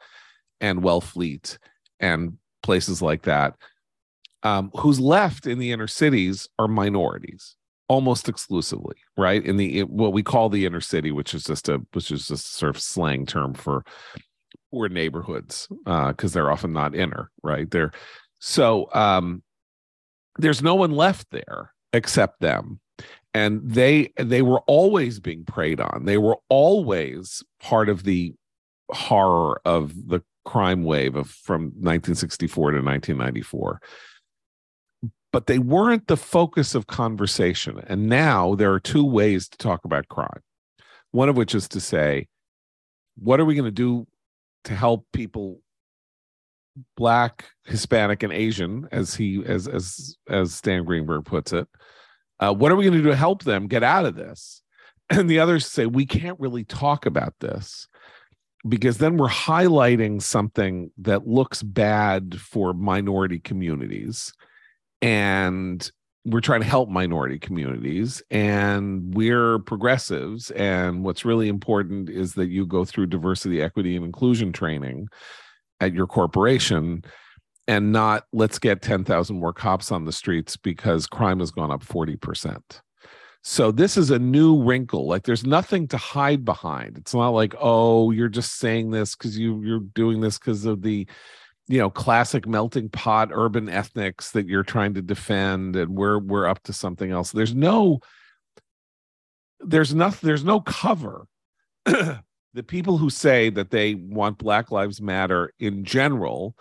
and 0.59 0.81
wellfleet 0.81 1.59
and 1.99 2.37
places 2.63 3.01
like 3.01 3.21
that 3.23 3.53
um, 4.47 4.71
who's 4.77 4.99
left 4.99 5.45
in 5.45 5.59
the 5.59 5.71
inner 5.71 5.87
cities 5.87 6.47
are 6.59 6.67
minorities 6.67 7.55
almost 7.89 8.27
exclusively 8.27 8.95
right? 9.17 9.45
In 9.45 9.57
the 9.57 9.83
what 9.83 10.13
we 10.13 10.23
call 10.23 10.49
the 10.49 10.65
inner 10.65 10.81
city 10.81 11.12
which 11.12 11.33
is 11.33 11.43
just 11.43 11.69
a 11.69 11.81
which 11.93 12.12
is 12.12 12.27
just 12.27 12.53
sort 12.55 12.75
of 12.75 12.81
slang 12.81 13.25
term 13.25 13.53
for 13.53 13.83
poor 14.71 14.89
neighborhoods 14.89 15.67
because 15.86 16.31
uh, 16.31 16.33
they're 16.33 16.51
often 16.51 16.73
not 16.73 16.95
inner 16.95 17.31
right? 17.43 17.69
There 17.71 17.91
so 18.39 18.89
um 18.93 19.43
there's 20.38 20.62
no 20.62 20.75
one 20.75 20.91
left 20.91 21.31
there 21.31 21.73
except 21.93 22.39
them. 22.39 22.79
And 23.33 23.62
they 23.63 24.12
they 24.17 24.41
were 24.41 24.62
always 24.62 25.19
being 25.19 25.45
preyed 25.45 25.79
on. 25.79 26.05
They 26.05 26.17
were 26.17 26.38
always 26.49 27.43
part 27.60 27.89
of 27.89 28.03
the 28.03 28.33
horror 28.89 29.62
of 29.65 29.93
the 30.07 30.23
crime 30.45 30.83
wave 30.83 31.15
of 31.15 31.29
from 31.29 31.63
1964 31.65 32.71
to 32.71 32.77
1994 32.77 33.81
but 35.31 35.47
they 35.47 35.59
weren't 35.59 36.07
the 36.07 36.17
focus 36.17 36.75
of 36.75 36.87
conversation. 36.87 37.81
And 37.87 38.07
now 38.07 38.55
there 38.55 38.73
are 38.73 38.79
two 38.79 39.05
ways 39.05 39.47
to 39.49 39.57
talk 39.57 39.85
about 39.85 40.07
crime. 40.07 40.41
One 41.11 41.29
of 41.29 41.37
which 41.37 41.53
is 41.55 41.67
to 41.69 41.79
say, 41.79 42.27
what 43.17 43.39
are 43.39 43.45
we 43.45 43.55
going 43.55 43.65
to 43.65 43.71
do 43.71 44.07
to 44.65 44.75
help 44.75 45.05
people 45.13 45.61
black 46.95 47.45
hispanic 47.65 48.21
and 48.21 48.31
asian 48.31 48.87
as 48.91 49.15
he 49.15 49.43
as 49.45 49.67
as 49.67 50.15
as 50.29 50.53
stan 50.53 50.83
greenberg 50.83 51.25
puts 51.25 51.51
it 51.51 51.67
uh, 52.39 52.53
what 52.53 52.71
are 52.71 52.75
we 52.75 52.83
going 52.83 52.95
to 52.95 53.01
do 53.01 53.09
to 53.09 53.15
help 53.15 53.43
them 53.43 53.67
get 53.67 53.81
out 53.81 54.05
of 54.05 54.15
this 54.15 54.61
and 55.09 55.27
the 55.29 55.39
others 55.39 55.65
say 55.65 55.87
we 55.87 56.05
can't 56.05 56.39
really 56.39 56.63
talk 56.63 57.07
about 57.07 57.33
this 57.39 57.87
because 58.67 58.97
then 58.97 59.17
we're 59.17 59.27
highlighting 59.27 60.21
something 60.21 60.91
that 60.97 61.27
looks 61.27 61.63
bad 61.63 62.39
for 62.39 62.73
minority 62.73 63.39
communities 63.39 64.33
and 65.01 65.91
we're 66.25 66.41
trying 66.41 66.62
to 66.62 66.67
help 66.67 66.89
minority 66.89 67.39
communities 67.39 68.21
and 68.29 69.13
we're 69.15 69.60
progressives 69.60 70.51
and 70.51 71.03
what's 71.05 71.23
really 71.23 71.47
important 71.47 72.10
is 72.10 72.33
that 72.33 72.47
you 72.47 72.65
go 72.65 72.83
through 72.83 73.05
diversity 73.05 73.62
equity 73.62 73.95
and 73.95 74.05
inclusion 74.05 74.51
training 74.51 75.07
at 75.79 75.93
your 75.93 76.05
corporation 76.05 77.03
and 77.67 77.91
not 77.91 78.25
let's 78.33 78.60
get 78.60 78.81
10,000 78.81 79.39
more 79.39 79.53
cops 79.53 79.91
on 79.91 80.05
the 80.05 80.12
streets 80.12 80.57
because 80.57 81.07
crime 81.07 81.39
has 81.39 81.51
gone 81.51 81.71
up 81.71 81.83
40%. 81.83 82.57
So 83.43 83.71
this 83.71 83.95
is 83.95 84.12
a 84.12 84.19
new 84.19 84.62
wrinkle. 84.62 85.07
Like 85.07 85.23
there's 85.23 85.45
nothing 85.45 85.88
to 85.89 85.97
hide 85.97 86.43
behind. 86.43 86.97
It's 86.97 87.13
not 87.13 87.29
like, 87.29 87.55
oh, 87.60 88.12
you're 88.12 88.27
just 88.27 88.57
saying 88.57 88.91
this 88.91 89.15
because 89.15 89.38
you 89.38 89.62
you're 89.63 89.79
doing 89.79 90.19
this 90.19 90.38
because 90.38 90.65
of 90.65 90.81
the 90.81 91.07
you 91.67 91.77
know 91.77 91.89
classic 91.89 92.47
melting 92.47 92.89
pot 92.89 93.30
urban 93.32 93.69
ethnics 93.69 94.32
that 94.32 94.47
you're 94.47 94.63
trying 94.63 94.93
to 94.93 95.01
defend 95.01 95.75
and 95.75 95.95
we're 95.95 96.19
we're 96.19 96.47
up 96.47 96.63
to 96.63 96.73
something 96.73 97.12
else. 97.12 97.32
There's 97.32 97.56
no 97.56 97.99
there's 99.60 99.93
nothing 99.93 100.27
there's 100.27 100.45
no 100.45 100.62
cover. 100.62 101.27
The 102.53 102.63
people 102.63 102.97
who 102.97 103.12
say 103.12 103.51
that 103.51 103.69
they 103.69 103.93
want 103.93 104.39
black 104.39 104.71
lives 104.71 104.99
matter 104.99 105.53
in 105.60 105.84
general 105.84 106.56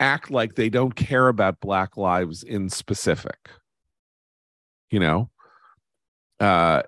act 0.00 0.30
like 0.30 0.54
they 0.54 0.70
don't 0.70 0.94
care 0.94 1.28
about 1.28 1.60
black 1.60 1.98
lives 1.98 2.42
in 2.42 2.70
specific 2.70 3.50
you 4.92 5.00
know? 5.00 5.30
Uh 6.38 6.82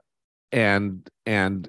and 0.52 1.08
and 1.26 1.68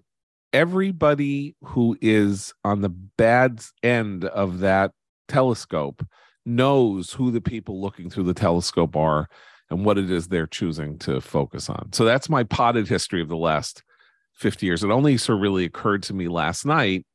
everybody 0.54 1.56
who 1.64 1.98
is 2.02 2.54
on 2.64 2.82
the 2.82 2.90
bad 2.90 3.62
end 3.82 4.26
of 4.26 4.60
that 4.60 4.92
telescope 5.28 6.06
knows 6.46 7.12
who 7.12 7.32
the 7.32 7.42
people 7.42 7.82
looking 7.82 8.10
through 8.10 8.24
the 8.24 8.34
telescope 8.34 8.96
are 8.96 9.28
and 9.70 9.84
what 9.84 9.98
it 9.98 10.12
is 10.12 10.28
they're 10.28 10.46
choosing 10.46 10.98
to 11.00 11.20
focus 11.20 11.70
on. 11.70 11.92
So 11.92 12.06
that's 12.06 12.30
my 12.30 12.44
potted 12.44 12.88
history 12.88 13.22
of 13.22 13.30
the 13.30 13.38
last 13.38 13.84
50 14.34 14.66
years. 14.66 14.84
It 14.84 14.92
only 14.92 15.18
sort 15.18 15.38
of 15.38 15.42
really 15.42 15.66
occurred 15.66 16.04
to 16.04 16.14
me 16.14 16.28
last 16.28 16.66
night 16.66 17.06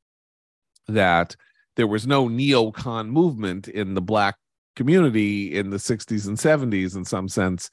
that 0.89 1.37
there 1.77 1.87
was 1.87 2.07
no 2.07 2.29
neocon 2.29 3.09
movement 3.09 3.69
in 3.69 3.95
the 3.95 4.01
black 4.01 4.37
community 4.75 5.57
in 5.57 5.71
the 5.71 5.77
60s 5.77 6.27
and 6.27 6.37
70s 6.37 6.97
in 6.97 7.05
some 7.05 7.29
sense 7.29 7.71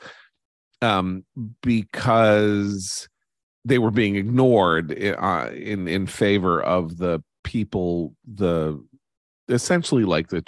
um, 0.82 1.26
because 1.62 3.08
they 3.66 3.80
were 3.80 3.92
being 3.92 4.16
ignored 4.16 4.92
uh, 5.20 5.50
in 5.54 5.88
in 5.88 6.08
favor 6.08 6.62
of 6.62 6.98
the 6.98 7.22
people 7.44 8.14
the 8.26 8.82
essentially 9.50 10.04
like 10.04 10.30
the 10.30 10.44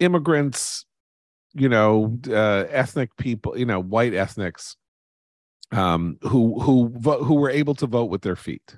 immigrants 0.00 0.84
you 1.54 1.68
know 1.68 2.18
uh, 2.28 2.64
ethnic 2.70 3.16
people 3.16 3.56
you 3.56 3.64
know 3.64 3.80
white 3.80 4.12
ethnics 4.12 4.76
um 5.72 6.18
who 6.22 6.60
who 6.60 6.88
who 6.88 7.34
were 7.34 7.50
able 7.50 7.74
to 7.74 7.86
vote 7.86 8.10
with 8.10 8.22
their 8.22 8.36
feet 8.36 8.76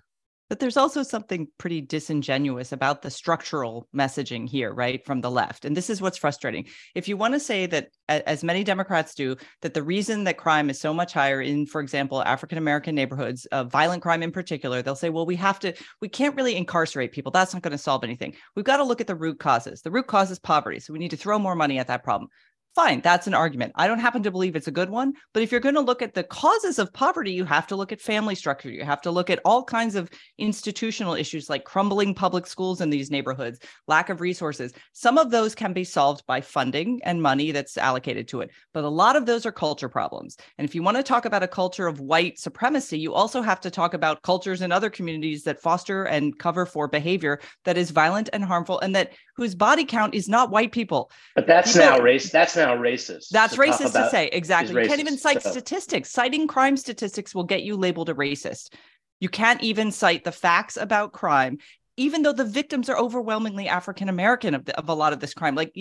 but 0.48 0.61
there's 0.61 0.76
also 0.76 1.02
something 1.02 1.48
pretty 1.59 1.80
disingenuous 1.80 2.72
about 2.72 3.02
the 3.02 3.11
structural 3.11 3.88
messaging 3.94 4.48
here, 4.48 4.72
right, 4.72 5.04
from 5.04 5.20
the 5.20 5.30
left. 5.30 5.64
And 5.64 5.76
this 5.76 5.90
is 5.90 6.00
what's 6.00 6.18
frustrating. 6.18 6.66
If 6.94 7.09
you 7.09 7.16
want 7.16 7.35
to 7.35 7.40
say 7.40 7.66
that, 7.66 7.88
as 8.09 8.44
many 8.44 8.62
Democrats 8.62 9.14
do, 9.14 9.37
that 9.62 9.74
the 9.74 9.82
reason 9.82 10.24
that 10.24 10.37
crime 10.37 10.70
is 10.70 10.80
so 10.80 10.94
much 10.94 11.12
higher 11.12 11.42
in, 11.42 11.66
for 11.66 11.80
example, 11.80 12.22
African 12.22 12.59
American 12.59 12.94
neighborhoods, 12.94 13.46
uh, 13.46 13.64
violent 13.64 14.02
crime 14.02 14.22
in 14.22 14.30
particular, 14.30 14.82
they'll 14.82 14.94
say, 14.94 15.11
well, 15.11 15.26
we 15.26 15.37
have 15.37 15.59
to, 15.61 15.74
we 16.00 16.09
can't 16.09 16.37
really 16.37 16.56
incarcerate 16.56 17.12
people. 17.12 17.32
That's 17.32 17.52
not 17.52 17.62
going 17.62 17.72
to 17.72 17.78
solve 17.78 18.04
anything. 18.04 18.35
We've 18.54 18.64
got 18.64 18.76
to 18.76 18.85
look 18.85 19.00
at 19.00 19.06
the 19.06 19.16
root 19.16 19.40
causes. 19.40 19.82
The 19.82 19.90
root 19.90 20.06
cause 20.06 20.30
is 20.30 20.38
poverty. 20.38 20.80
So 20.80 20.92
we 20.92 20.98
need 20.98 21.11
to 21.11 21.16
throw 21.16 21.38
more 21.38 21.56
money 21.56 21.78
at 21.78 21.88
that 21.88 22.04
problem 22.04 22.30
fine 22.76 23.00
that's 23.00 23.26
an 23.26 23.32
argument. 23.32 23.72
I 23.74 23.86
don't 23.86 23.98
happen 24.00 24.22
to 24.24 24.30
believe 24.30 24.54
it's 24.54 24.68
a 24.68 24.70
good 24.70 24.90
one 24.90 25.14
but 25.32 25.42
if 25.42 25.50
you're 25.50 25.62
going 25.62 25.76
to 25.76 25.80
look 25.80 26.02
at 26.02 26.12
the 26.12 26.22
causes 26.22 26.78
of 26.78 26.92
poverty 26.92 27.32
you 27.32 27.46
have 27.46 27.66
to 27.68 27.74
look 27.74 27.90
at 27.90 28.02
family 28.02 28.34
structure. 28.34 28.68
You 28.70 28.84
have 28.84 29.00
to 29.00 29.10
look 29.10 29.30
at 29.30 29.40
all 29.46 29.64
kinds 29.64 29.94
of 29.94 30.10
institutional 30.36 31.14
issues 31.14 31.48
like 31.48 31.64
crumbling 31.64 32.14
public 32.14 32.46
schools 32.46 32.82
in 32.82 32.90
these 32.90 33.10
neighborhoods 33.10 33.60
lack 33.88 34.10
of 34.10 34.20
resources. 34.20 34.74
Some 34.92 35.16
of 35.16 35.30
those 35.30 35.54
can 35.54 35.72
be 35.72 35.84
solved 35.84 36.22
by 36.26 36.42
funding 36.42 37.00
and 37.02 37.22
money 37.22 37.50
that's 37.50 37.78
allocated 37.78 38.28
to 38.28 38.42
it 38.42 38.50
but 38.74 38.84
a 38.84 38.88
lot 38.88 39.16
of 39.16 39.24
those 39.24 39.46
are 39.46 39.52
culture 39.52 39.88
problems. 39.88 40.36
And 40.58 40.68
if 40.68 40.74
you 40.74 40.82
want 40.82 40.98
to 40.98 41.02
talk 41.02 41.24
about 41.24 41.42
a 41.42 41.48
culture 41.48 41.86
of 41.86 42.00
white 42.00 42.38
supremacy 42.38 42.98
you 42.98 43.14
also 43.14 43.40
have 43.40 43.60
to 43.62 43.70
talk 43.70 43.94
about 43.94 44.20
cultures 44.20 44.60
in 44.60 44.70
other 44.70 44.90
communities 44.90 45.44
that 45.44 45.62
foster 45.62 46.04
and 46.04 46.38
cover 46.38 46.66
for 46.66 46.88
behavior 46.88 47.40
that 47.64 47.78
is 47.78 47.90
violent 47.90 48.28
and 48.34 48.44
harmful 48.44 48.78
and 48.80 48.94
that 48.94 49.12
whose 49.36 49.54
body 49.54 49.84
count 49.84 50.14
is 50.14 50.28
not 50.28 50.50
white 50.50 50.72
people. 50.72 51.10
But 51.34 51.46
that's 51.46 51.72
people, 51.72 51.86
now 51.86 51.98
race 52.00 52.30
that's 52.30 52.56
now 52.56 52.65
now 52.66 52.76
racist. 52.76 53.29
That's 53.31 53.55
to 53.55 53.61
racist 53.61 53.92
to 53.92 54.09
say. 54.11 54.29
Exactly. 54.29 54.74
Racist, 54.74 54.83
you 54.83 54.88
can't 54.88 55.00
even 55.00 55.18
cite 55.18 55.42
so. 55.42 55.50
statistics. 55.50 56.11
Citing 56.11 56.46
crime 56.46 56.76
statistics 56.76 57.35
will 57.35 57.44
get 57.44 57.62
you 57.62 57.76
labeled 57.76 58.09
a 58.09 58.14
racist. 58.14 58.74
You 59.20 59.29
can't 59.29 59.62
even 59.62 59.92
cite 59.92 60.24
the 60.24 60.33
facts 60.33 60.76
about 60.76 61.12
crime, 61.12 61.59
even 61.96 62.22
though 62.22 62.33
the 62.33 62.44
victims 62.44 62.88
are 62.88 62.98
overwhelmingly 62.98 63.68
African 63.68 64.09
American 64.09 64.55
of, 64.55 64.68
of 64.70 64.88
a 64.88 64.94
lot 64.94 65.12
of 65.12 65.20
this 65.20 65.35
crime. 65.35 65.55
Like, 65.55 65.72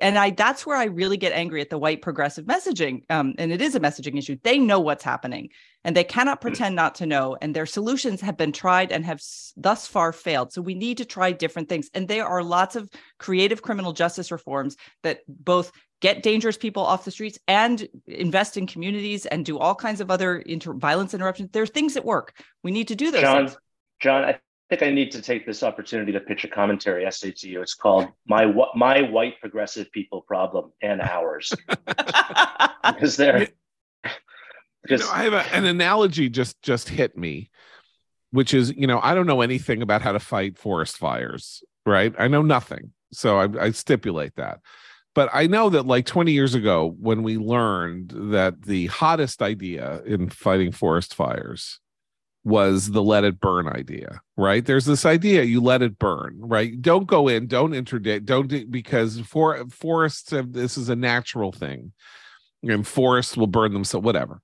and 0.00 0.18
I 0.18 0.30
that's 0.30 0.66
where 0.66 0.76
I 0.76 0.84
really 0.84 1.16
get 1.16 1.32
angry 1.32 1.60
at 1.60 1.70
the 1.70 1.78
white 1.78 2.02
progressive 2.02 2.44
messaging. 2.44 3.02
Um, 3.10 3.34
and 3.38 3.52
it 3.52 3.62
is 3.62 3.74
a 3.74 3.80
messaging 3.80 4.18
issue. 4.18 4.36
They 4.42 4.58
know 4.58 4.80
what's 4.80 5.04
happening, 5.04 5.50
and 5.84 5.96
they 5.96 6.04
cannot 6.04 6.38
hmm. 6.38 6.42
pretend 6.42 6.74
not 6.76 6.96
to 6.96 7.06
know. 7.06 7.36
And 7.40 7.54
their 7.54 7.66
solutions 7.66 8.20
have 8.20 8.36
been 8.36 8.52
tried 8.52 8.92
and 8.92 9.04
have 9.04 9.20
thus 9.56 9.86
far 9.86 10.12
failed. 10.12 10.52
So 10.52 10.62
we 10.62 10.74
need 10.74 10.98
to 10.98 11.04
try 11.04 11.32
different 11.32 11.68
things. 11.68 11.90
And 11.94 12.08
there 12.08 12.26
are 12.26 12.42
lots 12.42 12.76
of 12.76 12.90
creative 13.18 13.62
criminal 13.62 13.92
justice 13.92 14.30
reforms 14.30 14.76
that 15.02 15.20
both 15.28 15.72
get 16.00 16.22
dangerous 16.22 16.56
people 16.56 16.82
off 16.82 17.04
the 17.04 17.10
streets 17.12 17.38
and 17.46 17.86
invest 18.06 18.56
in 18.56 18.66
communities 18.66 19.24
and 19.24 19.44
do 19.44 19.58
all 19.58 19.74
kinds 19.74 20.00
of 20.00 20.10
other 20.10 20.38
inter- 20.38 20.74
violence 20.74 21.14
interruptions. 21.14 21.50
There 21.52 21.62
are 21.62 21.66
things 21.66 21.94
that 21.94 22.04
work. 22.04 22.34
We 22.64 22.72
need 22.72 22.88
to 22.88 22.96
do 22.96 23.12
those. 23.12 23.20
John, 23.20 23.46
things. 23.46 23.58
John, 24.00 24.24
I 24.24 24.40
think 24.76 24.88
I 24.90 24.94
need 24.94 25.10
to 25.12 25.20
take 25.20 25.44
this 25.44 25.62
opportunity 25.62 26.12
to 26.12 26.20
pitch 26.20 26.44
a 26.44 26.48
commentary 26.48 27.04
essay 27.04 27.30
to 27.32 27.48
you. 27.48 27.60
It's 27.60 27.74
called 27.74 28.08
"My 28.26 28.50
My 28.74 29.02
White 29.02 29.38
Progressive 29.38 29.92
People 29.92 30.22
Problem 30.22 30.72
and 30.80 31.02
Ours," 31.02 31.52
because 32.86 33.16
they're 33.16 33.48
because 34.82 35.00
you 35.02 35.06
know, 35.06 35.12
I 35.12 35.24
have 35.24 35.34
a, 35.34 35.54
an 35.54 35.66
analogy 35.66 36.30
just 36.30 36.60
just 36.62 36.88
hit 36.88 37.18
me, 37.18 37.50
which 38.30 38.54
is 38.54 38.72
you 38.74 38.86
know 38.86 38.98
I 39.02 39.14
don't 39.14 39.26
know 39.26 39.42
anything 39.42 39.82
about 39.82 40.00
how 40.00 40.12
to 40.12 40.20
fight 40.20 40.56
forest 40.56 40.96
fires, 40.96 41.62
right? 41.84 42.14
I 42.18 42.28
know 42.28 42.42
nothing, 42.42 42.92
so 43.12 43.38
I, 43.38 43.66
I 43.66 43.70
stipulate 43.72 44.36
that. 44.36 44.60
But 45.14 45.28
I 45.34 45.46
know 45.46 45.68
that 45.68 45.84
like 45.84 46.06
20 46.06 46.32
years 46.32 46.54
ago, 46.54 46.96
when 46.98 47.22
we 47.22 47.36
learned 47.36 48.14
that 48.32 48.62
the 48.62 48.86
hottest 48.86 49.42
idea 49.42 50.00
in 50.06 50.30
fighting 50.30 50.72
forest 50.72 51.14
fires 51.14 51.78
was 52.44 52.90
the 52.90 53.02
let 53.02 53.24
it 53.24 53.40
burn 53.40 53.68
idea, 53.68 54.20
right? 54.36 54.64
There's 54.64 54.84
this 54.84 55.06
idea 55.06 55.42
you 55.44 55.60
let 55.60 55.82
it 55.82 55.98
burn, 55.98 56.38
right? 56.40 56.80
Don't 56.80 57.06
go 57.06 57.28
in, 57.28 57.46
don't 57.46 57.74
interdict, 57.74 58.26
don't 58.26 58.70
because 58.70 59.20
for 59.20 59.64
forests 59.68 60.30
have, 60.30 60.52
this 60.52 60.76
is 60.76 60.88
a 60.88 60.96
natural 60.96 61.52
thing, 61.52 61.92
and 62.62 62.86
forests 62.86 63.36
will 63.36 63.46
burn 63.46 63.72
themselves, 63.72 64.04
whatever 64.04 64.40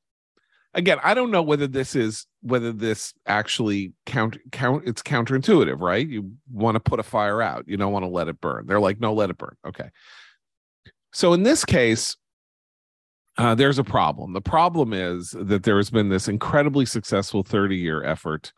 again, 0.74 0.98
I 1.02 1.14
don't 1.14 1.30
know 1.30 1.42
whether 1.42 1.66
this 1.66 1.94
is 1.94 2.26
whether 2.40 2.72
this 2.72 3.12
actually 3.26 3.92
count 4.06 4.38
count 4.52 4.84
it's 4.87 5.02
counterintuitive, 5.02 5.80
right? 5.80 6.06
You 6.06 6.32
want 6.50 6.76
to 6.76 6.80
put 6.80 7.00
a 7.00 7.02
fire 7.04 7.42
out, 7.42 7.64
you 7.66 7.76
don't 7.76 7.92
want 7.92 8.04
to 8.04 8.11
let 8.11 8.28
it 8.28 8.40
burn. 8.40 8.66
They're 8.66 8.80
like, 8.80 9.00
no, 9.00 9.12
let 9.12 9.30
it 9.30 9.38
burn. 9.38 9.56
Okay. 9.66 9.90
So 11.12 11.32
in 11.32 11.42
this 11.42 11.64
case, 11.64 12.16
uh, 13.38 13.55
there's 13.55 13.79
a 13.79 13.85
problem. 13.85 14.33
The 14.33 14.40
problem 14.40 14.92
is 14.92 15.31
that 15.31 15.62
there 15.62 15.77
has 15.77 15.90
been 15.90 16.09
this 16.09 16.29
incredibly 16.29 16.85
successful 16.85 17.42
30 17.42 17.77
year 17.77 18.05
effort 18.05 18.53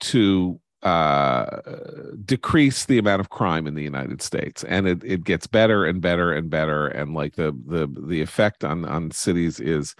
to 0.00 0.60
uh, 0.82 1.60
decrease 2.24 2.86
the 2.86 2.98
amount 2.98 3.20
of 3.20 3.30
crime 3.30 3.66
in 3.66 3.74
the 3.74 3.82
United 3.82 4.22
States, 4.22 4.64
and 4.64 4.88
it, 4.88 5.02
it 5.04 5.24
gets 5.24 5.46
better 5.46 5.84
and 5.84 6.00
better 6.00 6.32
and 6.32 6.50
better. 6.50 6.88
And 6.88 7.14
like 7.14 7.34
the 7.36 7.52
the 7.66 7.88
the 8.06 8.20
effect 8.20 8.64
on 8.64 8.84
on 8.84 9.10
cities 9.10 9.60
is 9.60 9.94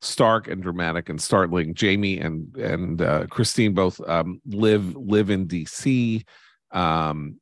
stark 0.00 0.48
and 0.48 0.62
dramatic 0.62 1.08
and 1.08 1.20
startling. 1.20 1.74
Jamie 1.74 2.18
and 2.18 2.54
and 2.56 3.02
uh, 3.02 3.26
Christine 3.26 3.74
both 3.74 4.00
um, 4.08 4.40
live 4.46 4.94
live 4.96 5.30
in 5.30 5.48
DC. 5.48 6.24
Um, 6.70 7.39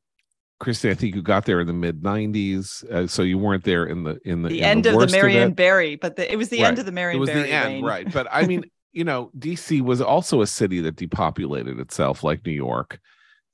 Christine, 0.59 0.91
I 0.91 0.93
think 0.93 1.15
you 1.15 1.21
got 1.21 1.45
there 1.45 1.61
in 1.61 1.67
the 1.67 1.73
mid 1.73 2.01
'90s, 2.01 2.83
uh, 2.91 3.07
so 3.07 3.21
you 3.21 3.37
weren't 3.37 3.63
there 3.63 3.85
in 3.85 4.03
the 4.03 4.19
in 4.25 4.41
the, 4.41 4.49
the 4.49 4.59
in 4.59 4.65
end 4.65 4.85
the 4.85 4.93
of 4.93 4.99
the 4.99 5.07
Marion 5.07 5.53
Barry, 5.53 5.95
but 5.95 6.17
the, 6.17 6.31
it 6.31 6.35
was 6.35 6.49
the 6.49 6.61
right. 6.61 6.67
end 6.67 6.79
of 6.79 6.85
the 6.85 6.91
Marion. 6.91 7.17
It 7.17 7.19
was 7.21 7.29
Barry 7.29 7.43
the 7.43 7.51
end, 7.51 7.73
reign. 7.75 7.85
right? 7.85 8.13
But 8.13 8.27
I 8.31 8.45
mean, 8.45 8.65
you 8.91 9.03
know, 9.03 9.31
DC 9.37 9.81
was 9.81 10.01
also 10.01 10.41
a 10.41 10.47
city 10.47 10.81
that 10.81 10.95
depopulated 10.95 11.79
itself, 11.79 12.23
like 12.23 12.45
New 12.45 12.51
York. 12.51 12.99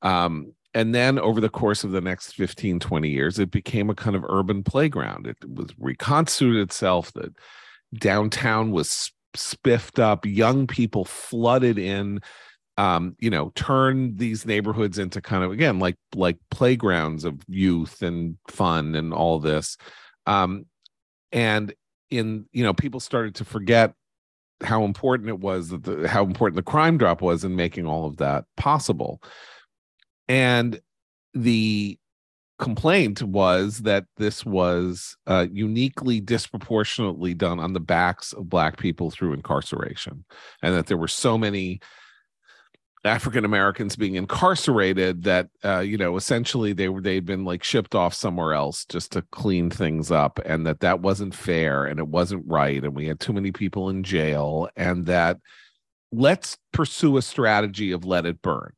Um, 0.02 0.54
and 0.74 0.94
then 0.94 1.18
over 1.18 1.40
the 1.40 1.50
course 1.50 1.84
of 1.84 1.92
the 1.92 2.02
next 2.02 2.34
15 2.34 2.80
20 2.80 3.10
years 3.10 3.40
it 3.40 3.50
became 3.50 3.90
a 3.90 3.96
kind 3.96 4.16
of 4.16 4.26
urban 4.28 4.62
playground 4.62 5.26
it 5.26 5.38
was 5.48 5.70
reconstituted 5.80 6.62
itself 6.62 7.12
that 7.14 7.34
downtown 7.98 8.72
was 8.72 9.12
spiffed 9.34 10.00
up 10.00 10.26
young 10.26 10.68
people 10.68 11.06
flooded 11.06 11.80
in 11.80 12.20
um 12.78 13.16
you 13.20 13.30
know 13.30 13.52
turn 13.56 14.16
these 14.18 14.46
neighborhoods 14.46 14.98
into 14.98 15.22
kind 15.22 15.44
of 15.44 15.52
again 15.52 15.80
like 15.80 15.96
like 16.14 16.38
playgrounds 16.52 17.24
of 17.24 17.42
youth 17.48 18.02
and 18.02 18.38
fun 18.48 18.96
and 18.96 19.14
all 19.14 19.40
this. 19.40 19.78
Um 20.26 20.66
and 21.32 21.74
in 22.10 22.46
you 22.52 22.64
know 22.64 22.74
people 22.74 23.00
started 23.00 23.36
to 23.36 23.46
forget 23.46 23.94
how 24.64 24.84
important 24.84 25.30
it 25.30 25.40
was 25.40 25.70
that 25.70 25.84
the 25.84 26.08
how 26.08 26.24
important 26.24 26.56
the 26.56 26.64
crime 26.64 26.98
drop 26.98 27.22
was 27.22 27.44
in 27.44 27.56
making 27.56 27.86
all 27.86 28.06
of 28.06 28.18
that 28.18 28.46
possible. 28.58 29.22
And 30.28 30.80
the 31.34 32.00
complaint 32.58 33.22
was 33.22 33.80
that 33.80 34.06
this 34.18 34.46
was 34.46 35.18
uh, 35.28 35.46
uniquely 35.52 36.22
disproportionately 36.22 37.34
done 37.34 37.60
on 37.60 37.74
the 37.74 37.80
backs 37.80 38.32
of 38.32 38.50
black 38.50 38.78
people 38.78 39.12
through 39.12 39.34
incarceration 39.34 40.24
and 40.62 40.74
that 40.74 40.88
there 40.88 40.98
were 40.98 41.08
so 41.08 41.38
many 41.38 41.82
african 43.06 43.46
americans 43.46 43.96
being 43.96 44.16
incarcerated 44.16 45.24
that 45.24 45.48
uh, 45.64 45.80
you 45.80 45.98
know 45.98 46.16
essentially 46.16 46.74
they 46.74 46.90
were 46.90 47.02
they'd 47.02 47.26
been 47.26 47.46
like 47.46 47.64
shipped 47.64 47.96
off 47.96 48.14
somewhere 48.14 48.54
else 48.54 48.86
just 48.86 49.12
to 49.12 49.22
clean 49.32 49.70
things 49.70 50.12
up 50.12 50.40
and 50.46 50.66
that 50.66 50.80
that 50.80 51.02
wasn't 51.02 51.34
fair 51.34 51.86
and 51.86 52.00
it 52.00 52.08
wasn't 52.08 52.44
right 52.48 52.84
and 52.84 52.96
we 52.96 53.08
had 53.08 53.20
too 53.20 53.34
many 53.34 53.52
people 53.52 53.90
in 53.90 54.04
jail 54.04 54.68
and 54.76 55.06
that 55.06 55.38
let's 56.12 56.58
pursue 56.72 57.18
a 57.18 57.22
strategy 57.22 57.92
of 57.92 58.06
let 58.06 58.26
it 58.26 58.42
burn 58.42 58.72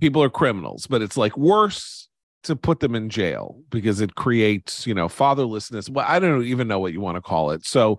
people 0.00 0.22
are 0.22 0.30
criminals 0.30 0.86
but 0.86 1.02
it's 1.02 1.16
like 1.16 1.36
worse 1.36 2.08
to 2.44 2.56
put 2.56 2.80
them 2.80 2.94
in 2.94 3.08
jail 3.08 3.60
because 3.70 4.00
it 4.00 4.14
creates, 4.14 4.86
you 4.86 4.94
know, 4.94 5.08
fatherlessness. 5.08 5.88
Well, 5.88 6.06
I 6.08 6.18
don't 6.18 6.44
even 6.44 6.68
know 6.68 6.78
what 6.78 6.92
you 6.92 7.00
want 7.00 7.16
to 7.16 7.22
call 7.22 7.50
it. 7.50 7.66
So 7.66 7.98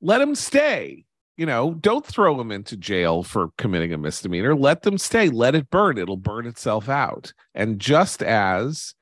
let 0.00 0.18
them 0.18 0.34
stay. 0.34 1.04
You 1.40 1.46
know, 1.46 1.72
don't 1.72 2.04
throw 2.04 2.36
them 2.36 2.52
into 2.52 2.76
jail 2.76 3.22
for 3.22 3.48
committing 3.56 3.94
a 3.94 3.96
misdemeanor. 3.96 4.54
Let 4.54 4.82
them 4.82 4.98
stay. 4.98 5.30
Let 5.30 5.54
it 5.54 5.70
burn. 5.70 5.96
It'll 5.96 6.18
burn 6.18 6.46
itself 6.46 6.90
out. 6.90 7.32
And 7.54 7.78
just 7.80 8.22
as 8.22 8.94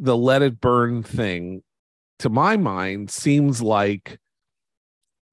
the 0.00 0.16
let 0.16 0.42
it 0.42 0.60
burn 0.60 1.04
thing, 1.04 1.62
to 2.18 2.28
my 2.28 2.56
mind, 2.56 3.12
seems 3.12 3.62
like 3.62 4.18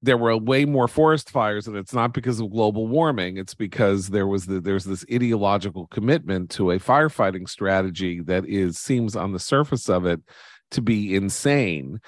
there 0.00 0.16
were 0.16 0.36
way 0.36 0.64
more 0.64 0.86
forest 0.86 1.28
fires 1.28 1.66
and 1.66 1.76
it's 1.76 1.92
not 1.92 2.14
because 2.14 2.38
of 2.38 2.50
global 2.50 2.86
warming 2.86 3.38
it's 3.38 3.54
because 3.54 4.10
there 4.10 4.26
was 4.28 4.46
the, 4.46 4.60
there's 4.60 4.84
this 4.84 5.04
ideological 5.12 5.88
commitment 5.88 6.50
to 6.50 6.70
a 6.70 6.78
firefighting 6.78 7.48
strategy 7.48 8.20
that 8.20 8.46
is 8.46 8.78
seems 8.78 9.16
on 9.16 9.32
the 9.32 9.40
surface 9.40 9.88
of 9.88 10.06
it 10.06 10.20
to 10.70 10.80
be 10.80 11.16
insane 11.16 11.98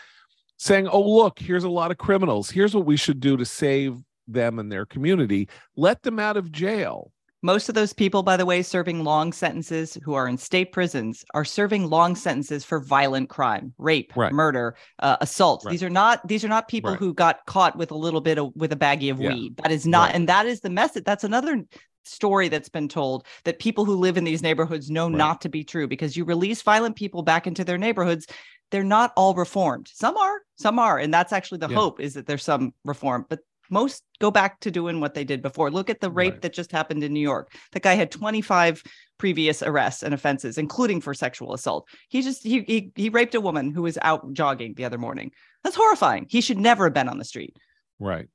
saying 0.58 0.86
oh 0.88 1.00
look 1.00 1.38
here's 1.38 1.64
a 1.64 1.68
lot 1.68 1.90
of 1.90 1.98
criminals 1.98 2.50
here's 2.50 2.74
what 2.74 2.84
we 2.84 2.96
should 2.96 3.20
do 3.20 3.36
to 3.36 3.44
save 3.44 3.96
them 4.26 4.58
and 4.58 4.70
their 4.70 4.84
community 4.84 5.48
let 5.76 6.02
them 6.02 6.18
out 6.18 6.36
of 6.36 6.52
jail 6.52 7.10
most 7.42 7.68
of 7.68 7.74
those 7.76 7.92
people, 7.92 8.22
by 8.24 8.36
the 8.36 8.44
way, 8.44 8.62
serving 8.62 9.04
long 9.04 9.32
sentences 9.32 9.96
who 10.02 10.14
are 10.14 10.26
in 10.26 10.36
state 10.36 10.72
prisons 10.72 11.24
are 11.34 11.44
serving 11.44 11.88
long 11.88 12.16
sentences 12.16 12.64
for 12.64 12.80
violent 12.80 13.28
crime, 13.28 13.72
rape, 13.78 14.12
right. 14.16 14.32
murder, 14.32 14.74
uh, 14.98 15.18
assault. 15.20 15.64
Right. 15.64 15.72
These 15.72 15.84
are 15.84 15.90
not 15.90 16.26
these 16.26 16.44
are 16.44 16.48
not 16.48 16.66
people 16.66 16.92
right. 16.92 16.98
who 16.98 17.14
got 17.14 17.46
caught 17.46 17.76
with 17.76 17.92
a 17.92 17.96
little 17.96 18.20
bit 18.20 18.38
of 18.38 18.52
with 18.56 18.72
a 18.72 18.76
baggie 18.76 19.10
of 19.10 19.20
yeah. 19.20 19.32
weed. 19.32 19.56
That 19.58 19.70
is 19.70 19.86
not, 19.86 20.14
and 20.14 20.28
that 20.28 20.46
is 20.46 20.60
the 20.60 20.70
message. 20.70 21.04
That's 21.04 21.24
another 21.24 21.64
story 22.04 22.48
that's 22.48 22.70
been 22.70 22.88
told 22.88 23.24
that 23.44 23.58
people 23.58 23.84
who 23.84 23.94
live 23.94 24.16
in 24.16 24.24
these 24.24 24.42
neighborhoods 24.42 24.90
know 24.90 25.08
not 25.08 25.42
to 25.42 25.48
be 25.48 25.62
true 25.62 25.86
because 25.86 26.16
you 26.16 26.24
release 26.24 26.62
violent 26.62 26.96
people 26.96 27.22
back 27.22 27.46
into 27.46 27.64
their 27.64 27.78
neighborhoods 27.78 28.26
they're 28.70 28.84
not 28.84 29.12
all 29.16 29.34
reformed 29.34 29.88
some 29.92 30.16
are 30.16 30.40
some 30.56 30.78
are 30.78 30.98
and 30.98 31.12
that's 31.12 31.32
actually 31.32 31.58
the 31.58 31.68
yeah. 31.68 31.76
hope 31.76 32.00
is 32.00 32.14
that 32.14 32.26
there's 32.26 32.44
some 32.44 32.72
reform 32.84 33.24
but 33.28 33.40
Most 33.70 34.02
go 34.18 34.30
back 34.30 34.60
to 34.60 34.70
doing 34.70 35.00
what 35.00 35.14
they 35.14 35.24
did 35.24 35.42
before. 35.42 35.70
Look 35.70 35.90
at 35.90 36.00
the 36.00 36.10
rape 36.10 36.34
right. 36.34 36.42
that 36.42 36.52
just 36.52 36.72
happened 36.72 37.04
in 37.04 37.12
New 37.12 37.20
York. 37.20 37.52
The 37.72 37.80
guy 37.80 37.94
had 37.94 38.10
25 38.10 38.82
previous 39.18 39.62
arrests 39.62 40.02
and 40.02 40.14
offenses, 40.14 40.58
including 40.58 41.00
for 41.00 41.12
sexual 41.12 41.52
assault. 41.52 41.86
He 42.08 42.22
just 42.22 42.42
he 42.42 42.62
he, 42.62 42.92
he 42.94 43.08
raped 43.08 43.34
a 43.34 43.40
woman 43.40 43.72
who 43.72 43.82
was 43.82 43.98
out 44.02 44.32
jogging 44.32 44.74
the 44.74 44.84
other 44.84 44.98
morning. 44.98 45.32
That's 45.64 45.76
horrifying. 45.76 46.26
He 46.28 46.40
should 46.40 46.58
never 46.58 46.84
have 46.84 46.94
been 46.94 47.08
on 47.08 47.18
the 47.18 47.24
street. 47.24 47.56
Right. 47.98 48.28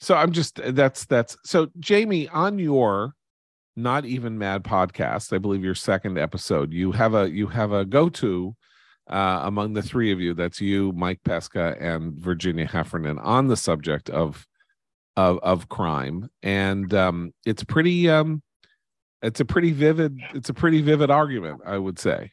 So 0.00 0.16
I'm 0.16 0.32
just 0.32 0.60
that's 0.74 1.04
that's 1.04 1.36
so 1.44 1.68
Jamie 1.78 2.28
on 2.28 2.58
your 2.58 3.14
not 3.74 4.04
even 4.04 4.36
mad 4.36 4.62
podcast 4.62 5.32
i 5.32 5.38
believe 5.38 5.64
your 5.64 5.74
second 5.74 6.18
episode 6.18 6.74
you 6.74 6.92
have 6.92 7.14
a 7.14 7.30
you 7.30 7.46
have 7.46 7.72
a 7.72 7.86
go-to 7.86 8.54
uh, 9.08 9.40
among 9.44 9.72
the 9.72 9.82
three 9.82 10.12
of 10.12 10.20
you 10.20 10.34
that's 10.34 10.60
you 10.60 10.92
mike 10.92 11.20
pesca 11.24 11.76
and 11.80 12.14
virginia 12.14 12.66
heffernan 12.66 13.18
on 13.18 13.48
the 13.48 13.56
subject 13.56 14.10
of 14.10 14.46
of 15.16 15.38
of 15.42 15.68
crime 15.68 16.28
and 16.42 16.94
um 16.94 17.32
it's 17.44 17.64
pretty 17.64 18.08
um 18.08 18.42
it's 19.22 19.40
a 19.40 19.44
pretty 19.44 19.72
vivid 19.72 20.18
it's 20.34 20.48
a 20.48 20.54
pretty 20.54 20.80
vivid 20.80 21.10
argument 21.10 21.60
i 21.66 21.76
would 21.76 21.98
say 21.98 22.30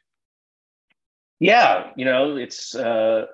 yeah 1.39 1.91
you 1.95 2.05
know 2.05 2.37
it's 2.37 2.75
uh 2.75 3.25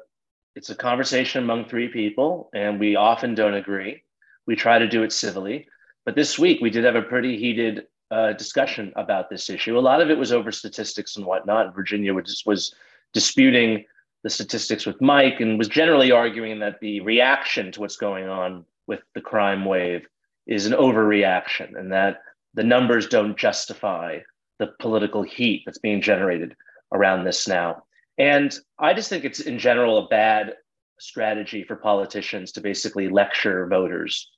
it's 0.56 0.70
a 0.70 0.76
conversation 0.76 1.44
among 1.44 1.66
three 1.66 1.90
people 1.90 2.50
and 2.54 2.80
we 2.80 2.96
often 2.96 3.36
don't 3.36 3.54
agree 3.54 4.02
we 4.48 4.56
try 4.56 4.80
to 4.80 4.88
do 4.88 5.04
it 5.04 5.12
civilly 5.12 5.68
but 6.06 6.16
this 6.16 6.40
week 6.40 6.62
we 6.62 6.70
did 6.70 6.86
have 6.86 6.96
a 6.96 7.02
pretty 7.02 7.38
heated 7.38 7.86
uh, 8.12 8.34
discussion 8.34 8.94
about 8.96 9.30
this 9.30 9.50
issue. 9.50 9.78
A 9.78 9.80
lot 9.80 10.02
of 10.02 10.10
it 10.10 10.18
was 10.18 10.32
over 10.32 10.52
statistics 10.52 11.16
and 11.16 11.26
whatnot. 11.26 11.76
Virginia 11.76 12.14
was, 12.14 12.44
was 12.46 12.74
disputing 13.16 13.84
the 14.24 14.30
statistics 14.30 14.86
with 14.86 15.02
Mike 15.02 15.40
and 15.40 15.58
was 15.58 15.68
generally 15.68 16.12
arguing 16.12 16.60
that 16.60 16.80
the 16.82 17.00
reaction 17.00 17.72
to 17.72 17.80
what's 17.80 17.98
going 17.98 18.30
on 18.30 18.64
with 18.86 19.00
the 19.16 19.22
crime 19.22 19.66
wave 19.66 20.06
is 20.46 20.68
an 20.68 20.74
overreaction 20.74 21.76
and 21.80 21.92
that 21.92 22.20
the 22.54 22.64
numbers 22.64 23.08
don't 23.08 23.38
justify 23.38 24.20
the 24.60 24.68
political 24.80 25.24
heat 25.24 25.64
that's 25.66 25.80
being 25.80 26.02
generated 26.02 26.56
around 26.94 27.24
this 27.24 27.48
now. 27.48 27.82
And 28.20 28.56
I 28.78 28.94
just 28.94 29.10
think 29.10 29.26
it's 29.26 29.40
in 29.40 29.58
general 29.58 29.98
a 29.98 30.08
bad 30.08 30.54
strategy 31.00 31.64
for 31.64 31.76
politicians 31.76 32.52
to 32.52 32.62
basically 32.62 33.10
lecture 33.10 33.66
voters 33.68 34.30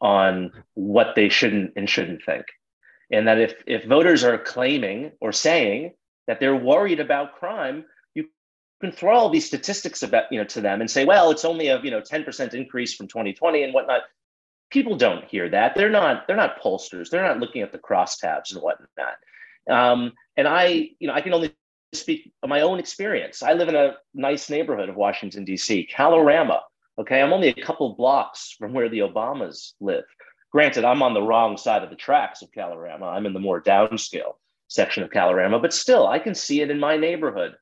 on 0.00 0.50
what 0.72 1.14
they 1.14 1.28
shouldn't 1.28 1.72
and 1.76 1.88
shouldn't 1.88 2.24
think 2.24 2.46
and 3.10 3.26
that 3.26 3.38
if 3.38 3.54
if 3.66 3.84
voters 3.84 4.24
are 4.24 4.38
claiming 4.38 5.12
or 5.20 5.32
saying 5.32 5.92
that 6.26 6.40
they're 6.40 6.56
worried 6.56 7.00
about 7.00 7.34
crime 7.34 7.84
can 8.80 8.92
throw 8.92 9.14
all 9.14 9.30
these 9.30 9.46
statistics 9.46 10.02
about 10.02 10.24
you 10.30 10.38
know 10.38 10.44
to 10.44 10.60
them 10.60 10.80
and 10.80 10.90
say 10.90 11.04
well 11.04 11.30
it's 11.30 11.44
only 11.44 11.68
a 11.68 11.80
you 11.82 11.90
know 11.90 12.00
10% 12.00 12.54
increase 12.54 12.94
from 12.94 13.08
2020 13.08 13.62
and 13.62 13.74
whatnot. 13.74 14.02
People 14.70 14.96
don't 14.96 15.24
hear 15.24 15.48
that. 15.48 15.74
They're 15.74 15.90
not 15.90 16.26
they're 16.26 16.36
not 16.36 16.62
pollsters. 16.62 17.10
They're 17.10 17.26
not 17.26 17.40
looking 17.40 17.62
at 17.62 17.72
the 17.72 17.78
crosstabs 17.78 18.52
and 18.52 18.62
whatnot. 18.62 19.16
Um, 19.68 20.12
and 20.36 20.48
i 20.48 20.90
you 20.98 21.06
know 21.06 21.12
i 21.12 21.20
can 21.20 21.34
only 21.34 21.54
speak 21.92 22.32
of 22.42 22.48
my 22.48 22.60
own 22.60 22.78
experience. 22.78 23.42
I 23.42 23.52
live 23.52 23.68
in 23.68 23.76
a 23.76 23.96
nice 24.14 24.48
neighborhood 24.48 24.88
of 24.88 24.96
washington 24.96 25.44
d.c 25.44 25.88
kalorama 25.92 26.60
okay? 27.00 27.22
I'm 27.22 27.32
only 27.32 27.48
a 27.48 27.64
couple 27.64 27.94
blocks 27.94 28.54
from 28.58 28.72
where 28.72 28.88
the 28.88 29.00
obamas 29.00 29.72
live. 29.80 30.04
Granted, 30.52 30.84
I'm 30.84 31.02
on 31.02 31.14
the 31.14 31.22
wrong 31.22 31.56
side 31.56 31.82
of 31.82 31.90
the 31.90 31.96
tracks 31.96 32.42
of 32.42 32.50
Kalorama. 32.50 33.04
I'm 33.04 33.26
in 33.26 33.32
the 33.32 33.40
more 33.40 33.62
downscale 33.62 34.34
section 34.68 35.02
of 35.02 35.10
Kalorama, 35.10 35.60
but 35.62 35.72
still, 35.72 36.06
I 36.06 36.18
can 36.18 36.34
see 36.34 36.60
it 36.60 36.70
in 36.70 36.78
my 36.78 36.96
neighborhood. 36.96 37.54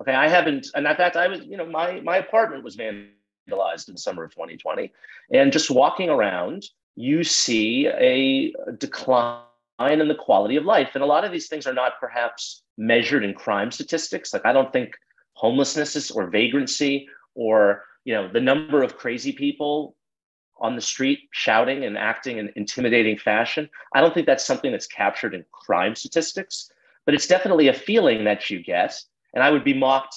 Okay, 0.00 0.14
I 0.14 0.28
haven't, 0.28 0.68
and 0.74 0.86
in 0.86 0.96
fact, 0.96 1.16
I 1.16 1.28
was, 1.28 1.40
you 1.40 1.56
know, 1.56 1.66
my 1.66 2.00
my 2.00 2.16
apartment 2.16 2.64
was 2.64 2.76
vandalized 2.76 3.88
in 3.88 3.96
summer 3.96 4.24
of 4.24 4.30
2020, 4.32 4.92
and 5.32 5.52
just 5.52 5.70
walking 5.70 6.08
around, 6.08 6.64
you 6.96 7.22
see 7.24 7.86
a 7.88 8.52
decline 8.78 9.42
in 9.80 10.08
the 10.08 10.14
quality 10.14 10.56
of 10.56 10.64
life, 10.64 10.90
and 10.94 11.02
a 11.02 11.06
lot 11.06 11.24
of 11.24 11.32
these 11.32 11.48
things 11.48 11.66
are 11.66 11.74
not 11.74 12.00
perhaps 12.00 12.62
measured 12.78 13.24
in 13.24 13.34
crime 13.34 13.70
statistics. 13.70 14.32
Like 14.32 14.46
I 14.46 14.52
don't 14.52 14.72
think 14.72 14.94
homelessness 15.34 15.96
is, 15.96 16.10
or 16.10 16.26
vagrancy 16.28 17.08
or 17.34 17.84
you 18.04 18.14
know 18.14 18.28
the 18.32 18.40
number 18.40 18.82
of 18.82 18.96
crazy 18.96 19.32
people 19.32 19.94
on 20.60 20.76
the 20.76 20.80
street 20.80 21.20
shouting 21.32 21.84
and 21.84 21.98
acting 21.98 22.38
in 22.38 22.52
intimidating 22.56 23.18
fashion. 23.18 23.68
I 23.94 24.00
don't 24.00 24.14
think 24.14 24.26
that's 24.26 24.46
something 24.46 24.70
that's 24.70 24.86
captured 24.86 25.34
in 25.34 25.44
crime 25.50 25.94
statistics, 25.94 26.70
but 27.04 27.14
it's 27.14 27.26
definitely 27.26 27.68
a 27.68 27.74
feeling 27.74 28.24
that 28.24 28.48
you 28.48 28.62
get. 28.62 29.02
And 29.34 29.42
I 29.42 29.50
would 29.50 29.64
be 29.64 29.74
mocked, 29.74 30.16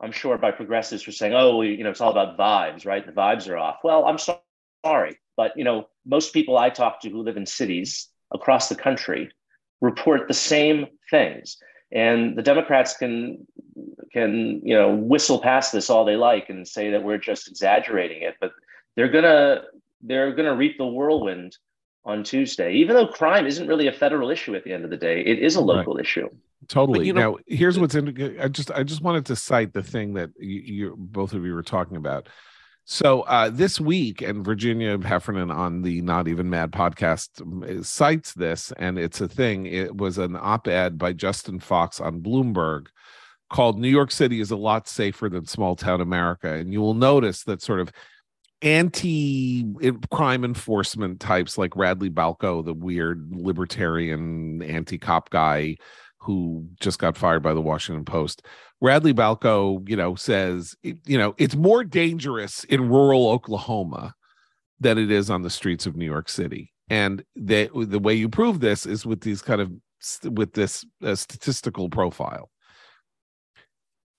I'm 0.00 0.12
sure, 0.12 0.38
by 0.38 0.50
progressives 0.50 1.02
for 1.02 1.12
saying, 1.12 1.34
"Oh, 1.34 1.62
you 1.62 1.82
know, 1.82 1.90
it's 1.90 2.00
all 2.00 2.10
about 2.10 2.38
vibes, 2.38 2.86
right? 2.86 3.04
The 3.04 3.12
vibes 3.12 3.48
are 3.48 3.56
off." 3.56 3.78
Well, 3.82 4.04
I'm 4.04 4.18
so- 4.18 4.40
sorry, 4.84 5.18
but 5.36 5.56
you 5.56 5.64
know, 5.64 5.88
most 6.06 6.32
people 6.32 6.58
I 6.58 6.70
talk 6.70 7.00
to 7.00 7.10
who 7.10 7.22
live 7.22 7.36
in 7.36 7.46
cities 7.46 8.08
across 8.32 8.68
the 8.68 8.74
country 8.74 9.30
report 9.80 10.28
the 10.28 10.34
same 10.34 10.86
things. 11.10 11.56
And 11.92 12.36
the 12.36 12.42
Democrats 12.42 12.96
can 12.96 13.46
can 14.12 14.60
you 14.64 14.74
know 14.74 14.94
whistle 14.94 15.40
past 15.40 15.72
this 15.72 15.90
all 15.90 16.04
they 16.04 16.16
like 16.16 16.48
and 16.48 16.66
say 16.66 16.90
that 16.90 17.02
we're 17.02 17.18
just 17.18 17.48
exaggerating 17.48 18.22
it, 18.22 18.36
but 18.40 18.52
they're 18.96 19.08
gonna 19.08 19.62
they're 20.02 20.32
gonna 20.32 20.54
reap 20.54 20.78
the 20.78 20.86
whirlwind 20.86 21.56
on 22.04 22.22
Tuesday. 22.22 22.74
Even 22.74 22.96
though 22.96 23.06
crime 23.06 23.46
isn't 23.46 23.66
really 23.66 23.88
a 23.88 23.92
federal 23.92 24.30
issue 24.30 24.54
at 24.54 24.64
the 24.64 24.72
end 24.72 24.84
of 24.84 24.90
the 24.90 24.96
day, 24.96 25.20
it 25.20 25.38
is 25.38 25.56
a 25.56 25.60
local 25.60 25.94
right. 25.94 26.04
issue. 26.04 26.28
Totally. 26.68 27.06
you 27.06 27.12
know, 27.12 27.32
now, 27.32 27.38
here's 27.46 27.78
what's 27.78 27.94
in. 27.94 28.38
I 28.40 28.48
just 28.48 28.70
I 28.70 28.82
just 28.82 29.02
wanted 29.02 29.26
to 29.26 29.36
cite 29.36 29.72
the 29.72 29.82
thing 29.82 30.14
that 30.14 30.30
you, 30.38 30.60
you 30.60 30.94
both 30.96 31.32
of 31.32 31.44
you 31.44 31.54
were 31.54 31.62
talking 31.62 31.96
about. 31.96 32.28
So 32.84 33.22
uh, 33.22 33.50
this 33.50 33.80
week, 33.80 34.20
and 34.20 34.44
Virginia 34.44 34.98
Heffernan 34.98 35.50
on 35.50 35.82
the 35.82 36.00
Not 36.02 36.28
Even 36.28 36.50
Mad 36.50 36.72
podcast 36.72 37.40
um, 37.40 37.82
cites 37.82 38.34
this, 38.34 38.72
and 38.76 38.98
it's 38.98 39.20
a 39.20 39.28
thing. 39.28 39.66
It 39.66 39.96
was 39.96 40.18
an 40.18 40.36
op-ed 40.36 40.98
by 40.98 41.12
Justin 41.12 41.60
Fox 41.60 42.00
on 42.00 42.20
Bloomberg 42.20 42.86
called 43.48 43.78
"New 43.78 43.88
York 43.88 44.10
City 44.10 44.40
is 44.40 44.50
a 44.50 44.56
lot 44.56 44.88
safer 44.88 45.28
than 45.28 45.46
small 45.46 45.76
town 45.76 46.00
America," 46.00 46.52
and 46.52 46.72
you 46.72 46.80
will 46.80 46.94
notice 46.94 47.44
that 47.44 47.62
sort 47.62 47.80
of 47.80 47.92
anti 48.62 49.64
crime 50.10 50.44
enforcement 50.44 51.20
types 51.20 51.56
like 51.56 51.76
Radley 51.76 52.10
Balko, 52.10 52.64
the 52.64 52.74
weird 52.74 53.30
libertarian 53.30 54.62
anti 54.62 54.98
cop 54.98 55.30
guy 55.30 55.76
who 56.20 56.66
just 56.80 56.98
got 56.98 57.16
fired 57.16 57.42
by 57.42 57.54
the 57.54 57.60
Washington 57.60 58.04
Post. 58.04 58.42
Radley 58.80 59.14
Balko, 59.14 59.86
you 59.88 59.96
know, 59.96 60.14
says, 60.14 60.74
you 60.82 61.18
know, 61.18 61.34
it's 61.38 61.56
more 61.56 61.82
dangerous 61.82 62.64
in 62.64 62.88
rural 62.88 63.28
Oklahoma 63.28 64.14
than 64.78 64.98
it 64.98 65.10
is 65.10 65.30
on 65.30 65.42
the 65.42 65.50
streets 65.50 65.86
of 65.86 65.96
New 65.96 66.04
York 66.06 66.28
City. 66.28 66.72
And 66.88 67.24
the 67.36 67.70
the 67.74 67.98
way 67.98 68.14
you 68.14 68.28
prove 68.28 68.60
this 68.60 68.84
is 68.84 69.06
with 69.06 69.20
these 69.20 69.42
kind 69.42 69.60
of 69.60 69.72
with 70.32 70.52
this 70.54 70.84
uh, 71.04 71.14
statistical 71.14 71.88
profile. 71.88 72.50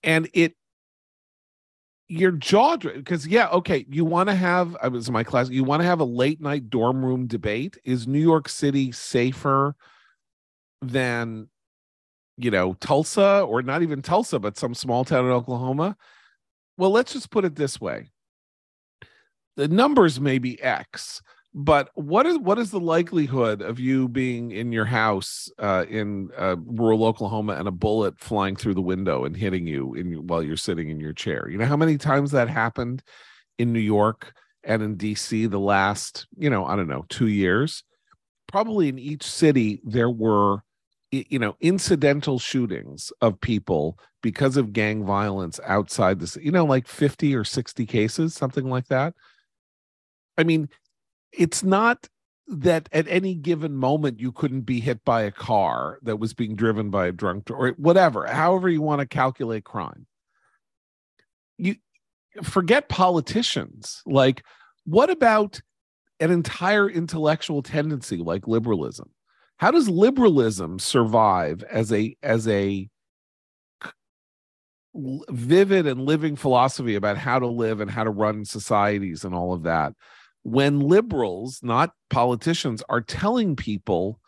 And 0.03 0.29
it 0.33 0.55
your 2.07 2.31
jaw 2.31 2.75
because 2.75 3.25
yeah 3.25 3.47
okay 3.51 3.85
you 3.89 4.03
want 4.03 4.27
to 4.27 4.35
have 4.35 4.75
i 4.83 4.87
was 4.89 5.07
in 5.07 5.13
my 5.13 5.23
class 5.23 5.49
you 5.49 5.63
want 5.63 5.81
to 5.81 5.85
have 5.85 6.01
a 6.01 6.05
late 6.05 6.41
night 6.41 6.69
dorm 6.69 7.05
room 7.05 7.25
debate 7.25 7.77
is 7.85 8.05
new 8.05 8.19
york 8.19 8.49
city 8.49 8.91
safer 8.91 9.73
than 10.81 11.47
you 12.43 12.51
know 12.51 12.73
tulsa 12.75 13.41
or 13.41 13.61
not 13.61 13.81
even 13.81 14.01
tulsa 14.01 14.39
but 14.39 14.57
some 14.57 14.73
small 14.73 15.05
town 15.05 15.25
in 15.25 15.31
oklahoma 15.31 15.95
well 16.77 16.91
let's 16.91 17.13
just 17.13 17.29
put 17.29 17.45
it 17.45 17.55
this 17.55 17.79
way 17.79 18.09
the 19.57 19.67
numbers 19.67 20.19
may 20.19 20.39
be 20.39 20.61
x 20.61 21.21
but 21.53 21.89
what 21.95 22.25
is 22.25 22.37
what 22.37 22.57
is 22.57 22.71
the 22.71 22.79
likelihood 22.79 23.61
of 23.61 23.77
you 23.77 24.07
being 24.07 24.51
in 24.51 24.71
your 24.71 24.85
house 24.85 25.49
uh, 25.59 25.85
in 25.89 26.29
uh, 26.37 26.55
rural 26.65 27.03
Oklahoma 27.03 27.53
and 27.53 27.67
a 27.67 27.71
bullet 27.71 28.17
flying 28.19 28.55
through 28.55 28.75
the 28.75 28.81
window 28.81 29.25
and 29.25 29.35
hitting 29.35 29.67
you 29.67 29.93
in 29.93 30.27
while 30.27 30.41
you're 30.41 30.55
sitting 30.55 30.89
in 30.89 31.01
your 31.01 31.11
chair? 31.11 31.49
You 31.49 31.57
know 31.57 31.65
how 31.65 31.75
many 31.75 31.97
times 31.97 32.31
that 32.31 32.47
happened 32.47 33.03
in 33.57 33.73
New 33.73 33.81
York 33.81 34.33
and 34.63 34.81
in 34.81 34.95
DC 34.95 35.49
the 35.49 35.59
last 35.59 36.25
you 36.37 36.49
know 36.49 36.65
I 36.65 36.77
don't 36.77 36.87
know 36.87 37.05
two 37.09 37.27
years. 37.27 37.83
Probably 38.47 38.87
in 38.87 38.97
each 38.97 39.23
city 39.23 39.81
there 39.83 40.09
were 40.09 40.63
you 41.11 41.37
know 41.37 41.55
incidental 41.59 42.39
shootings 42.39 43.11
of 43.21 43.39
people 43.41 43.99
because 44.23 44.55
of 44.55 44.73
gang 44.73 45.05
violence 45.05 45.59
outside 45.65 46.19
this 46.19 46.37
you 46.37 46.51
know 46.51 46.65
like 46.65 46.87
50 46.87 47.35
or 47.35 47.43
60 47.43 47.85
cases 47.85 48.33
something 48.33 48.69
like 48.69 48.87
that. 48.87 49.13
I 50.37 50.43
mean, 50.43 50.69
it's 51.31 51.63
not 51.63 52.07
that 52.47 52.89
at 52.91 53.07
any 53.07 53.35
given 53.35 53.75
moment 53.75 54.19
you 54.19 54.31
couldn't 54.31 54.61
be 54.61 54.79
hit 54.79 55.03
by 55.05 55.21
a 55.21 55.31
car 55.31 55.99
that 56.01 56.17
was 56.17 56.33
being 56.33 56.55
driven 56.55 56.89
by 56.89 57.07
a 57.07 57.11
drunk 57.11 57.49
or 57.51 57.69
whatever 57.77 58.25
however 58.25 58.69
you 58.69 58.81
want 58.81 59.01
to 59.01 59.05
calculate 59.05 59.63
crime. 59.63 60.07
You 61.57 61.75
forget 62.43 62.89
politicians. 62.89 64.01
Like 64.05 64.43
what 64.85 65.09
about 65.09 65.61
an 66.19 66.31
entire 66.31 66.89
intellectual 66.89 67.61
tendency 67.61 68.17
like 68.17 68.47
liberalism 68.47 69.09
how 69.61 69.69
does 69.69 69.87
liberalism 69.87 70.79
survive 70.79 71.63
as 71.69 71.93
a 71.93 72.15
as 72.23 72.47
a 72.47 72.89
vivid 74.95 75.85
and 75.85 76.01
living 76.01 76.35
philosophy 76.35 76.95
about 76.95 77.15
how 77.15 77.37
to 77.37 77.47
live 77.47 77.79
and 77.79 77.89
how 77.89 78.03
to 78.03 78.09
run 78.09 78.43
societies 78.43 79.23
and 79.23 79.33
all 79.33 79.53
of 79.53 79.63
that 79.63 79.93
when 80.43 80.79
liberals, 80.79 81.59
not 81.61 81.93
politicians, 82.09 82.81
are 82.89 83.01
telling 83.01 83.55
people 83.55 84.19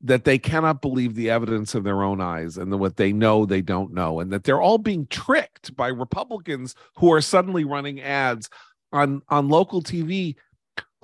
that 0.00 0.22
they 0.22 0.38
cannot 0.38 0.80
believe 0.80 1.16
the 1.16 1.28
evidence 1.28 1.74
of 1.74 1.82
their 1.82 2.04
own 2.04 2.20
eyes 2.20 2.56
and 2.56 2.72
that 2.72 2.78
what 2.78 2.96
they 2.96 3.12
know 3.12 3.44
they 3.44 3.60
don't 3.60 3.92
know 3.92 4.20
and 4.20 4.32
that 4.32 4.44
they're 4.44 4.62
all 4.62 4.78
being 4.78 5.06
tricked 5.08 5.76
by 5.76 5.88
republicans 5.88 6.76
who 6.96 7.12
are 7.12 7.20
suddenly 7.20 7.64
running 7.64 8.00
ads 8.00 8.48
on 8.92 9.20
on 9.28 9.48
local 9.48 9.82
tv 9.82 10.36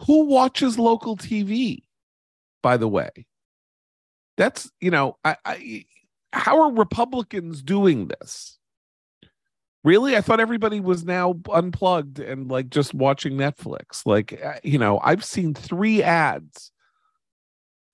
who 0.06 0.24
watches 0.24 0.78
local 0.78 1.16
tv 1.16 1.80
by 2.62 2.76
the 2.76 2.88
way 2.88 3.10
that's 4.36 4.70
you 4.80 4.90
know 4.90 5.16
i, 5.24 5.36
I 5.44 5.84
how 6.32 6.60
are 6.62 6.72
republicans 6.72 7.62
doing 7.62 8.08
this? 8.08 8.58
Really? 9.84 10.16
I 10.16 10.20
thought 10.20 10.40
everybody 10.40 10.80
was 10.80 11.04
now 11.04 11.34
unplugged 11.50 12.18
and 12.18 12.50
like 12.50 12.70
just 12.70 12.92
watching 12.92 13.34
netflix. 13.34 14.04
Like 14.04 14.40
uh, 14.44 14.58
you 14.62 14.78
know 14.78 15.00
i've 15.02 15.24
seen 15.24 15.54
three 15.54 16.02
ads 16.02 16.72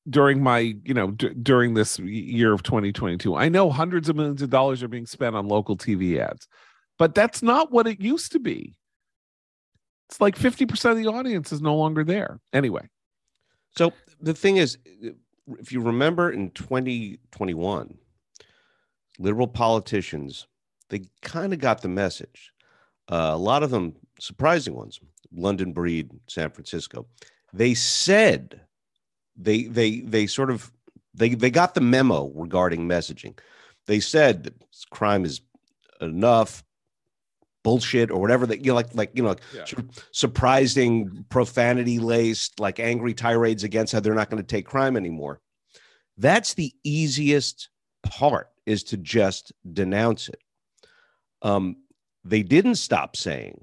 during 0.08 0.42
my 0.42 0.74
you 0.84 0.94
know 0.94 1.12
d- 1.12 1.34
during 1.42 1.74
this 1.74 1.98
year 2.00 2.52
of 2.52 2.64
2022 2.64 3.36
i 3.36 3.48
know 3.48 3.70
hundreds 3.70 4.08
of 4.08 4.16
millions 4.16 4.42
of 4.42 4.50
dollars 4.50 4.82
are 4.82 4.88
being 4.88 5.06
spent 5.06 5.36
on 5.36 5.46
local 5.46 5.76
tv 5.76 6.18
ads 6.18 6.48
but 7.02 7.16
that's 7.16 7.42
not 7.42 7.72
what 7.72 7.88
it 7.88 8.00
used 8.00 8.30
to 8.30 8.38
be. 8.38 8.76
It's 10.08 10.20
like 10.20 10.36
50% 10.36 10.92
of 10.92 10.96
the 10.98 11.08
audience 11.08 11.52
is 11.52 11.60
no 11.60 11.74
longer 11.74 12.04
there. 12.04 12.38
Anyway. 12.52 12.88
So 13.76 13.92
the 14.20 14.34
thing 14.34 14.58
is 14.58 14.78
if 15.58 15.72
you 15.72 15.80
remember 15.80 16.30
in 16.30 16.50
2021 16.50 17.96
liberal 19.18 19.48
politicians 19.48 20.46
they 20.88 21.02
kind 21.22 21.52
of 21.52 21.58
got 21.58 21.82
the 21.82 21.88
message 21.88 22.52
uh, 23.10 23.30
a 23.32 23.36
lot 23.36 23.62
of 23.62 23.70
them 23.70 23.94
surprising 24.18 24.74
ones 24.74 25.00
london 25.34 25.72
breed 25.72 26.10
san 26.28 26.50
francisco 26.50 27.06
they 27.52 27.74
said 27.74 28.60
they 29.36 29.64
they 29.64 30.00
they 30.00 30.26
sort 30.26 30.50
of 30.50 30.72
they 31.14 31.34
they 31.34 31.50
got 31.50 31.74
the 31.74 31.80
memo 31.80 32.30
regarding 32.34 32.88
messaging. 32.88 33.38
They 33.86 34.00
said 34.00 34.44
that 34.44 34.54
crime 34.90 35.24
is 35.24 35.40
enough 36.00 36.62
bullshit 37.62 38.10
or 38.10 38.20
whatever 38.20 38.46
that 38.46 38.64
you 38.64 38.72
know, 38.72 38.74
like 38.74 38.94
like 38.94 39.10
you 39.14 39.22
know 39.22 39.30
like 39.30 39.40
yeah. 39.54 39.64
sort 39.64 39.84
of 39.84 40.08
surprising 40.12 41.24
profanity 41.28 41.98
laced 41.98 42.58
like 42.60 42.80
angry 42.80 43.14
tirades 43.14 43.64
against 43.64 43.92
how 43.92 44.00
they're 44.00 44.14
not 44.14 44.30
going 44.30 44.42
to 44.42 44.46
take 44.46 44.66
crime 44.66 44.96
anymore. 44.96 45.40
That's 46.18 46.54
the 46.54 46.72
easiest 46.84 47.68
part 48.02 48.48
is 48.66 48.82
to 48.84 48.96
just 48.96 49.52
denounce 49.72 50.28
it. 50.28 50.40
Um, 51.42 51.76
they 52.24 52.42
didn't 52.42 52.76
stop 52.76 53.16
saying 53.16 53.60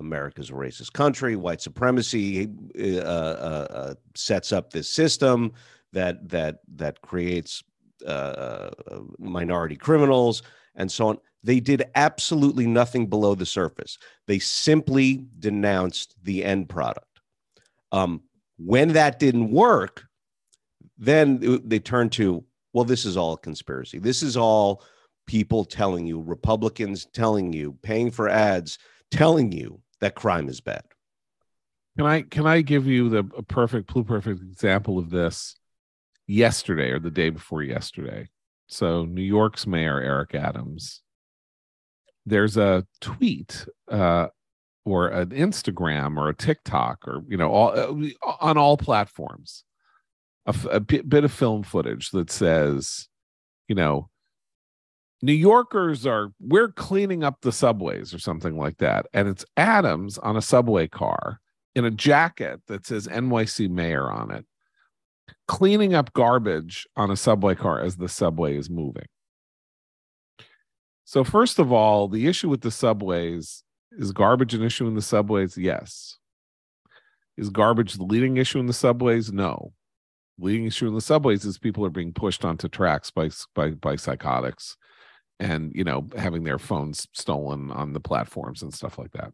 America's 0.00 0.50
a 0.50 0.54
racist 0.54 0.92
country. 0.92 1.36
White 1.36 1.60
supremacy 1.60 2.48
uh, 2.78 2.98
uh, 2.98 3.66
uh, 3.70 3.94
sets 4.14 4.52
up 4.52 4.72
this 4.72 4.88
system 4.88 5.52
that 5.92 6.28
that 6.28 6.60
that 6.76 7.00
creates 7.02 7.62
uh, 8.06 8.70
minority 9.18 9.76
criminals 9.76 10.42
and 10.74 10.90
so 10.90 11.08
on. 11.08 11.18
They 11.42 11.60
did 11.60 11.84
absolutely 11.94 12.66
nothing 12.66 13.06
below 13.06 13.34
the 13.34 13.46
surface. 13.46 13.98
They 14.26 14.38
simply 14.38 15.26
denounced 15.38 16.14
the 16.22 16.44
end 16.44 16.68
product. 16.68 17.04
Um, 17.92 18.22
when 18.58 18.92
that 18.94 19.18
didn't 19.18 19.52
work, 19.52 20.04
then 20.98 21.60
they 21.64 21.78
turned 21.78 22.12
to, 22.12 22.44
well, 22.72 22.84
this 22.84 23.04
is 23.04 23.16
all 23.16 23.34
a 23.34 23.38
conspiracy. 23.38 23.98
This 23.98 24.22
is 24.22 24.36
all 24.36 24.82
people 25.26 25.64
telling 25.64 26.06
you, 26.06 26.20
Republicans 26.20 27.06
telling 27.06 27.52
you, 27.52 27.78
paying 27.82 28.10
for 28.10 28.28
ads, 28.28 28.78
telling 29.10 29.52
you 29.52 29.80
that 30.00 30.16
crime 30.16 30.48
is 30.48 30.60
bad. 30.60 30.82
Can 31.96 32.06
I 32.06 32.22
can 32.22 32.46
I 32.46 32.60
give 32.62 32.86
you 32.86 33.08
the 33.08 33.24
perfect 33.24 33.92
blue 33.92 34.04
perfect 34.04 34.40
example 34.40 34.98
of 34.98 35.10
this 35.10 35.56
yesterday 36.26 36.90
or 36.90 36.98
the 36.98 37.10
day 37.10 37.30
before 37.30 37.62
yesterday? 37.62 38.28
So 38.68 39.04
New 39.04 39.22
York's 39.22 39.66
mayor 39.66 40.00
Eric 40.00 40.34
Adams. 40.34 41.02
There's 42.26 42.56
a 42.56 42.86
tweet 43.00 43.66
uh, 43.90 44.28
or 44.84 45.08
an 45.08 45.30
Instagram 45.30 46.18
or 46.18 46.28
a 46.28 46.36
TikTok 46.36 47.08
or 47.08 47.22
you 47.26 47.36
know 47.36 47.50
all 47.50 47.70
uh, 47.70 48.34
on 48.40 48.58
all 48.58 48.76
platforms 48.76 49.64
a, 50.46 50.54
a 50.70 50.80
bit 50.80 51.24
of 51.24 51.32
film 51.32 51.62
footage 51.62 52.10
that 52.10 52.30
says 52.30 53.08
you 53.68 53.74
know 53.74 54.10
New 55.20 55.32
Yorkers 55.32 56.06
are 56.06 56.32
we're 56.40 56.70
cleaning 56.70 57.24
up 57.24 57.40
the 57.40 57.52
subways 57.52 58.14
or 58.14 58.18
something 58.18 58.56
like 58.56 58.78
that. 58.78 59.06
And 59.12 59.28
it's 59.28 59.44
Adams 59.56 60.16
on 60.18 60.36
a 60.36 60.42
subway 60.42 60.86
car 60.86 61.40
in 61.74 61.84
a 61.84 61.90
jacket 61.90 62.60
that 62.68 62.86
says 62.86 63.08
NYC 63.08 63.68
mayor 63.68 64.10
on 64.10 64.30
it, 64.30 64.46
cleaning 65.46 65.94
up 65.94 66.12
garbage 66.12 66.86
on 66.96 67.10
a 67.10 67.16
subway 67.16 67.54
car 67.54 67.80
as 67.80 67.96
the 67.96 68.08
subway 68.08 68.56
is 68.56 68.70
moving. 68.70 69.06
So, 71.04 71.24
first 71.24 71.58
of 71.58 71.72
all, 71.72 72.08
the 72.08 72.26
issue 72.26 72.48
with 72.48 72.60
the 72.60 72.70
subways 72.70 73.64
is 73.92 74.12
garbage 74.12 74.54
an 74.54 74.62
issue 74.62 74.86
in 74.86 74.94
the 74.94 75.02
subways? 75.02 75.56
Yes. 75.56 76.18
Is 77.36 77.50
garbage 77.50 77.94
the 77.94 78.04
leading 78.04 78.36
issue 78.36 78.58
in 78.58 78.66
the 78.66 78.72
subways? 78.72 79.32
No. 79.32 79.72
leading 80.38 80.66
issue 80.66 80.86
in 80.86 80.94
the 80.94 81.00
subways 81.00 81.44
is 81.44 81.58
people 81.58 81.84
are 81.84 81.90
being 81.90 82.12
pushed 82.12 82.44
onto 82.44 82.68
tracks 82.68 83.10
by 83.10 83.30
by, 83.54 83.70
by 83.70 83.96
psychotics 83.96 84.76
and 85.40 85.72
you 85.74 85.84
know 85.84 86.06
having 86.16 86.44
their 86.44 86.58
phones 86.58 87.06
stolen 87.12 87.70
on 87.70 87.92
the 87.92 88.00
platforms 88.00 88.62
and 88.62 88.74
stuff 88.74 88.98
like 88.98 89.12
that 89.12 89.32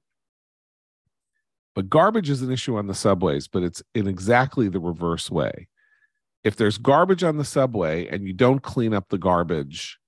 but 1.75 1.91
garbage 1.91 2.31
is 2.31 2.43
an 2.43 2.51
issue 2.51 2.77
on 2.77 2.87
the 2.87 2.95
subways 2.95 3.49
but 3.49 3.63
it's 3.63 3.83
in 3.95 4.07
exactly 4.07 4.69
the 4.69 4.81
reverse 4.81 5.31
way 5.31 5.69
if 6.45 6.57
there's 6.57 6.79
garbage 6.79 7.25
on 7.25 7.39
the 7.39 7.45
subway 7.45 8.07
and 8.07 8.27
you 8.27 8.35
don't 8.35 8.63
clean 8.63 8.93
up 8.93 9.09
the 9.09 9.19
garbage 9.19 9.99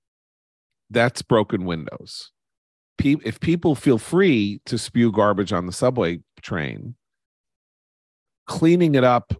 that's 0.89 1.21
broken 1.21 1.65
windows. 1.65 2.31
If 3.03 3.39
people 3.39 3.75
feel 3.75 3.97
free 3.97 4.61
to 4.65 4.77
spew 4.77 5.11
garbage 5.11 5.53
on 5.53 5.65
the 5.65 5.71
subway 5.71 6.21
train 6.41 6.95
cleaning 8.47 8.95
it 8.95 9.03
up 9.03 9.33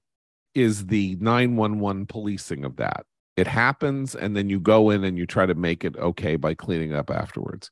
is 0.53 0.87
the 0.87 1.15
911 1.21 2.07
policing 2.07 2.65
of 2.65 2.75
that. 2.75 3.05
It 3.37 3.47
happens 3.47 4.15
and 4.15 4.35
then 4.35 4.49
you 4.49 4.59
go 4.59 4.89
in 4.89 5.03
and 5.03 5.17
you 5.17 5.25
try 5.25 5.45
to 5.45 5.55
make 5.55 5.85
it 5.85 5.95
okay 5.97 6.35
by 6.35 6.55
cleaning 6.55 6.93
up 6.93 7.09
afterwards. 7.09 7.71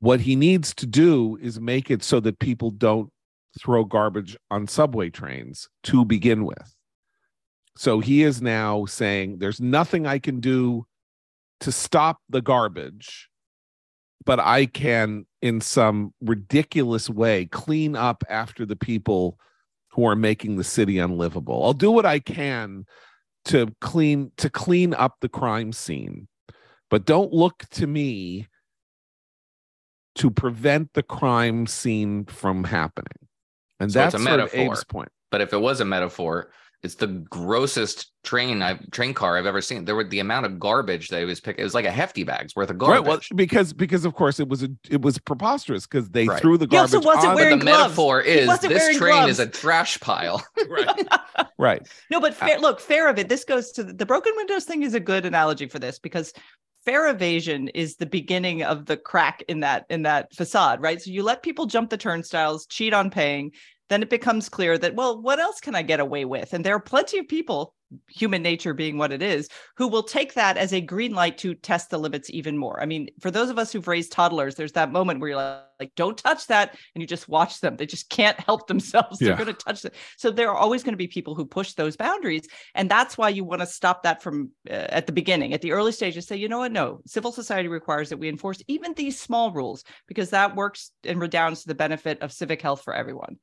What 0.00 0.20
he 0.20 0.36
needs 0.36 0.74
to 0.76 0.86
do 0.86 1.38
is 1.40 1.60
make 1.60 1.90
it 1.90 2.02
so 2.02 2.20
that 2.20 2.38
people 2.38 2.70
don't 2.70 3.10
throw 3.58 3.84
garbage 3.84 4.36
on 4.50 4.68
subway 4.68 5.10
trains 5.10 5.68
to 5.84 6.04
begin 6.04 6.44
with 6.44 6.75
so 7.76 8.00
he 8.00 8.22
is 8.22 8.40
now 8.42 8.84
saying 8.84 9.38
there's 9.38 9.60
nothing 9.60 10.06
i 10.06 10.18
can 10.18 10.40
do 10.40 10.86
to 11.60 11.72
stop 11.72 12.18
the 12.28 12.42
garbage 12.42 13.28
but 14.24 14.38
i 14.40 14.66
can 14.66 15.26
in 15.42 15.60
some 15.60 16.12
ridiculous 16.20 17.08
way 17.08 17.46
clean 17.46 17.96
up 17.96 18.24
after 18.28 18.66
the 18.66 18.76
people 18.76 19.38
who 19.90 20.06
are 20.06 20.16
making 20.16 20.56
the 20.56 20.64
city 20.64 20.98
unlivable. 20.98 21.64
I'll 21.64 21.72
do 21.72 21.90
what 21.90 22.06
i 22.06 22.18
can 22.18 22.84
to 23.46 23.72
clean 23.80 24.32
to 24.36 24.50
clean 24.50 24.92
up 24.92 25.16
the 25.20 25.28
crime 25.28 25.72
scene 25.72 26.28
but 26.90 27.04
don't 27.04 27.32
look 27.32 27.64
to 27.72 27.86
me 27.86 28.48
to 30.16 30.30
prevent 30.30 30.92
the 30.94 31.02
crime 31.02 31.66
scene 31.66 32.24
from 32.24 32.64
happening. 32.64 33.28
And 33.78 33.92
so 33.92 33.98
that's 33.98 34.14
a 34.14 34.18
metaphor 34.18 34.72
Abe's 34.72 34.84
point. 34.84 35.10
But 35.30 35.40
if 35.40 35.52
it 35.52 35.60
was 35.60 35.80
a 35.80 35.84
metaphor 35.84 36.50
it's 36.86 36.94
the 36.94 37.08
grossest 37.08 38.12
train 38.22 38.62
I 38.62 38.78
train 38.92 39.12
car 39.12 39.36
I've 39.36 39.44
ever 39.44 39.60
seen. 39.60 39.84
There 39.84 39.96
were 39.96 40.04
the 40.04 40.20
amount 40.20 40.46
of 40.46 40.58
garbage 40.58 41.08
that 41.08 41.20
it 41.20 41.24
was 41.24 41.40
picking. 41.40 41.60
It 41.60 41.64
was 41.64 41.74
like 41.74 41.84
a 41.84 41.90
hefty 41.90 42.22
bag's 42.22 42.54
worth 42.56 42.70
of 42.70 42.78
garbage. 42.78 43.00
Right. 43.00 43.06
Well, 43.06 43.20
because 43.34 43.72
because 43.72 44.04
of 44.04 44.14
course 44.14 44.40
it 44.40 44.48
was 44.48 44.62
a 44.62 44.68
it 44.88 45.02
was 45.02 45.18
preposterous 45.18 45.86
because 45.86 46.08
they 46.10 46.28
right. 46.28 46.40
threw 46.40 46.56
the 46.56 46.66
garbage. 46.66 46.90
He 46.90 46.96
also 46.96 47.06
wasn't 47.06 47.32
on. 47.32 47.34
wearing 47.34 47.58
the 47.58 47.64
gloves. 47.64 47.82
metaphor 47.82 48.20
is 48.20 48.58
this 48.60 48.96
train 48.96 49.12
gloves. 49.12 49.32
is 49.32 49.40
a 49.40 49.46
trash 49.46 49.98
pile. 50.00 50.42
right. 50.68 51.08
right. 51.58 51.88
No, 52.10 52.20
but 52.20 52.32
fair, 52.32 52.58
look, 52.58 52.80
fair 52.80 53.08
of 53.08 53.18
it. 53.18 53.28
This 53.28 53.44
goes 53.44 53.72
to 53.72 53.84
the, 53.84 53.92
the 53.92 54.06
broken 54.06 54.32
windows 54.36 54.64
thing 54.64 54.82
is 54.82 54.94
a 54.94 55.00
good 55.00 55.26
analogy 55.26 55.66
for 55.66 55.78
this 55.78 55.98
because 55.98 56.32
fare 56.84 57.08
evasion 57.08 57.68
is 57.68 57.96
the 57.96 58.06
beginning 58.06 58.62
of 58.62 58.86
the 58.86 58.96
crack 58.96 59.42
in 59.48 59.60
that 59.60 59.84
in 59.90 60.02
that 60.02 60.32
facade 60.32 60.80
right 60.80 61.02
so 61.02 61.10
you 61.10 61.24
let 61.24 61.42
people 61.42 61.66
jump 61.66 61.90
the 61.90 61.96
turnstiles 61.96 62.64
cheat 62.66 62.94
on 62.94 63.10
paying 63.10 63.50
then 63.88 64.02
it 64.02 64.10
becomes 64.10 64.48
clear 64.48 64.76
that, 64.78 64.94
well, 64.94 65.20
what 65.20 65.38
else 65.38 65.60
can 65.60 65.74
I 65.74 65.82
get 65.82 66.00
away 66.00 66.24
with? 66.24 66.52
And 66.52 66.64
there 66.64 66.74
are 66.74 66.80
plenty 66.80 67.18
of 67.18 67.28
people, 67.28 67.74
human 68.08 68.42
nature 68.42 68.74
being 68.74 68.98
what 68.98 69.12
it 69.12 69.22
is, 69.22 69.48
who 69.76 69.86
will 69.86 70.02
take 70.02 70.34
that 70.34 70.56
as 70.56 70.72
a 70.72 70.80
green 70.80 71.14
light 71.14 71.38
to 71.38 71.54
test 71.54 71.90
the 71.90 71.98
limits 71.98 72.28
even 72.30 72.58
more. 72.58 72.82
I 72.82 72.86
mean, 72.86 73.08
for 73.20 73.30
those 73.30 73.48
of 73.48 73.58
us 73.58 73.72
who've 73.72 73.86
raised 73.86 74.10
toddlers, 74.10 74.56
there's 74.56 74.72
that 74.72 74.90
moment 74.90 75.20
where 75.20 75.30
you're 75.30 75.36
like, 75.36 75.62
like 75.78 75.94
don't 75.94 76.18
touch 76.18 76.46
that. 76.48 76.76
And 76.94 77.02
you 77.02 77.06
just 77.06 77.28
watch 77.28 77.60
them. 77.60 77.76
They 77.76 77.86
just 77.86 78.08
can't 78.08 78.40
help 78.40 78.66
themselves. 78.66 79.20
Yeah. 79.20 79.28
They're 79.28 79.44
going 79.44 79.54
to 79.54 79.64
touch 79.64 79.84
it. 79.84 79.94
So 80.16 80.30
there 80.30 80.50
are 80.50 80.56
always 80.56 80.82
going 80.82 80.94
to 80.94 80.98
be 80.98 81.06
people 81.06 81.34
who 81.34 81.44
push 81.44 81.74
those 81.74 81.96
boundaries. 81.96 82.48
And 82.74 82.90
that's 82.90 83.16
why 83.16 83.28
you 83.28 83.44
want 83.44 83.60
to 83.60 83.66
stop 83.66 84.02
that 84.02 84.22
from 84.22 84.50
uh, 84.68 84.72
at 84.72 85.06
the 85.06 85.12
beginning, 85.12 85.52
at 85.52 85.60
the 85.60 85.72
early 85.72 85.92
stages, 85.92 86.26
say, 86.26 86.36
you 86.36 86.48
know 86.48 86.58
what? 86.58 86.72
No, 86.72 87.02
civil 87.06 87.30
society 87.30 87.68
requires 87.68 88.08
that 88.08 88.18
we 88.18 88.28
enforce 88.28 88.62
even 88.66 88.94
these 88.94 89.20
small 89.20 89.52
rules 89.52 89.84
because 90.08 90.30
that 90.30 90.56
works 90.56 90.90
and 91.04 91.20
redounds 91.20 91.62
to 91.62 91.68
the 91.68 91.74
benefit 91.74 92.20
of 92.22 92.32
civic 92.32 92.62
health 92.62 92.82
for 92.82 92.94
everyone. 92.94 93.36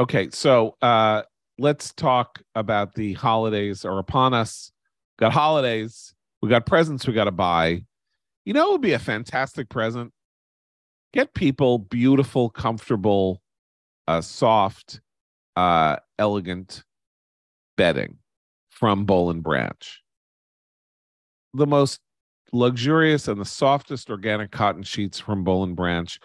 Okay, 0.00 0.30
so 0.32 0.76
uh, 0.80 1.24
let's 1.58 1.92
talk 1.92 2.40
about 2.54 2.94
the 2.94 3.12
holidays 3.12 3.84
are 3.84 3.98
upon 3.98 4.32
us. 4.32 4.72
Got 5.18 5.34
holidays, 5.34 6.14
we 6.40 6.48
got 6.48 6.64
presents 6.64 7.06
we 7.06 7.12
got 7.12 7.24
to 7.24 7.30
buy. 7.30 7.84
You 8.46 8.54
know, 8.54 8.68
it 8.68 8.72
would 8.72 8.80
be 8.80 8.94
a 8.94 8.98
fantastic 8.98 9.68
present. 9.68 10.10
Get 11.12 11.34
people 11.34 11.78
beautiful, 11.78 12.48
comfortable, 12.48 13.42
uh, 14.08 14.22
soft, 14.22 15.02
uh, 15.56 15.96
elegant 16.18 16.82
bedding 17.76 18.16
from 18.70 19.04
Boll 19.04 19.28
and 19.28 19.42
Branch. 19.42 20.00
The 21.52 21.66
most 21.66 22.00
luxurious 22.54 23.28
and 23.28 23.38
the 23.38 23.44
softest 23.44 24.08
organic 24.08 24.50
cotton 24.50 24.82
sheets 24.82 25.20
from 25.20 25.44
Boll 25.44 25.62
and 25.62 25.76
Branch 25.76 26.18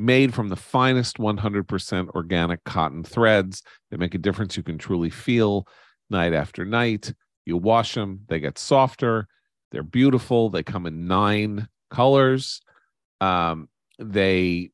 made 0.00 0.34
from 0.34 0.48
the 0.48 0.56
finest 0.56 1.18
100% 1.18 2.08
organic 2.10 2.64
cotton 2.64 3.04
threads. 3.04 3.62
They 3.90 3.96
make 3.96 4.14
a 4.14 4.18
difference 4.18 4.56
you 4.56 4.62
can 4.62 4.78
truly 4.78 5.10
feel 5.10 5.66
night 6.08 6.32
after 6.32 6.64
night. 6.64 7.12
You 7.44 7.56
wash 7.56 7.94
them, 7.94 8.20
they 8.28 8.40
get 8.40 8.58
softer. 8.58 9.26
They're 9.70 9.82
beautiful. 9.82 10.50
They 10.50 10.62
come 10.62 10.86
in 10.86 11.06
nine 11.06 11.68
colors. 11.90 12.60
Um, 13.20 13.68
they 13.98 14.70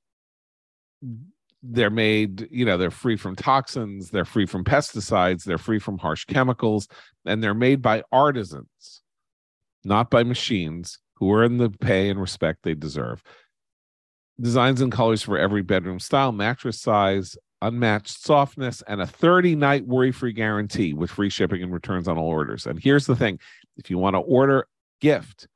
they're 1.63 1.91
made, 1.91 2.47
you 2.51 2.65
know, 2.65 2.77
they're 2.77 2.91
free 2.93 3.17
from 3.17 3.35
toxins, 3.35 4.11
they're 4.11 4.25
free 4.25 4.47
from 4.47 4.63
pesticides, 4.63 5.43
they're 5.43 5.59
free 5.59 5.81
from 5.81 5.99
harsh 5.99 6.25
chemicals, 6.25 6.87
and 7.25 7.43
they're 7.43 7.55
made 7.55 7.83
by 7.83 8.05
artisans, 8.13 9.03
not 9.85 10.09
by 10.09 10.23
machines 10.23 11.01
who 11.15 11.35
earn 11.35 11.57
the 11.57 11.71
pay 11.71 12.09
and 12.09 12.21
respect 12.21 12.63
they 12.63 12.75
deserve 12.75 13.23
designs 14.41 14.81
and 14.81 14.93
colors 14.93 15.23
for 15.23 15.39
every 15.39 15.63
bedroom 15.63 16.01
style, 16.01 16.33
mattress 16.33 16.81
size, 16.81 17.37
unmatched 17.63 18.23
softness, 18.23 18.83
and 18.87 19.01
a 19.01 19.07
30 19.07 19.57
night 19.57 19.87
worry 19.87 20.13
free 20.13 20.33
guarantee 20.33 20.93
with 20.93 21.11
free 21.11 21.31
shipping 21.31 21.63
and 21.63 21.73
returns 21.73 22.09
on 22.09 22.19
all 22.19 22.29
orders. 22.29 22.67
And 22.67 22.79
here's 22.79 23.07
the 23.07 23.17
thing 23.17 23.39
if 23.77 23.91
you 23.91 23.99
want 23.99 24.15
to 24.15 24.21
order 24.21 24.61
a 24.61 24.65
gift 25.01 25.49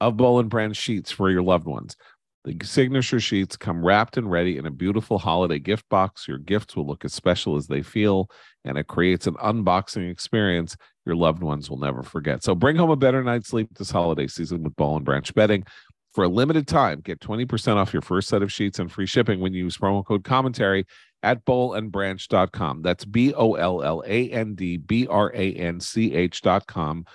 of 0.00 0.16
Boll 0.16 0.40
and 0.40 0.50
Branch 0.50 0.76
sheets 0.76 1.10
for 1.10 1.30
your 1.30 1.42
loved 1.42 1.66
ones, 1.66 1.96
the 2.44 2.58
signature 2.64 3.20
sheets 3.20 3.56
come 3.56 3.84
wrapped 3.84 4.16
and 4.16 4.30
ready 4.30 4.58
in 4.58 4.66
a 4.66 4.70
beautiful 4.70 5.18
holiday 5.18 5.60
gift 5.60 5.88
box. 5.88 6.26
Your 6.26 6.38
gifts 6.38 6.74
will 6.74 6.86
look 6.86 7.04
as 7.04 7.14
special 7.14 7.56
as 7.56 7.68
they 7.68 7.82
feel, 7.82 8.28
and 8.64 8.76
it 8.76 8.88
creates 8.88 9.26
an 9.26 9.34
unboxing 9.34 10.10
experience 10.10 10.76
your 11.04 11.16
loved 11.16 11.42
ones 11.42 11.68
will 11.68 11.78
never 11.78 12.02
forget. 12.02 12.42
So 12.44 12.54
bring 12.54 12.76
home 12.76 12.90
a 12.90 12.96
better 12.96 13.22
night's 13.24 13.48
sleep 13.48 13.68
this 13.76 13.90
holiday 13.90 14.26
season 14.26 14.62
with 14.62 14.76
Boll 14.76 14.96
and 14.96 15.04
Branch 15.04 15.34
bedding. 15.34 15.64
For 16.12 16.24
a 16.24 16.28
limited 16.28 16.68
time, 16.68 17.00
get 17.00 17.20
20% 17.20 17.76
off 17.76 17.92
your 17.92 18.02
first 18.02 18.28
set 18.28 18.42
of 18.42 18.52
sheets 18.52 18.78
and 18.78 18.92
free 18.92 19.06
shipping 19.06 19.40
when 19.40 19.54
you 19.54 19.64
use 19.64 19.78
promo 19.78 20.04
code 20.04 20.24
commentary 20.24 20.84
at 21.22 21.44
bollandbranch.com. 21.46 22.82
That's 22.82 23.04
B 23.04 23.32
O 23.32 23.54
L 23.54 23.82
L 23.82 24.02
A 24.06 24.30
N 24.30 24.54
D 24.54 24.76
B 24.76 25.06
R 25.06 25.32
A 25.34 25.54
N 25.54 25.80
C 25.80 26.14
H.com, 26.14 27.06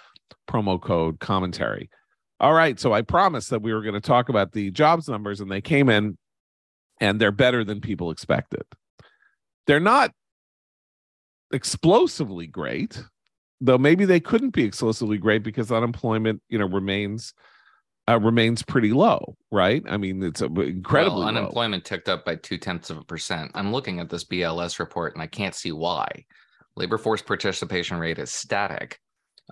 promo 0.49 0.81
code 0.81 1.19
commentary. 1.19 1.89
All 2.39 2.53
right. 2.53 2.79
So 2.79 2.93
I 2.93 3.01
promised 3.01 3.49
that 3.51 3.61
we 3.61 3.73
were 3.73 3.81
going 3.81 3.93
to 3.93 4.01
talk 4.01 4.29
about 4.29 4.51
the 4.51 4.71
jobs 4.71 5.07
numbers, 5.07 5.41
and 5.41 5.51
they 5.51 5.61
came 5.61 5.89
in 5.89 6.17
and 6.99 7.21
they're 7.21 7.31
better 7.31 7.63
than 7.63 7.81
people 7.81 8.09
expected. 8.09 8.63
They're 9.67 9.79
not 9.79 10.11
explosively 11.51 12.47
great, 12.47 13.03
though 13.61 13.77
maybe 13.77 14.05
they 14.05 14.19
couldn't 14.19 14.51
be 14.51 14.63
explosively 14.63 15.17
great 15.17 15.43
because 15.43 15.71
unemployment, 15.71 16.41
you 16.49 16.57
know, 16.57 16.67
remains 16.67 17.33
uh, 18.09 18.19
remains 18.19 18.63
pretty 18.63 18.91
low, 18.91 19.35
right? 19.51 19.83
I 19.89 19.97
mean, 19.97 20.23
it's 20.23 20.41
incredibly 20.41 21.19
well, 21.19 21.27
unemployment 21.27 21.83
low. 21.83 21.95
ticked 21.95 22.09
up 22.09 22.23
by 22.23 22.35
two 22.35 22.57
tenths 22.57 22.89
of 22.89 22.97
a 22.97 23.03
percent. 23.03 23.51
I'm 23.53 23.71
looking 23.71 23.99
at 23.99 24.09
this 24.09 24.23
BLS 24.23 24.79
report 24.79 25.13
and 25.13 25.21
I 25.21 25.27
can't 25.27 25.55
see 25.55 25.71
why. 25.71 26.25
Labor 26.75 26.97
force 26.97 27.21
participation 27.21 27.97
rate 27.97 28.19
is 28.19 28.31
static. 28.31 28.99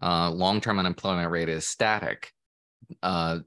Uh, 0.01 0.29
Long 0.31 0.61
term 0.61 0.79
unemployment 0.79 1.31
rate 1.31 1.49
is 1.49 1.67
static. 1.67 2.31
Uh, 3.03 3.39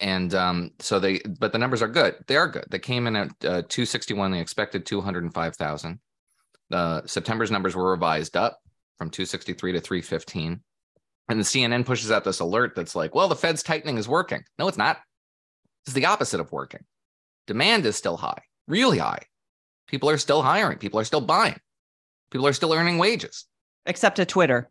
and 0.00 0.34
um, 0.34 0.70
so 0.80 0.98
they, 0.98 1.20
but 1.38 1.52
the 1.52 1.58
numbers 1.58 1.82
are 1.82 1.88
good. 1.88 2.16
They 2.26 2.36
are 2.36 2.48
good. 2.48 2.64
They 2.70 2.78
came 2.78 3.06
in 3.06 3.16
at 3.16 3.28
uh, 3.44 3.62
261. 3.68 4.32
They 4.32 4.40
expected 4.40 4.84
205,000. 4.86 6.00
Uh, 6.72 7.02
September's 7.06 7.50
numbers 7.50 7.76
were 7.76 7.90
revised 7.90 8.36
up 8.36 8.58
from 8.98 9.10
263 9.10 9.72
to 9.72 9.80
315. 9.80 10.60
And 11.28 11.40
the 11.40 11.44
CNN 11.44 11.86
pushes 11.86 12.10
out 12.10 12.24
this 12.24 12.40
alert 12.40 12.74
that's 12.74 12.94
like, 12.94 13.14
well, 13.14 13.28
the 13.28 13.36
Fed's 13.36 13.62
tightening 13.62 13.96
is 13.96 14.08
working. 14.08 14.42
No, 14.58 14.68
it's 14.68 14.78
not. 14.78 14.98
It's 15.86 15.94
the 15.94 16.06
opposite 16.06 16.40
of 16.40 16.52
working. 16.52 16.84
Demand 17.46 17.86
is 17.86 17.96
still 17.96 18.16
high, 18.16 18.42
really 18.66 18.98
high. 18.98 19.20
People 19.86 20.10
are 20.10 20.18
still 20.18 20.42
hiring. 20.42 20.78
People 20.78 21.00
are 21.00 21.04
still 21.04 21.20
buying. 21.20 21.58
People 22.30 22.46
are 22.46 22.52
still 22.52 22.72
earning 22.72 22.98
wages. 22.98 23.46
Except 23.86 24.18
at 24.18 24.28
Twitter. 24.28 24.68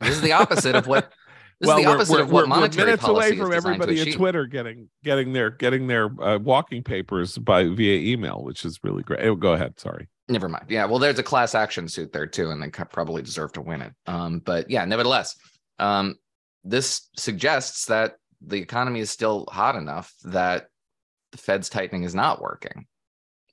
This 0.00 0.16
is 0.16 0.20
the 0.20 0.32
opposite 0.32 0.74
of 0.74 0.86
what. 0.86 1.12
This 1.58 1.68
well, 1.68 1.78
is 1.78 1.84
the 1.86 1.90
opposite 1.90 2.12
we're, 2.12 2.20
of 2.20 2.32
what 2.32 2.42
we're, 2.42 2.48
monetary 2.48 2.82
we're 2.82 2.86
minutes 2.88 3.08
away 3.08 3.34
from 3.34 3.50
everybody 3.50 3.98
at 3.98 4.12
Twitter 4.12 4.44
getting 4.44 4.90
getting 5.02 5.32
their 5.32 5.48
getting 5.48 5.86
their 5.86 6.10
uh, 6.22 6.38
walking 6.38 6.82
papers 6.82 7.38
by 7.38 7.64
via 7.64 8.12
email, 8.12 8.42
which 8.44 8.66
is 8.66 8.78
really 8.82 9.02
great. 9.02 9.24
Oh, 9.24 9.34
go 9.34 9.54
ahead. 9.54 9.80
Sorry. 9.80 10.06
Never 10.28 10.50
mind. 10.50 10.66
Yeah, 10.68 10.84
well, 10.84 10.98
there's 10.98 11.18
a 11.18 11.22
class 11.22 11.54
action 11.54 11.88
suit 11.88 12.12
there 12.12 12.26
too, 12.26 12.50
and 12.50 12.62
they 12.62 12.68
probably 12.68 13.22
deserve 13.22 13.54
to 13.54 13.62
win 13.62 13.80
it. 13.80 13.94
Um, 14.06 14.40
but 14.40 14.68
yeah, 14.68 14.84
nevertheless, 14.84 15.34
um, 15.78 16.16
this 16.64 17.08
suggests 17.16 17.86
that 17.86 18.16
the 18.40 18.58
economy 18.58 19.00
is 19.00 19.10
still 19.10 19.46
hot 19.50 19.76
enough 19.76 20.12
that 20.24 20.68
the 21.32 21.38
Fed's 21.38 21.68
tightening 21.68 22.04
is 22.04 22.14
not 22.14 22.40
working, 22.40 22.86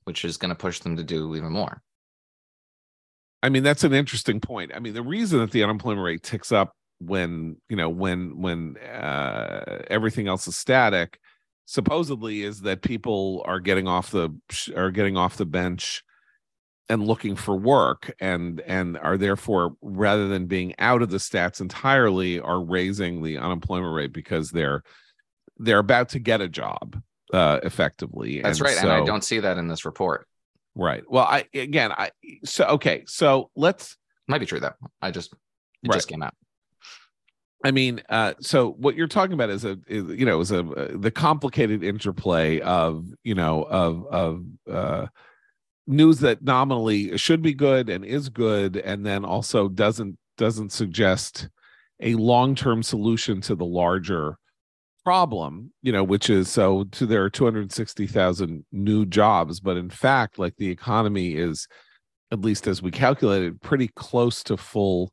which 0.04 0.24
is 0.24 0.36
going 0.36 0.50
to 0.50 0.54
push 0.54 0.80
them 0.80 0.96
to 0.96 1.04
do 1.04 1.34
even 1.34 1.52
more. 1.52 1.82
I 3.42 3.50
mean, 3.50 3.62
that's 3.62 3.84
an 3.84 3.92
interesting 3.92 4.40
point. 4.40 4.72
I 4.74 4.78
mean, 4.78 4.94
the 4.94 5.02
reason 5.02 5.40
that 5.40 5.50
the 5.50 5.62
unemployment 5.62 6.04
rate 6.04 6.22
ticks 6.22 6.50
up 6.50 6.72
when 6.98 7.56
you 7.68 7.76
know 7.76 7.90
when 7.90 8.40
when 8.40 8.76
uh, 8.78 9.82
everything 9.88 10.28
else 10.28 10.48
is 10.48 10.56
static, 10.56 11.18
supposedly, 11.66 12.42
is 12.42 12.62
that 12.62 12.82
people 12.82 13.42
are 13.46 13.60
getting 13.60 13.86
off 13.86 14.10
the 14.10 14.30
are 14.74 14.90
getting 14.90 15.16
off 15.16 15.36
the 15.36 15.44
bench 15.44 16.02
and 16.88 17.06
looking 17.06 17.36
for 17.36 17.56
work 17.56 18.14
and 18.20 18.60
and 18.60 18.98
are 18.98 19.16
therefore 19.16 19.76
rather 19.80 20.28
than 20.28 20.46
being 20.46 20.74
out 20.78 21.02
of 21.02 21.10
the 21.10 21.16
stats 21.16 21.60
entirely 21.60 22.40
are 22.40 22.62
raising 22.62 23.22
the 23.22 23.38
unemployment 23.38 23.94
rate 23.94 24.12
because 24.12 24.50
they're 24.50 24.82
they're 25.58 25.78
about 25.78 26.10
to 26.10 26.18
get 26.18 26.40
a 26.40 26.48
job 26.48 27.00
uh 27.32 27.58
effectively 27.62 28.42
that's 28.42 28.58
and 28.58 28.66
right 28.66 28.76
so, 28.76 28.82
and 28.82 28.92
i 28.92 29.04
don't 29.04 29.24
see 29.24 29.40
that 29.40 29.58
in 29.58 29.68
this 29.68 29.84
report. 29.84 30.26
Right. 30.76 31.04
Well 31.08 31.24
i 31.24 31.46
again 31.54 31.92
i 31.92 32.10
so 32.44 32.64
okay 32.64 33.04
so 33.06 33.50
let's 33.54 33.96
might 34.26 34.38
be 34.38 34.46
true 34.46 34.60
though. 34.60 34.74
I 35.00 35.10
just 35.10 35.32
it 35.32 35.88
right. 35.88 35.94
just 35.94 36.08
came 36.08 36.22
out. 36.22 36.34
I 37.64 37.70
mean, 37.70 38.02
uh, 38.10 38.34
so 38.40 38.72
what 38.72 38.94
you're 38.94 39.08
talking 39.08 39.32
about 39.32 39.48
is 39.48 39.64
a, 39.64 39.78
is, 39.86 40.04
you 40.10 40.26
know, 40.26 40.40
is 40.40 40.50
a 40.50 40.60
uh, 40.60 40.88
the 40.94 41.10
complicated 41.10 41.82
interplay 41.82 42.60
of, 42.60 43.06
you 43.22 43.34
know, 43.34 43.62
of 43.62 44.06
of 44.06 44.44
uh, 44.70 45.06
news 45.86 46.20
that 46.20 46.42
nominally 46.42 47.16
should 47.18 47.42
be 47.42 47.54
good 47.54 47.88
and 47.88 48.04
is 48.04 48.28
good 48.28 48.76
and 48.76 49.04
then 49.04 49.24
also 49.24 49.68
doesn't 49.68 50.16
doesn't 50.36 50.72
suggest 50.72 51.48
a 52.00 52.14
long-term 52.14 52.82
solution 52.82 53.40
to 53.40 53.54
the 53.54 53.64
larger 53.64 54.36
problem 55.04 55.70
you 55.82 55.92
know 55.92 56.02
which 56.02 56.30
is 56.30 56.48
so 56.48 56.84
to 56.84 57.04
there 57.04 57.22
are 57.22 57.30
260,000 57.30 58.64
new 58.72 59.04
jobs 59.04 59.60
but 59.60 59.76
in 59.76 59.90
fact 59.90 60.38
like 60.38 60.56
the 60.56 60.70
economy 60.70 61.34
is 61.34 61.68
at 62.32 62.40
least 62.40 62.66
as 62.66 62.82
we 62.82 62.90
calculated 62.90 63.60
pretty 63.60 63.88
close 63.88 64.42
to 64.42 64.56
full 64.56 65.12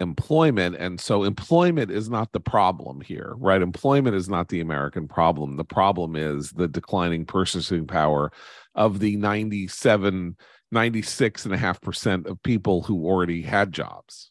employment 0.00 0.76
and 0.76 1.00
so 1.00 1.22
employment 1.22 1.90
is 1.90 2.10
not 2.10 2.30
the 2.32 2.40
problem 2.40 3.00
here 3.00 3.34
right? 3.38 3.62
Employment 3.62 4.14
is 4.14 4.28
not 4.28 4.48
the 4.48 4.60
american 4.60 5.08
problem. 5.08 5.56
The 5.56 5.64
problem 5.64 6.16
is 6.16 6.50
the 6.50 6.68
declining 6.68 7.24
purchasing 7.24 7.86
power 7.86 8.32
of 8.74 8.98
the 8.98 9.16
97 9.16 10.36
96 10.70 11.44
and 11.44 11.54
a 11.54 11.58
half 11.58 11.80
percent 11.80 12.26
of 12.26 12.42
people 12.42 12.82
who 12.82 13.04
already 13.04 13.42
had 13.42 13.72
jobs. 13.72 14.30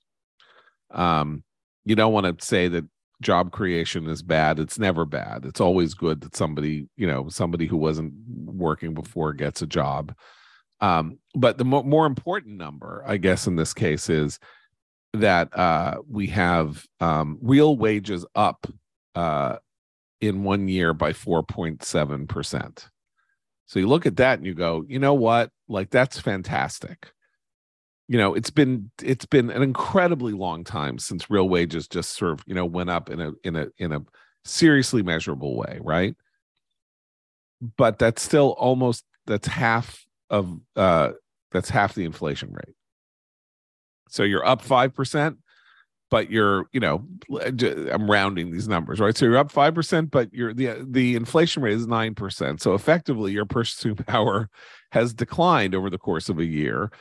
Um 0.92 1.44
you 1.86 1.96
don't 1.96 2.14
want 2.14 2.40
to 2.40 2.46
say 2.46 2.68
that 2.68 2.86
job 3.22 3.52
creation 3.52 4.08
is 4.08 4.22
bad. 4.22 4.60
It's 4.60 4.80
never 4.80 5.06
bad. 5.06 5.46
It's 5.46 5.62
always 5.62 5.94
good 5.94 6.22
that 6.22 6.36
somebody 6.36 6.88
you 6.98 7.08
know 7.08 7.30
somebody 7.30 7.68
who 7.68 7.78
wasn't 7.78 8.14
working 8.46 8.94
before 8.94 9.34
gets 9.34 9.62
a 9.62 9.68
job. 9.68 10.16
Um 10.80 11.20
but 11.36 11.58
the 11.58 11.66
mo- 11.66 11.84
more 11.84 12.06
important 12.06 12.58
number 12.58 13.04
i 13.08 13.18
guess 13.18 13.48
in 13.48 13.56
this 13.56 13.74
case 13.74 14.10
is 14.10 14.40
that 15.14 15.56
uh 15.58 15.98
we 16.10 16.28
have 16.28 16.86
um 17.00 17.38
real 17.42 17.76
wages 17.78 18.26
up 18.36 18.68
uh 19.16 19.58
in 20.20 20.44
one 20.44 20.68
year 20.68 20.94
by 20.94 21.12
4.7 21.12 22.28
percent 22.28 22.90
so 23.72 23.80
you 23.80 23.88
look 23.88 24.06
at 24.06 24.18
that 24.18 24.38
and 24.38 24.46
you 24.46 24.54
go, 24.54 24.84
you 24.90 25.00
know 25.00 25.14
what? 25.14 25.50
Like 25.70 25.92
that's 25.92 26.20
fantastic. 26.20 27.14
You 28.10 28.18
know, 28.18 28.34
it's 28.34 28.50
been 28.50 28.92
it's 29.02 29.26
been 29.26 29.50
an 29.50 29.62
incredibly 29.62 30.34
long 30.34 30.66
time 30.66 31.00
since 31.00 31.30
real 31.30 31.48
wages 31.48 31.88
just 31.88 32.18
sort 32.18 32.34
of, 32.34 32.42
you 32.46 32.54
know, 32.54 32.66
went 32.66 32.90
up 32.90 33.10
in 33.10 33.22
a 33.22 33.32
in 33.46 33.56
a 33.56 33.68
in 33.78 33.94
a 33.94 34.02
seriously 34.44 35.04
measurable 35.04 35.56
way, 35.56 35.80
right? 35.82 36.18
But 37.78 37.98
that's 37.98 38.22
still 38.22 38.58
almost 38.60 39.06
that's 39.26 39.48
half 39.48 40.06
of 40.30 40.60
uh 40.76 41.12
That's 41.54 41.70
half 41.70 41.96
the 41.96 42.04
inflation 42.04 42.52
rate. 42.52 42.76
So 44.10 44.24
you're 44.24 44.46
up 44.46 44.62
5%, 44.62 45.38
but 46.12 46.30
you're, 46.30 46.68
you 46.74 46.80
know, 46.82 47.04
I'm 47.42 48.12
rounding 48.12 48.52
these 48.52 48.68
numbers, 48.68 49.00
right? 49.00 49.18
So 49.18 49.26
you're 49.26 49.38
up 49.38 49.52
5%, 49.52 50.12
but 50.12 50.32
you're 50.34 50.54
the 50.54 50.86
the 50.88 51.16
inflation 51.16 51.64
rate 51.64 51.74
is 51.74 51.88
9%. 51.88 52.62
So 52.62 52.74
effectively 52.76 53.32
your 53.32 53.46
purchasing 53.46 53.96
power 54.08 54.50
has 54.92 55.14
declined 55.14 55.74
over 55.74 55.90
the 55.90 55.98
course 55.98 56.28
of 56.28 56.38
a 56.38 56.46
year. 56.46 56.92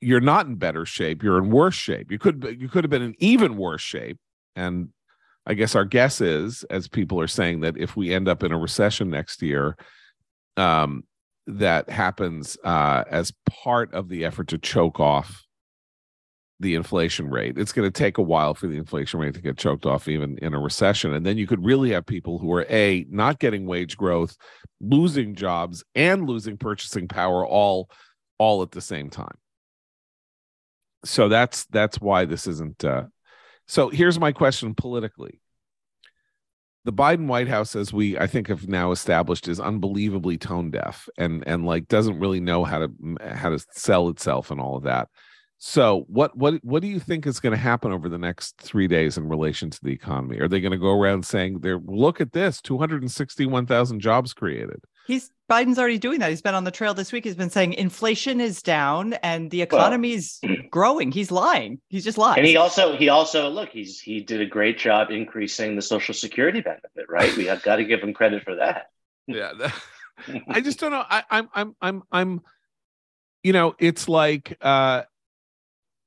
You're 0.00 0.22
not 0.22 0.46
in 0.46 0.56
better 0.56 0.86
shape, 0.86 1.22
you're 1.22 1.38
in 1.38 1.50
worse 1.50 1.74
shape. 1.74 2.10
You 2.10 2.18
could 2.18 2.56
you 2.58 2.68
could 2.68 2.84
have 2.84 2.90
been 2.90 3.02
in 3.02 3.14
even 3.18 3.56
worse 3.58 3.82
shape. 3.82 4.18
And 4.56 4.88
I 5.46 5.52
guess 5.52 5.74
our 5.74 5.84
guess 5.84 6.22
is, 6.22 6.64
as 6.70 6.88
people 6.88 7.20
are 7.20 7.26
saying, 7.26 7.60
that 7.60 7.76
if 7.76 7.96
we 7.96 8.14
end 8.14 8.28
up 8.28 8.42
in 8.42 8.50
a 8.50 8.58
recession 8.58 9.10
next 9.10 9.42
year, 9.42 9.76
um, 10.56 11.04
that 11.46 11.90
happens 11.90 12.56
uh, 12.64 13.04
as 13.10 13.30
part 13.46 13.92
of 13.92 14.08
the 14.08 14.24
effort 14.24 14.48
to 14.48 14.58
choke 14.58 15.00
off 15.00 15.43
the 16.60 16.74
inflation 16.74 17.28
rate. 17.28 17.58
It's 17.58 17.72
going 17.72 17.90
to 17.90 17.98
take 17.98 18.18
a 18.18 18.22
while 18.22 18.54
for 18.54 18.66
the 18.66 18.76
inflation 18.76 19.20
rate 19.20 19.34
to 19.34 19.42
get 19.42 19.58
choked 19.58 19.86
off, 19.86 20.08
even 20.08 20.38
in 20.38 20.54
a 20.54 20.60
recession. 20.60 21.12
And 21.12 21.26
then 21.26 21.36
you 21.36 21.46
could 21.46 21.64
really 21.64 21.90
have 21.90 22.06
people 22.06 22.38
who 22.38 22.52
are 22.52 22.66
A, 22.70 23.04
not 23.10 23.38
getting 23.38 23.66
wage 23.66 23.96
growth, 23.96 24.36
losing 24.80 25.34
jobs, 25.34 25.84
and 25.94 26.28
losing 26.28 26.56
purchasing 26.56 27.08
power 27.08 27.46
all 27.46 27.90
all 28.38 28.62
at 28.62 28.72
the 28.72 28.80
same 28.80 29.10
time. 29.10 29.36
So 31.04 31.28
that's 31.28 31.66
that's 31.66 32.00
why 32.00 32.24
this 32.24 32.46
isn't 32.46 32.84
uh 32.84 33.04
so 33.66 33.88
here's 33.88 34.18
my 34.18 34.32
question 34.32 34.74
politically 34.74 35.40
the 36.84 36.92
Biden 36.92 37.26
White 37.26 37.48
House, 37.48 37.74
as 37.74 37.92
we 37.92 38.18
I 38.18 38.26
think 38.26 38.48
have 38.48 38.68
now 38.68 38.92
established, 38.92 39.48
is 39.48 39.58
unbelievably 39.58 40.38
tone 40.38 40.70
deaf 40.70 41.08
and 41.16 41.42
and 41.46 41.64
like 41.64 41.88
doesn't 41.88 42.20
really 42.20 42.40
know 42.40 42.62
how 42.64 42.80
to 42.80 42.90
how 43.22 43.50
to 43.50 43.58
sell 43.72 44.08
itself 44.08 44.50
and 44.50 44.60
all 44.60 44.76
of 44.76 44.84
that. 44.84 45.08
So 45.66 46.04
what 46.08 46.36
what 46.36 46.62
what 46.62 46.82
do 46.82 46.88
you 46.88 47.00
think 47.00 47.26
is 47.26 47.40
going 47.40 47.52
to 47.52 47.58
happen 47.58 47.90
over 47.90 48.10
the 48.10 48.18
next 48.18 48.58
three 48.58 48.86
days 48.86 49.16
in 49.16 49.26
relation 49.26 49.70
to 49.70 49.78
the 49.82 49.92
economy? 49.92 50.38
Are 50.40 50.46
they 50.46 50.60
going 50.60 50.72
to 50.72 50.78
go 50.78 50.92
around 50.92 51.24
saying 51.24 51.60
they're 51.60 51.78
look 51.78 52.20
at 52.20 52.32
this, 52.32 52.60
261,000 52.60 53.98
jobs 53.98 54.34
created? 54.34 54.84
He's 55.06 55.30
Biden's 55.50 55.78
already 55.78 55.96
doing 55.96 56.20
that. 56.20 56.28
He's 56.28 56.42
been 56.42 56.54
on 56.54 56.64
the 56.64 56.70
trail 56.70 56.92
this 56.92 57.12
week. 57.12 57.24
He's 57.24 57.34
been 57.34 57.48
saying 57.48 57.72
inflation 57.72 58.42
is 58.42 58.60
down 58.60 59.14
and 59.14 59.50
the 59.50 59.62
economy 59.62 60.12
is 60.12 60.38
well, 60.42 60.54
growing. 60.70 61.10
He's 61.10 61.30
lying. 61.30 61.80
He's 61.88 62.04
just 62.04 62.18
lying. 62.18 62.40
And 62.40 62.46
he 62.46 62.58
also 62.58 62.94
he 62.94 63.08
also 63.08 63.48
look 63.48 63.70
he's 63.70 63.98
he 63.98 64.20
did 64.20 64.42
a 64.42 64.46
great 64.46 64.76
job 64.76 65.10
increasing 65.10 65.76
the 65.76 65.82
Social 65.82 66.12
Security 66.12 66.60
benefit. 66.60 67.06
Right, 67.08 67.34
we 67.38 67.46
have 67.46 67.62
got 67.62 67.76
to 67.76 67.84
give 67.84 68.00
him 68.00 68.12
credit 68.12 68.44
for 68.44 68.56
that. 68.56 68.90
Yeah, 69.26 69.52
I 70.46 70.60
just 70.60 70.78
don't 70.78 70.90
know. 70.90 71.04
I, 71.08 71.24
I'm 71.30 71.48
I'm 71.54 71.76
I'm 71.80 72.02
I'm, 72.12 72.42
you 73.42 73.54
know, 73.54 73.74
it's 73.78 74.10
like 74.10 74.58
uh 74.60 75.04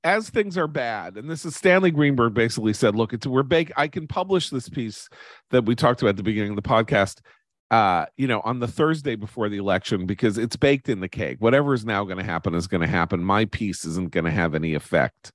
as 0.03 0.29
things 0.29 0.57
are 0.57 0.67
bad, 0.67 1.17
and 1.17 1.29
this 1.29 1.45
is 1.45 1.55
Stanley 1.55 1.91
Greenberg 1.91 2.33
basically 2.33 2.73
said, 2.73 2.95
look, 2.95 3.13
it's 3.13 3.27
we're 3.27 3.43
bake. 3.43 3.71
I 3.75 3.87
can 3.87 4.07
publish 4.07 4.49
this 4.49 4.69
piece 4.69 5.09
that 5.51 5.65
we 5.65 5.75
talked 5.75 6.01
about 6.01 6.09
at 6.09 6.17
the 6.17 6.23
beginning 6.23 6.51
of 6.51 6.55
the 6.55 6.61
podcast 6.61 7.21
uh, 7.69 8.05
you 8.15 8.27
know, 8.27 8.41
on 8.45 8.59
the 8.59 8.67
Thursday 8.67 9.15
before 9.15 9.49
the 9.49 9.57
election 9.57 10.05
because 10.05 10.37
it's 10.37 10.55
baked 10.55 10.87
in 10.87 11.01
the 11.01 11.09
cake. 11.09 11.37
Whatever 11.39 11.73
is 11.73 11.85
now 11.85 12.03
going 12.05 12.17
to 12.17 12.23
happen 12.23 12.53
is 12.53 12.67
going 12.67 12.81
to 12.81 12.87
happen. 12.87 13.21
My 13.21 13.45
piece 13.45 13.83
isn't 13.85 14.11
going 14.11 14.23
to 14.23 14.31
have 14.31 14.55
any 14.55 14.73
effect 14.73 15.33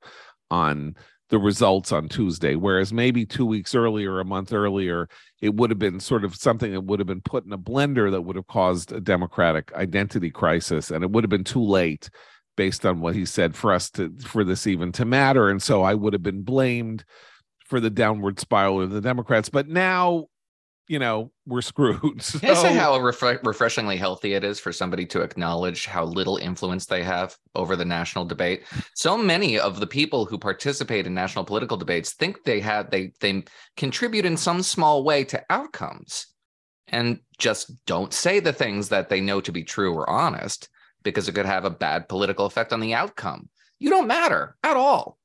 on 0.50 0.96
the 1.28 1.38
results 1.38 1.92
on 1.92 2.08
Tuesday. 2.08 2.56
Whereas 2.56 2.92
maybe 2.92 3.26
two 3.26 3.46
weeks 3.46 3.74
earlier, 3.74 4.20
a 4.20 4.24
month 4.24 4.52
earlier, 4.52 5.08
it 5.40 5.54
would 5.54 5.70
have 5.70 5.78
been 5.78 6.00
sort 6.00 6.24
of 6.24 6.34
something 6.34 6.72
that 6.72 6.82
would 6.82 7.00
have 7.00 7.06
been 7.06 7.22
put 7.22 7.44
in 7.44 7.52
a 7.52 7.58
blender 7.58 8.10
that 8.10 8.22
would 8.22 8.36
have 8.36 8.46
caused 8.46 8.92
a 8.92 9.00
Democratic 9.00 9.72
identity 9.74 10.30
crisis. 10.30 10.90
And 10.90 11.04
it 11.04 11.10
would 11.10 11.24
have 11.24 11.30
been 11.30 11.44
too 11.44 11.62
late 11.62 12.08
based 12.56 12.84
on 12.84 13.00
what 13.00 13.14
he 13.14 13.24
said 13.24 13.56
for 13.56 13.72
us 13.72 13.90
to 13.90 14.14
for 14.24 14.44
this 14.44 14.66
even 14.66 14.92
to 14.92 15.04
matter. 15.04 15.48
And 15.48 15.62
so 15.62 15.82
I 15.82 15.94
would 15.94 16.12
have 16.12 16.22
been 16.22 16.42
blamed 16.42 17.04
for 17.66 17.80
the 17.80 17.90
downward 17.90 18.38
spiral 18.38 18.82
of 18.82 18.90
the 18.90 19.00
Democrats. 19.00 19.48
But 19.48 19.68
now 19.68 20.26
you 20.88 20.98
know 20.98 21.30
we're 21.46 21.62
screwed. 21.62 22.20
So. 22.22 22.38
Can 22.40 22.50
I 22.50 22.54
say 22.54 22.74
how 22.74 22.98
refre- 22.98 23.42
refreshingly 23.44 23.96
healthy 23.96 24.34
it 24.34 24.44
is 24.44 24.58
for 24.60 24.72
somebody 24.72 25.06
to 25.06 25.22
acknowledge 25.22 25.86
how 25.86 26.04
little 26.04 26.36
influence 26.36 26.86
they 26.86 27.02
have 27.02 27.36
over 27.54 27.76
the 27.76 27.84
national 27.84 28.24
debate? 28.24 28.64
So 28.94 29.16
many 29.16 29.58
of 29.58 29.80
the 29.80 29.86
people 29.86 30.26
who 30.26 30.38
participate 30.38 31.06
in 31.06 31.14
national 31.14 31.44
political 31.44 31.76
debates 31.76 32.12
think 32.14 32.44
they 32.44 32.60
have 32.60 32.90
they 32.90 33.12
they 33.20 33.44
contribute 33.76 34.26
in 34.26 34.36
some 34.36 34.62
small 34.62 35.04
way 35.04 35.24
to 35.24 35.42
outcomes, 35.48 36.26
and 36.88 37.20
just 37.38 37.84
don't 37.86 38.12
say 38.12 38.40
the 38.40 38.52
things 38.52 38.90
that 38.90 39.08
they 39.08 39.20
know 39.20 39.40
to 39.40 39.52
be 39.52 39.64
true 39.64 39.94
or 39.94 40.08
honest 40.10 40.68
because 41.02 41.28
it 41.28 41.32
could 41.32 41.46
have 41.46 41.64
a 41.64 41.70
bad 41.70 42.08
political 42.08 42.46
effect 42.46 42.72
on 42.72 42.80
the 42.80 42.94
outcome. 42.94 43.48
You 43.78 43.90
don't 43.90 44.06
matter 44.06 44.56
at 44.62 44.76
all. 44.76 45.18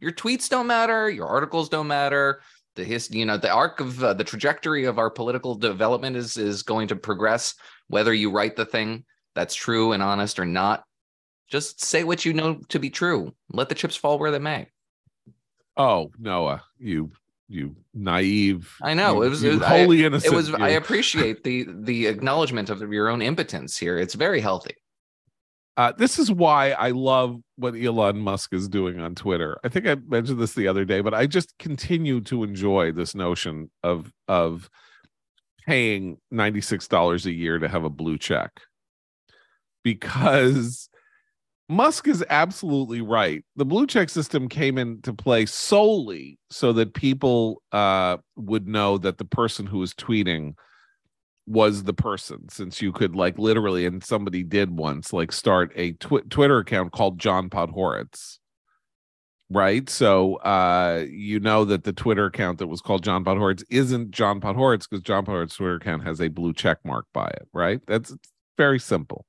Your 0.00 0.12
tweets 0.12 0.48
don't 0.48 0.66
matter. 0.66 1.08
Your 1.10 1.26
articles 1.26 1.68
don't 1.68 1.86
matter 1.86 2.40
the 2.76 2.84
his 2.84 3.10
you 3.10 3.26
know 3.26 3.36
the 3.36 3.50
arc 3.50 3.80
of 3.80 4.02
uh, 4.04 4.14
the 4.14 4.22
trajectory 4.22 4.84
of 4.84 4.98
our 4.98 5.10
political 5.10 5.54
development 5.54 6.14
is 6.14 6.36
is 6.36 6.62
going 6.62 6.86
to 6.86 6.94
progress 6.94 7.54
whether 7.88 8.14
you 8.14 8.30
write 8.30 8.54
the 8.54 8.64
thing 8.64 9.04
that's 9.34 9.54
true 9.54 9.92
and 9.92 10.02
honest 10.02 10.38
or 10.38 10.44
not 10.44 10.84
just 11.48 11.82
say 11.82 12.04
what 12.04 12.24
you 12.24 12.32
know 12.32 12.60
to 12.68 12.78
be 12.78 12.90
true 12.90 13.32
let 13.52 13.68
the 13.68 13.74
chips 13.74 13.96
fall 13.96 14.18
where 14.18 14.30
they 14.30 14.38
may 14.38 14.68
oh 15.76 16.10
noah 16.18 16.62
you 16.78 17.10
you 17.48 17.74
naive 17.94 18.76
i 18.82 18.94
know 18.94 19.16
you, 19.16 19.22
it 19.22 19.28
was 19.28 19.42
it, 19.42 19.62
wholly 19.62 20.04
I, 20.04 20.06
innocent 20.06 20.32
it 20.32 20.36
was 20.36 20.48
you. 20.48 20.56
i 20.56 20.70
appreciate 20.70 21.42
the 21.42 21.66
the 21.68 22.06
acknowledgement 22.06 22.70
of 22.70 22.80
your 22.92 23.08
own 23.08 23.22
impotence 23.22 23.76
here 23.76 23.98
it's 23.98 24.14
very 24.14 24.40
healthy 24.40 24.74
uh, 25.76 25.92
this 25.96 26.18
is 26.18 26.30
why 26.30 26.70
I 26.70 26.90
love 26.90 27.38
what 27.56 27.74
Elon 27.74 28.18
Musk 28.18 28.52
is 28.54 28.68
doing 28.68 28.98
on 29.00 29.14
Twitter. 29.14 29.58
I 29.62 29.68
think 29.68 29.86
I 29.86 29.96
mentioned 29.96 30.40
this 30.40 30.54
the 30.54 30.68
other 30.68 30.84
day, 30.84 31.00
but 31.00 31.14
I 31.14 31.26
just 31.26 31.56
continue 31.58 32.20
to 32.22 32.44
enjoy 32.44 32.92
this 32.92 33.14
notion 33.14 33.70
of 33.82 34.12
of 34.26 34.70
paying 35.66 36.18
ninety 36.30 36.60
six 36.60 36.88
dollars 36.88 37.26
a 37.26 37.32
year 37.32 37.58
to 37.58 37.68
have 37.68 37.84
a 37.84 37.90
blue 37.90 38.16
check 38.16 38.52
because 39.84 40.88
Musk 41.68 42.08
is 42.08 42.24
absolutely 42.30 43.00
right. 43.00 43.44
The 43.56 43.64
blue 43.64 43.86
check 43.86 44.08
system 44.08 44.48
came 44.48 44.78
into 44.78 45.12
play 45.12 45.46
solely 45.46 46.38
so 46.50 46.72
that 46.72 46.94
people 46.94 47.62
uh, 47.72 48.16
would 48.36 48.66
know 48.66 48.98
that 48.98 49.18
the 49.18 49.24
person 49.24 49.66
who 49.66 49.78
was 49.78 49.92
tweeting 49.92 50.54
was 51.46 51.84
the 51.84 51.94
person 51.94 52.48
since 52.48 52.82
you 52.82 52.92
could 52.92 53.14
like 53.14 53.38
literally 53.38 53.86
and 53.86 54.02
somebody 54.02 54.42
did 54.42 54.76
once 54.76 55.12
like 55.12 55.30
start 55.30 55.72
a 55.76 55.92
tw- 55.92 56.28
twitter 56.28 56.58
account 56.58 56.92
called 56.92 57.18
john 57.18 57.48
podhoretz 57.48 58.38
right? 59.48 59.88
So 59.88 60.36
uh 60.36 61.04
you 61.08 61.38
know 61.38 61.64
that 61.64 61.84
the 61.84 61.92
twitter 61.92 62.26
account 62.26 62.58
that 62.58 62.66
was 62.66 62.80
called 62.80 63.04
john 63.04 63.24
podhoretz 63.24 63.62
isn't 63.70 64.10
john 64.10 64.40
podhoretz 64.40 64.88
because 64.88 65.02
john 65.02 65.24
podhoretz 65.24 65.56
twitter 65.56 65.76
account 65.76 66.04
has 66.04 66.20
a 66.20 66.28
blue 66.28 66.52
check 66.52 66.78
mark 66.84 67.06
by 67.12 67.28
it 67.28 67.48
right? 67.52 67.80
That's 67.86 68.14
very 68.56 68.80
simple. 68.80 69.24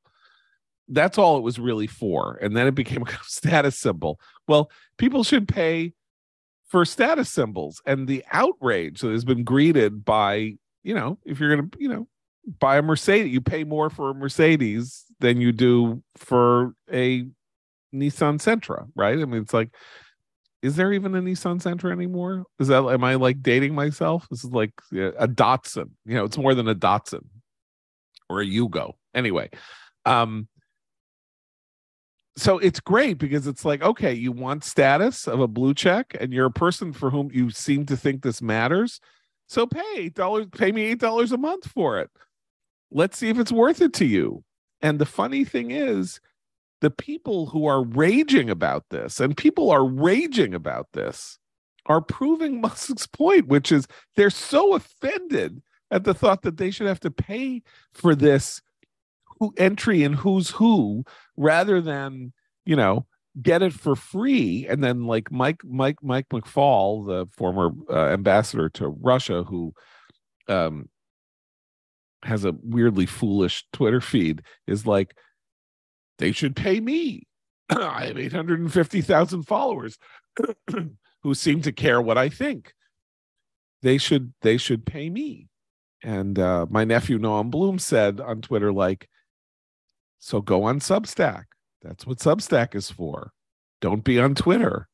That's 0.89 1.18
all 1.18 1.38
it 1.38 1.43
was 1.43 1.59
really 1.59 1.88
for 1.88 2.39
and 2.41 2.57
then 2.57 2.65
it 2.65 2.76
became 2.76 3.03
a 3.07 3.18
status 3.24 3.78
symbol. 3.78 4.20
Well 4.47 4.72
people 4.97 5.24
should 5.24 5.47
pay 5.47 5.93
for 6.68 6.84
status 6.84 7.30
symbols 7.30 7.82
and 7.86 8.07
the 8.07 8.26
outrage 8.32 9.01
that 9.01 9.11
has 9.11 9.24
been 9.24 9.43
greeted 9.43 10.03
by 10.03 10.55
you 10.88 10.93
know, 10.93 11.19
if 11.25 11.39
you're 11.39 11.53
gonna, 11.53 11.67
you 11.77 11.89
know, 11.89 12.07
buy 12.59 12.77
a 12.77 12.81
Mercedes, 12.81 13.33
you 13.33 13.41
pay 13.41 13.65
more 13.65 13.89
for 13.89 14.11
a 14.11 14.13
Mercedes 14.13 15.03
than 15.19 15.41
you 15.41 15.51
do 15.51 16.01
for 16.15 16.73
a 16.89 17.23
Nissan 17.93 18.39
Sentra, 18.39 18.88
right? 18.95 19.19
I 19.19 19.25
mean, 19.25 19.41
it's 19.41 19.53
like, 19.53 19.75
is 20.61 20.77
there 20.77 20.93
even 20.93 21.13
a 21.13 21.21
Nissan 21.21 21.61
Sentra 21.61 21.91
anymore? 21.91 22.45
Is 22.57 22.69
that 22.69 22.85
am 22.85 23.03
I 23.03 23.15
like 23.15 23.43
dating 23.43 23.75
myself? 23.75 24.27
This 24.31 24.45
is 24.45 24.51
like 24.51 24.71
a 24.93 25.27
Datsun. 25.27 25.89
You 26.05 26.15
know, 26.15 26.23
it's 26.23 26.38
more 26.38 26.55
than 26.55 26.69
a 26.69 26.75
Datsun 26.75 27.25
or 28.29 28.39
a 28.39 28.45
Yugo. 28.45 28.93
Anyway, 29.13 29.49
um, 30.05 30.47
so 32.38 32.59
it's 32.59 32.79
great 32.79 33.17
because 33.17 33.45
it's 33.45 33.65
like 33.65 33.81
okay 33.81 34.13
you 34.13 34.31
want 34.31 34.63
status 34.63 35.27
of 35.27 35.41
a 35.41 35.47
blue 35.47 35.73
check 35.73 36.15
and 36.19 36.31
you're 36.31 36.45
a 36.45 36.51
person 36.51 36.93
for 36.93 37.09
whom 37.09 37.29
you 37.33 37.49
seem 37.49 37.85
to 37.88 37.97
think 37.97 38.21
this 38.21 38.41
matters 38.41 39.01
so 39.47 39.65
pay 39.65 40.09
dollars, 40.09 40.47
pay 40.51 40.71
me 40.71 40.83
eight 40.83 40.99
dollars 40.99 41.31
a 41.31 41.37
month 41.37 41.67
for 41.67 41.99
it. 41.99 42.09
Let's 42.91 43.17
see 43.17 43.29
if 43.29 43.39
it's 43.39 43.51
worth 43.51 43.81
it 43.81 43.93
to 43.93 44.05
you. 44.05 44.43
And 44.81 44.99
the 44.99 45.05
funny 45.05 45.43
thing 45.43 45.71
is, 45.71 46.19
the 46.81 46.91
people 46.91 47.47
who 47.47 47.65
are 47.65 47.83
raging 47.83 48.49
about 48.49 48.85
this, 48.91 49.19
and 49.19 49.35
people 49.35 49.71
are 49.71 49.85
raging 49.85 50.53
about 50.53 50.87
this, 50.93 51.39
are 51.87 52.01
proving 52.01 52.61
Musk's 52.61 53.07
point, 53.07 53.47
which 53.47 53.71
is 53.71 53.87
they're 54.15 54.29
so 54.29 54.75
offended 54.75 55.61
at 55.89 56.03
the 56.03 56.13
thought 56.13 56.41
that 56.41 56.57
they 56.57 56.69
should 56.69 56.87
have 56.87 56.99
to 56.99 57.11
pay 57.11 57.63
for 57.93 58.13
this 58.13 58.61
entry 59.57 60.03
in 60.03 60.13
who's 60.13 60.49
who 60.49 61.03
rather 61.37 61.79
than, 61.79 62.33
you 62.65 62.75
know, 62.75 63.05
get 63.41 63.61
it 63.61 63.73
for 63.73 63.95
free 63.95 64.65
and 64.67 64.83
then 64.83 65.05
like 65.05 65.31
mike 65.31 65.63
mike 65.63 65.97
mike 66.01 66.27
mcfaul 66.29 67.05
the 67.05 67.27
former 67.35 67.71
uh, 67.89 68.07
ambassador 68.07 68.67
to 68.69 68.88
russia 68.88 69.43
who 69.43 69.73
um 70.47 70.89
has 72.23 72.45
a 72.45 72.55
weirdly 72.63 73.05
foolish 73.05 73.63
twitter 73.73 74.01
feed 74.01 74.41
is 74.65 74.88
like 74.88 75.15
they 76.17 76.31
should 76.31 76.55
pay 76.55 76.79
me 76.79 77.27
I 77.69 78.05
have 78.05 78.17
850,000 78.17 79.43
followers 79.43 79.97
who 81.23 81.33
seem 81.33 81.61
to 81.61 81.71
care 81.71 82.01
what 82.01 82.17
I 82.17 82.29
think. 82.29 82.73
They 83.81 83.97
should 83.97 84.33
they 84.41 84.57
should 84.57 84.85
pay 84.85 85.09
me. 85.09 85.47
And 86.03 86.39
uh, 86.39 86.65
my 86.69 86.83
nephew 86.83 87.19
Noam 87.19 87.51
Blum 87.51 87.79
said 87.79 88.19
on 88.21 88.41
Twitter, 88.41 88.71
like, 88.71 89.09
so 90.19 90.41
go 90.41 90.63
on 90.63 90.79
Substack. 90.79 91.43
That's 91.88 92.05
what 92.05 92.17
Substack 92.17 92.75
is 92.75 92.91
for. 92.91 93.31
Don't 93.79 94.03
be 94.03 94.19
on 94.19 94.35
Twitter. 94.35 94.88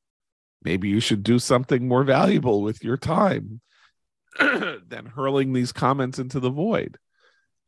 Maybe 0.64 0.90
you 0.90 1.00
should 1.00 1.24
do 1.24 1.40
something 1.40 1.88
more 1.88 2.04
valuable 2.04 2.62
with 2.62 2.84
your 2.84 2.98
time 2.98 3.62
than 4.40 5.12
hurling 5.16 5.54
these 5.54 5.72
comments 5.72 6.20
into 6.20 6.40
the 6.40 6.50
void. 6.50 6.98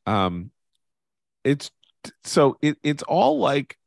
Um, 0.05 0.51
it's 1.43 1.71
so 2.23 2.57
it, 2.61 2.77
it's 2.83 3.03
all 3.03 3.39
like 3.39 3.77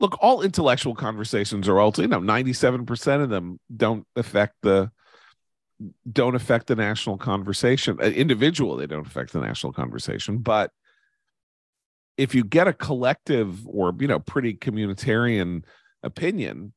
look 0.00 0.18
all 0.20 0.42
intellectual 0.42 0.94
conversations 0.94 1.68
are 1.68 1.80
also 1.80 2.02
you 2.02 2.08
know 2.08 2.20
97% 2.20 3.22
of 3.22 3.30
them 3.30 3.58
don't 3.74 4.06
affect 4.16 4.56
the 4.62 4.90
don't 6.10 6.34
affect 6.34 6.66
the 6.66 6.76
national 6.76 7.16
conversation 7.16 7.98
uh, 8.00 8.04
individual 8.04 8.76
they 8.76 8.86
don't 8.86 9.06
affect 9.06 9.32
the 9.32 9.40
national 9.40 9.72
conversation 9.72 10.38
but 10.38 10.70
if 12.16 12.34
you 12.34 12.44
get 12.44 12.68
a 12.68 12.72
collective 12.72 13.66
or 13.66 13.94
you 13.98 14.06
know 14.06 14.18
pretty 14.18 14.54
communitarian 14.54 15.64
opinion 16.02 16.72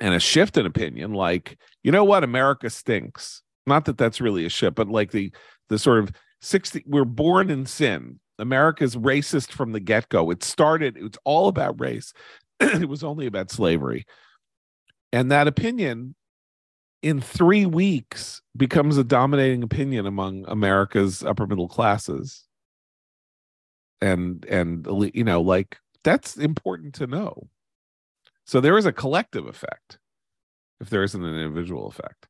and 0.00 0.14
a 0.14 0.20
shift 0.20 0.56
in 0.56 0.66
opinion 0.66 1.12
like 1.12 1.58
you 1.82 1.92
know 1.92 2.04
what 2.04 2.24
america 2.24 2.68
stinks. 2.70 3.42
Not 3.66 3.84
that 3.84 3.98
that's 3.98 4.20
really 4.20 4.44
a 4.44 4.50
shift 4.50 4.76
but 4.76 4.88
like 4.88 5.12
the 5.12 5.32
the 5.68 5.78
sort 5.78 6.00
of 6.00 6.12
60 6.40 6.84
we're 6.86 7.04
born 7.04 7.50
in 7.50 7.66
sin. 7.66 8.18
America's 8.38 8.96
racist 8.96 9.52
from 9.52 9.70
the 9.70 9.78
get-go. 9.78 10.30
It 10.30 10.42
started 10.42 10.96
it's 10.96 11.18
all 11.24 11.48
about 11.48 11.80
race. 11.80 12.12
It 12.60 12.88
was 12.88 13.04
only 13.04 13.26
about 13.26 13.50
slavery. 13.50 14.06
And 15.12 15.30
that 15.30 15.46
opinion 15.46 16.14
in 17.02 17.20
three 17.20 17.66
weeks 17.66 18.40
becomes 18.56 18.96
a 18.96 19.04
dominating 19.04 19.62
opinion 19.62 20.06
among 20.06 20.44
america's 20.48 21.22
upper 21.22 21.46
middle 21.46 21.68
classes 21.68 22.44
and 24.02 24.44
and 24.46 24.86
you 25.14 25.24
know 25.24 25.40
like 25.40 25.78
that's 26.04 26.36
important 26.36 26.94
to 26.94 27.06
know. 27.06 27.48
So 28.44 28.60
there 28.60 28.76
is 28.76 28.86
a 28.86 28.92
collective 28.92 29.46
effect 29.46 29.98
if 30.80 30.90
there 30.90 31.04
isn't 31.04 31.24
an 31.24 31.38
individual 31.38 31.86
effect. 31.86 32.26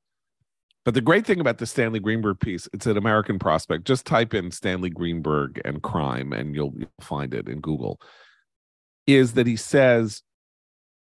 But 0.84 0.94
the 0.94 1.00
great 1.00 1.24
thing 1.24 1.40
about 1.40 1.58
the 1.58 1.66
stanley 1.66 2.00
greenberg 2.00 2.38
piece 2.40 2.68
it's 2.72 2.86
an 2.86 2.96
american 2.98 3.38
prospect. 3.38 3.84
Just 3.84 4.06
type 4.06 4.34
in 4.34 4.50
stanley 4.50 4.90
greenberg 4.90 5.60
and 5.64 5.82
crime 5.82 6.32
and 6.32 6.54
you'll, 6.54 6.74
you'll 6.76 6.90
find 7.00 7.32
it 7.34 7.48
in 7.48 7.60
google 7.60 8.00
is 9.06 9.32
that 9.32 9.46
he 9.46 9.56
says 9.56 10.22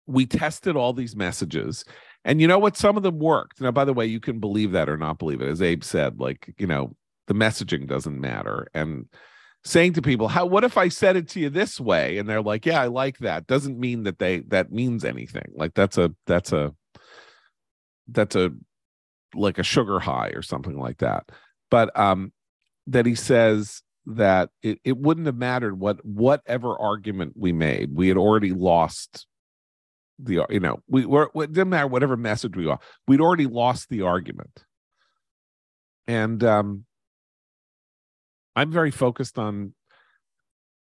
we 0.06 0.26
tested 0.26 0.76
all 0.76 0.94
these 0.94 1.16
messages 1.16 1.86
and 2.26 2.42
you 2.42 2.48
know 2.48 2.60
what? 2.60 2.76
Some 2.76 2.98
of 2.98 3.04
them 3.04 3.18
worked. 3.18 3.62
Now 3.62 3.72
by 3.72 3.86
the 3.86 3.94
way 3.94 4.06
you 4.06 4.20
can 4.20 4.40
believe 4.40 4.74
that 4.74 4.90
or 4.90 4.98
not 4.98 5.20
believe 5.20 5.42
it. 5.42 5.48
As 5.48 5.62
abe 5.62 5.86
said 5.86 6.20
like 6.20 6.54
you 6.58 6.68
know 6.68 6.96
the 7.28 7.34
messaging 7.34 7.88
doesn't 7.88 8.20
matter 8.20 8.68
and 8.74 9.06
saying 9.66 9.94
to 9.94 10.02
people 10.02 10.30
how 10.30 10.46
what 10.46 10.64
if 10.64 10.78
i 10.78 10.88
said 10.88 11.16
it 11.16 11.28
to 11.30 11.40
you 11.40 11.50
this 11.50 11.80
way? 11.80 12.18
And 12.18 12.30
they're 12.30 12.42
like 12.42 12.66
yeah 12.66 12.82
i 12.82 12.88
like 12.88 13.18
that. 13.20 13.48
Doesn't 13.48 13.80
mean 13.80 14.04
that 14.04 14.20
they 14.20 14.40
that 14.48 14.72
means 14.72 15.04
anything. 15.04 15.52
Like 15.56 15.74
that's 15.74 15.98
a 15.98 16.14
that's 16.26 16.52
a 16.54 16.74
that's 18.08 18.36
a 18.36 18.52
like 19.36 19.60
a 19.60 19.64
sugar 19.64 20.00
high 20.00 20.30
or 20.30 20.42
something 20.42 20.80
like 20.80 21.00
that. 21.00 21.30
But 21.70 21.98
um 21.98 22.32
that 22.88 23.06
he 23.06 23.16
says 23.16 23.84
that 24.06 24.50
it, 24.64 24.80
it 24.84 24.98
wouldn't 24.98 25.28
have 25.28 25.36
mattered 25.36 25.80
what 25.80 26.04
whatever 26.04 26.78
argument 26.78 27.34
we 27.36 27.52
made. 27.52 27.94
We 27.94 28.08
had 28.08 28.18
already 28.18 28.52
lost 28.52 29.28
the 30.18 30.46
you 30.50 30.60
know 30.60 30.82
we 30.88 31.06
were 31.06 31.30
it 31.36 31.54
didn't 31.54 31.70
matter 31.70 31.88
whatever 31.88 32.18
message 32.18 32.56
we 32.56 32.66
got. 32.66 32.82
We'd 33.08 33.22
already 33.22 33.46
lost 33.46 33.90
the 33.90 34.02
argument. 34.02 34.64
And 36.08 36.44
um 36.44 36.86
I'm 38.60 38.72
very 38.72 38.92
focused 38.92 39.40
on 39.40 39.74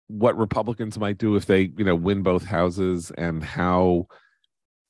what 0.07 0.38
Republicans 0.38 0.99
might 0.99 1.17
do 1.17 1.36
if 1.36 1.47
they, 1.47 1.71
you 1.76 1.84
know, 1.84 1.95
win 1.95 2.21
both 2.21 2.45
houses 2.45 3.11
and 3.17 3.43
how 3.43 4.07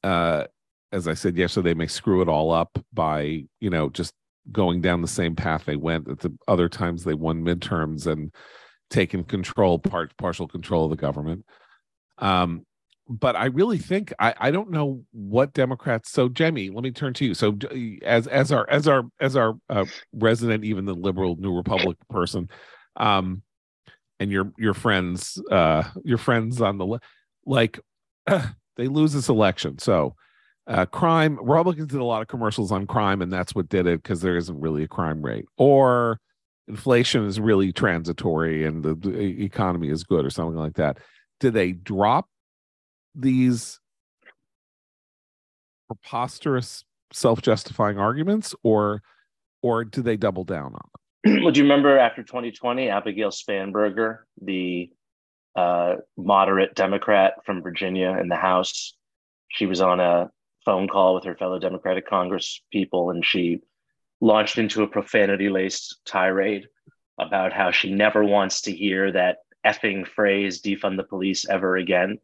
uh 0.04 0.46
as 0.92 1.08
I 1.08 1.14
said 1.14 1.38
yesterday, 1.38 1.70
they 1.70 1.74
may 1.76 1.88
screw 1.88 2.22
it 2.22 2.28
all 2.28 2.52
up 2.52 2.78
by, 2.94 3.46
you 3.60 3.70
know, 3.70 3.90
just 3.90 4.14
going 4.52 4.82
down 4.82 5.02
the 5.02 5.08
same 5.08 5.36
path 5.36 5.64
they 5.64 5.78
went 5.78 6.10
at 6.10 6.20
the 6.20 6.38
other 6.48 6.68
times 6.68 7.04
they 7.04 7.14
won 7.14 7.44
midterms 7.44 8.06
and 8.06 8.34
taken 8.90 9.24
control, 9.24 9.80
part 9.80 10.16
partial 10.18 10.48
control 10.48 10.84
of 10.84 10.92
the 10.92 10.98
government. 10.98 11.46
Um, 12.18 12.66
but 13.08 13.36
I 13.36 13.46
really 13.46 13.78
think 13.78 14.14
I, 14.20 14.34
I 14.38 14.52
don't 14.52 14.72
know 14.72 15.04
what 15.12 15.54
Democrats. 15.54 16.12
So 16.12 16.30
Jamie, 16.30 16.70
let 16.70 16.84
me 16.84 16.92
turn 16.92 17.14
to 17.16 17.26
you. 17.26 17.34
So 17.34 17.58
as 18.04 18.28
as 18.28 18.52
our 18.52 18.70
as 18.70 18.88
our 18.88 19.04
as 19.20 19.36
our 19.36 19.56
uh, 19.70 19.86
resident, 20.14 20.64
even 20.64 20.86
the 20.86 20.94
liberal 20.94 21.36
New 21.38 21.56
Republic 21.56 21.98
person, 22.10 22.50
um, 22.98 23.42
and 24.20 24.32
your 24.32 24.52
your 24.58 24.74
friends, 24.74 25.42
uh, 25.52 25.84
your 26.04 26.18
friends 26.18 26.62
on 26.62 26.78
the 26.78 27.00
like, 27.46 27.80
they 28.28 28.88
lose 28.88 29.14
this 29.14 29.30
election. 29.30 29.80
So 29.80 30.16
uh, 30.68 30.86
crime 30.86 31.38
Republicans 31.42 31.88
did 31.88 32.00
a 32.00 32.06
lot 32.06 32.22
of 32.22 32.28
commercials 32.28 32.72
on 32.72 32.88
crime, 32.88 33.22
and 33.22 33.32
that's 33.32 33.54
what 33.54 33.70
did 33.70 33.86
it 33.88 34.02
because 34.02 34.22
there 34.22 34.38
isn't 34.38 34.60
really 34.60 34.84
a 34.84 34.88
crime 34.88 35.22
rate 35.22 35.46
or 35.58 36.20
inflation 36.68 37.26
is 37.26 37.40
really 37.40 37.74
transitory 37.74 38.66
and 38.66 38.84
the, 38.84 38.96
the 38.96 39.44
economy 39.44 39.90
is 39.90 40.04
good 40.04 40.26
or 40.26 40.30
something 40.30 40.56
like 40.56 40.76
that. 40.76 40.98
Do 41.40 41.52
they 41.52 41.74
drop 41.74 42.30
these 43.16 43.80
preposterous 45.88 46.86
self-justifying 47.12 48.00
arguments 48.00 48.56
or 48.64 49.02
or 49.62 49.86
do 49.86 50.02
they 50.02 50.18
double 50.18 50.44
down 50.44 50.66
on 50.66 50.72
them? 50.74 51.03
Well, 51.26 51.52
do 51.52 51.60
you 51.60 51.64
remember 51.64 51.98
after 51.98 52.22
2020, 52.24 52.90
Abigail 52.90 53.30
Spanberger, 53.30 54.20
the 54.42 54.90
uh, 55.56 55.96
moderate 56.18 56.76
Democrat 56.76 57.46
from 57.46 57.62
Virginia 57.62 58.18
in 58.20 58.28
the 58.28 58.36
House, 58.36 58.94
she 59.50 59.66
was 59.66 59.82
on 59.82 60.00
a 60.00 60.30
phone 60.66 60.88
call 60.88 61.16
with 61.16 61.24
her 61.24 61.36
fellow 61.36 61.60
Democratic 61.60 62.08
Congress 62.08 62.62
people, 62.72 63.12
and 63.12 63.26
she 63.26 63.60
launched 64.20 64.58
into 64.58 64.84
a 64.84 64.88
profanity-laced 64.88 66.00
tirade 66.06 66.68
about 67.20 67.54
how 67.54 67.72
she 67.72 67.94
never 67.94 68.24
wants 68.24 68.62
to 68.62 68.72
hear 68.72 69.12
that 69.12 69.38
effing 69.66 70.06
phrase 70.06 70.62
"defund 70.62 70.98
the 70.98 71.04
police" 71.04 71.48
ever 71.48 71.78
again. 71.78 72.18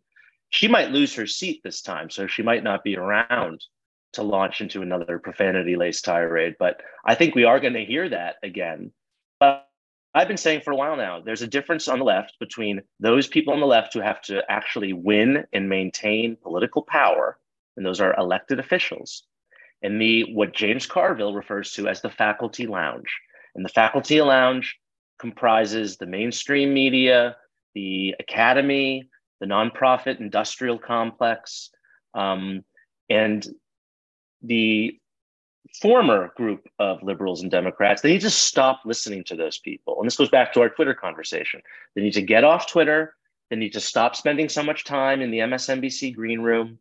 She 0.49 0.67
might 0.67 0.91
lose 0.91 1.13
her 1.15 1.27
seat 1.27 1.61
this 1.63 1.81
time, 1.81 2.09
so 2.09 2.27
she 2.27 2.41
might 2.41 2.63
not 2.63 2.83
be 2.83 2.97
around 2.97 3.63
to 4.13 4.23
launch 4.23 4.61
into 4.61 4.81
another 4.81 5.19
profanity 5.19 5.75
laced 5.75 6.05
tirade. 6.05 6.55
But 6.59 6.81
I 7.05 7.15
think 7.15 7.35
we 7.35 7.43
are 7.43 7.59
going 7.59 7.73
to 7.73 7.85
hear 7.85 8.09
that 8.09 8.35
again. 8.43 8.91
But 9.39 9.67
I've 10.13 10.27
been 10.27 10.37
saying 10.37 10.61
for 10.61 10.71
a 10.71 10.75
while 10.75 10.95
now, 10.95 11.21
there's 11.21 11.43
a 11.43 11.47
difference 11.47 11.87
on 11.87 11.99
the 11.99 12.05
left 12.05 12.33
between 12.39 12.81
those 12.99 13.27
people 13.27 13.53
on 13.53 13.59
the 13.59 13.67
left 13.67 13.93
who 13.93 14.01
have 14.01 14.21
to 14.23 14.41
actually 14.49 14.93
win 14.93 15.45
and 15.53 15.69
maintain 15.69 16.35
political 16.35 16.81
power, 16.81 17.37
and 17.77 17.85
those 17.85 18.01
are 18.01 18.17
elected 18.17 18.59
officials, 18.59 19.23
and 19.83 20.01
the 20.01 20.33
what 20.33 20.53
James 20.53 20.87
Carville 20.87 21.35
refers 21.35 21.71
to 21.73 21.87
as 21.87 22.01
the 22.01 22.09
faculty 22.09 22.65
lounge. 22.65 23.15
And 23.55 23.63
the 23.63 23.69
faculty 23.69 24.19
lounge 24.21 24.79
comprises 25.19 25.97
the 25.97 26.05
mainstream 26.07 26.73
media, 26.73 27.35
the 27.75 28.15
academy, 28.19 29.09
the 29.39 29.45
nonprofit 29.45 30.19
industrial 30.19 30.79
complex, 30.79 31.69
um, 32.15 32.63
and 33.09 33.47
the 34.41 34.97
former 35.81 36.31
group 36.35 36.67
of 36.79 37.03
liberals 37.03 37.41
and 37.41 37.51
Democrats, 37.51 38.01
they 38.01 38.11
need 38.11 38.21
to 38.21 38.29
stop 38.29 38.81
listening 38.85 39.23
to 39.25 39.35
those 39.35 39.59
people. 39.59 39.97
And 39.99 40.07
this 40.07 40.17
goes 40.17 40.29
back 40.29 40.53
to 40.53 40.61
our 40.61 40.69
Twitter 40.69 40.93
conversation. 40.93 41.61
They 41.95 42.01
need 42.01 42.13
to 42.13 42.21
get 42.21 42.43
off 42.43 42.69
Twitter. 42.69 43.15
They 43.49 43.55
need 43.55 43.73
to 43.73 43.79
stop 43.79 44.15
spending 44.15 44.49
so 44.49 44.63
much 44.63 44.83
time 44.83 45.21
in 45.21 45.31
the 45.31 45.39
MSNBC 45.39 46.15
green 46.15 46.41
room. 46.41 46.79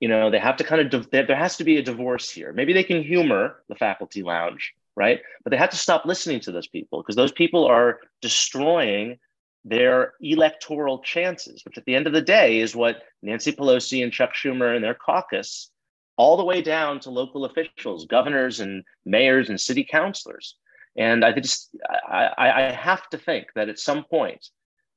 You 0.00 0.08
know, 0.08 0.30
they 0.30 0.38
have 0.38 0.56
to 0.56 0.64
kind 0.64 0.92
of, 0.92 1.10
there 1.10 1.36
has 1.36 1.56
to 1.58 1.64
be 1.64 1.76
a 1.76 1.82
divorce 1.82 2.28
here. 2.30 2.52
Maybe 2.52 2.72
they 2.72 2.84
can 2.84 3.02
humor 3.02 3.62
the 3.68 3.76
faculty 3.76 4.22
lounge, 4.22 4.72
right? 4.96 5.20
But 5.44 5.50
they 5.50 5.56
have 5.56 5.70
to 5.70 5.76
stop 5.76 6.04
listening 6.04 6.40
to 6.40 6.52
those 6.52 6.66
people 6.66 7.02
because 7.02 7.16
those 7.16 7.32
people 7.32 7.66
are 7.66 8.00
destroying 8.20 9.18
their 9.64 10.14
electoral 10.20 10.98
chances, 10.98 11.64
which 11.64 11.78
at 11.78 11.84
the 11.84 11.94
end 11.94 12.08
of 12.08 12.12
the 12.12 12.20
day 12.20 12.58
is 12.58 12.74
what 12.74 13.02
Nancy 13.22 13.52
Pelosi 13.52 14.02
and 14.02 14.12
Chuck 14.12 14.34
Schumer 14.34 14.74
and 14.74 14.82
their 14.82 14.94
caucus, 14.94 15.70
all 16.16 16.36
the 16.36 16.44
way 16.44 16.62
down 16.62 17.00
to 17.00 17.10
local 17.10 17.44
officials, 17.44 18.06
governors 18.06 18.60
and 18.60 18.84
mayors 19.04 19.48
and 19.48 19.60
city 19.60 19.86
councilors. 19.88 20.56
And 20.96 21.24
I 21.24 21.32
just 21.32 21.74
I, 22.06 22.30
I 22.38 22.72
have 22.72 23.08
to 23.10 23.18
think 23.18 23.46
that 23.54 23.68
at 23.68 23.78
some 23.78 24.04
point, 24.04 24.46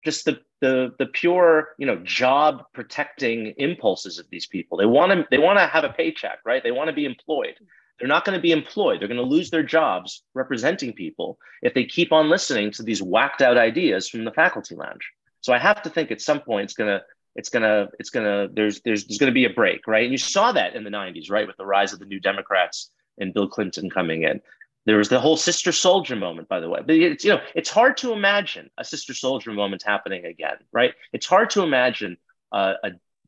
just 0.03 0.25
the 0.25 0.39
the 0.61 0.93
the 0.99 1.05
pure 1.05 1.69
you 1.77 1.87
know 1.87 1.97
job 2.03 2.63
protecting 2.73 3.53
impulses 3.57 4.19
of 4.19 4.29
these 4.29 4.45
people, 4.45 4.77
they 4.77 4.85
want 4.85 5.11
to 5.13 5.25
they 5.31 5.37
want 5.37 5.57
to 5.57 5.67
have 5.67 5.85
a 5.85 5.89
paycheck, 5.89 6.39
right? 6.45 6.61
They 6.61 6.71
want 6.71 6.89
to 6.89 6.95
be 6.95 7.05
employed. 7.05 7.55
They're 7.97 8.09
not 8.09 8.25
going 8.25 8.37
to 8.37 8.41
be 8.41 8.51
employed. 8.51 8.99
They're 8.99 9.07
going 9.07 9.17
to 9.21 9.23
lose 9.23 9.49
their 9.49 9.63
jobs 9.63 10.23
representing 10.33 10.91
people 10.91 11.37
if 11.61 11.73
they 11.73 11.85
keep 11.85 12.11
on 12.11 12.29
listening 12.29 12.71
to 12.71 12.83
these 12.83 13.01
whacked 13.01 13.41
out 13.41 13.57
ideas 13.57 14.09
from 14.09 14.25
the 14.25 14.31
faculty 14.31 14.75
lounge. 14.75 15.09
So 15.39 15.53
I 15.53 15.59
have 15.59 15.81
to 15.83 15.89
think 15.89 16.11
at 16.11 16.21
some 16.21 16.41
point 16.41 16.65
it's 16.65 16.73
going 16.73 16.89
to 16.89 17.01
it's 17.35 17.49
gonna 17.49 17.89
it's 17.99 18.09
gonna 18.09 18.47
there's 18.51 18.81
there's 18.81 19.05
there's 19.05 19.17
gonna 19.17 19.31
be 19.31 19.45
a 19.45 19.49
break, 19.49 19.87
right? 19.87 20.03
And 20.03 20.11
you 20.11 20.17
saw 20.17 20.51
that 20.53 20.75
in 20.75 20.83
the 20.83 20.89
'90s, 20.89 21.29
right, 21.29 21.47
with 21.47 21.57
the 21.57 21.65
rise 21.65 21.93
of 21.93 21.99
the 21.99 22.05
New 22.05 22.19
Democrats 22.19 22.89
and 23.17 23.33
Bill 23.33 23.47
Clinton 23.47 23.89
coming 23.89 24.23
in. 24.23 24.41
There 24.85 24.97
was 24.97 25.09
the 25.09 25.19
whole 25.19 25.35
Sister 25.35 25.71
Souljah 25.71 26.17
moment, 26.17 26.47
by 26.47 26.59
the 26.59 26.69
way. 26.69 26.79
But 26.85 26.95
it's 26.95 27.25
you 27.25 27.31
know 27.31 27.41
it's 27.53 27.69
hard 27.69 27.97
to 27.97 28.13
imagine 28.13 28.69
a 28.77 28.85
Sister 28.85 29.13
Souljah 29.13 29.53
moment 29.53 29.83
happening 29.83 30.25
again, 30.25 30.57
right? 30.71 30.93
It's 31.11 31.25
hard 31.25 31.49
to 31.51 31.63
imagine 31.63 32.17
a, 32.51 32.75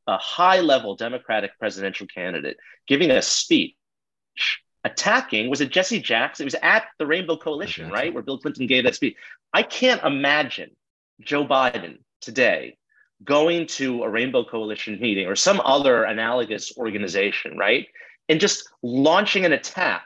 a 0.07 0.17
high 0.17 0.61
level 0.61 0.95
Democratic 0.95 1.57
presidential 1.59 2.07
candidate 2.07 2.57
giving 2.87 3.11
a 3.11 3.21
speech 3.21 3.75
attacking 4.83 5.49
was 5.49 5.59
it 5.59 5.69
Jesse 5.69 5.99
Jackson? 5.99 6.43
It 6.43 6.53
was 6.53 6.55
at 6.61 6.85
the 6.97 7.05
Rainbow 7.05 7.35
Coalition, 7.35 7.91
right, 7.91 8.13
where 8.13 8.23
Bill 8.23 8.37
Clinton 8.37 8.67
gave 8.67 8.85
that 8.85 8.95
speech. 8.95 9.15
I 9.53 9.63
can't 9.63 10.03
imagine 10.03 10.71
Joe 11.19 11.45
Biden 11.45 11.97
today 12.21 12.76
going 13.23 13.65
to 13.67 14.03
a 14.03 14.09
Rainbow 14.09 14.43
Coalition 14.43 14.99
meeting 14.99 15.27
or 15.27 15.35
some 15.35 15.61
other 15.63 16.03
analogous 16.03 16.75
organization, 16.77 17.57
right? 17.57 17.87
And 18.29 18.39
just 18.39 18.69
launching 18.83 19.45
an 19.45 19.53
attack 19.53 20.03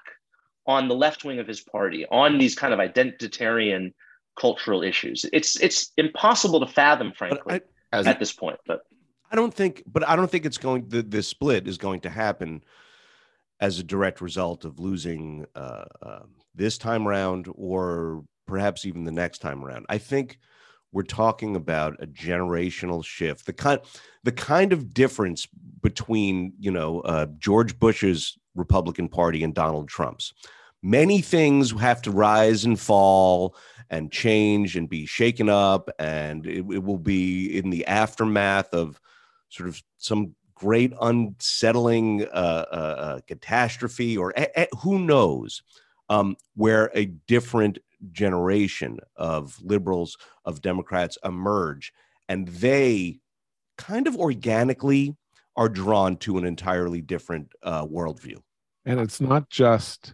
on 0.67 0.87
the 0.87 0.95
left 0.95 1.25
wing 1.25 1.39
of 1.39 1.47
his 1.47 1.61
party 1.61 2.05
on 2.11 2.37
these 2.37 2.55
kind 2.55 2.73
of 2.73 2.79
identitarian 2.79 3.93
cultural 4.39 4.83
issues. 4.83 5.25
It's 5.33 5.59
it's 5.59 5.91
impossible 5.97 6.59
to 6.59 6.67
fathom, 6.67 7.13
frankly, 7.15 7.61
I, 7.91 7.99
at 7.99 8.19
this 8.19 8.31
point. 8.31 8.59
But 8.65 8.81
I 9.31 9.35
don't 9.35 9.53
think, 9.53 9.83
but 9.85 10.07
I 10.07 10.15
don't 10.15 10.29
think 10.29 10.45
it's 10.45 10.57
going. 10.57 10.87
The 10.87 11.01
the 11.01 11.23
split 11.23 11.67
is 11.67 11.77
going 11.77 12.01
to 12.01 12.09
happen 12.09 12.63
as 13.59 13.79
a 13.79 13.83
direct 13.83 14.21
result 14.21 14.65
of 14.65 14.79
losing 14.79 15.45
uh, 15.55 15.85
uh, 16.01 16.19
this 16.55 16.77
time 16.77 17.07
around, 17.07 17.47
or 17.55 18.23
perhaps 18.47 18.85
even 18.85 19.03
the 19.03 19.11
next 19.11 19.39
time 19.39 19.63
around. 19.63 19.85
I 19.89 19.97
think 19.97 20.39
we're 20.91 21.03
talking 21.03 21.55
about 21.55 22.01
a 22.01 22.07
generational 22.07 23.03
shift. 23.03 23.45
The 23.45 23.53
kind 23.53 23.79
the 24.23 24.31
kind 24.31 24.73
of 24.73 24.93
difference 24.93 25.47
between 25.81 26.53
you 26.59 26.71
know 26.71 27.01
uh, 27.01 27.27
george 27.39 27.79
bush's 27.79 28.37
republican 28.55 29.07
party 29.07 29.43
and 29.43 29.53
donald 29.53 29.87
trump's. 29.87 30.33
Many 30.83 31.21
things 31.21 31.71
have 31.79 32.01
to 32.03 32.11
rise 32.11 32.65
and 32.65 32.79
fall 32.79 33.55
and 33.91 34.11
change 34.11 34.75
and 34.75 34.89
be 34.89 35.05
shaken 35.05 35.47
up 35.47 35.89
and 35.99 36.45
it, 36.47 36.65
it 36.71 36.83
will 36.83 36.97
be 36.97 37.55
in 37.57 37.69
the 37.69 37.85
aftermath 37.85 38.73
of 38.73 38.99
sort 39.49 39.69
of 39.69 39.81
some 39.97 40.33
great 40.55 40.93
unsettling 41.01 42.23
uh, 42.33 42.65
uh, 42.71 42.75
uh 42.75 43.19
catastrophe 43.27 44.17
or 44.17 44.33
who 44.79 44.99
knows 44.99 45.61
um, 46.09 46.35
where 46.55 46.91
a 46.93 47.05
different 47.05 47.77
generation 48.11 48.99
of 49.15 49.57
liberals, 49.61 50.17
of 50.45 50.61
Democrats 50.61 51.17
emerge, 51.23 51.93
and 52.27 52.47
they 52.47 53.19
kind 53.77 54.07
of 54.07 54.15
organically 54.15 55.15
are 55.55 55.69
drawn 55.69 56.15
to 56.17 56.37
an 56.37 56.45
entirely 56.45 57.01
different 57.01 57.51
uh, 57.63 57.85
worldview. 57.85 58.37
And 58.85 58.99
it's 58.99 59.21
not 59.21 59.49
just 59.49 60.13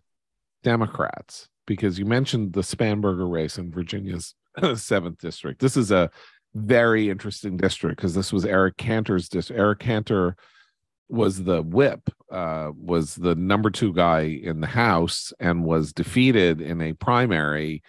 Democrats, 0.64 1.48
because 1.66 2.00
you 2.00 2.06
mentioned 2.06 2.54
the 2.54 2.62
Spanberger 2.62 3.30
race 3.30 3.58
in 3.58 3.72
Virginia's 3.72 4.34
seventh 4.76 5.20
district. 5.20 5.62
This 5.62 5.78
is 5.78 5.92
a 5.92 6.10
very 6.56 7.10
interesting 7.10 7.58
district 7.58 7.98
because 7.98 8.16
this 8.16 8.34
was 8.34 8.46
Eric 8.46 8.78
Cantor's 8.78 9.30
district. 9.30 9.60
Eric 9.60 9.80
Cantor 9.80 10.36
was 11.10 11.44
the 11.44 11.62
whip, 11.62 12.10
uh, 12.32 12.72
was 12.76 13.16
the 13.16 13.36
number 13.36 13.70
two 13.70 13.94
guy 13.94 14.22
in 14.22 14.62
the 14.62 14.68
House, 14.68 15.34
and 15.40 15.64
was 15.64 15.94
defeated 15.94 16.62
in 16.62 16.82
a 16.82 16.94
primary, 16.94 17.82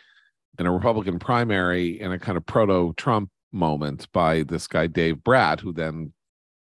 in 0.59 0.67
a 0.67 0.73
Republican 0.73 1.19
primary, 1.19 2.01
in 2.01 2.13
a 2.13 2.19
kind 2.19 2.37
of 2.37 2.47
proto 2.47 2.93
Trump 2.97 3.31
moment 3.53 4.11
by 4.13 4.43
this 4.43 4.67
guy 4.67 4.87
Dave 4.87 5.23
Brat, 5.25 5.61
who 5.61 5.73
then 5.73 6.13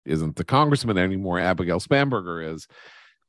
isn't 0.04 0.36
the 0.36 0.44
congressman 0.44 0.98
anymore. 0.98 1.38
Abigail 1.38 1.80
Spanberger 1.80 2.52
is, 2.52 2.66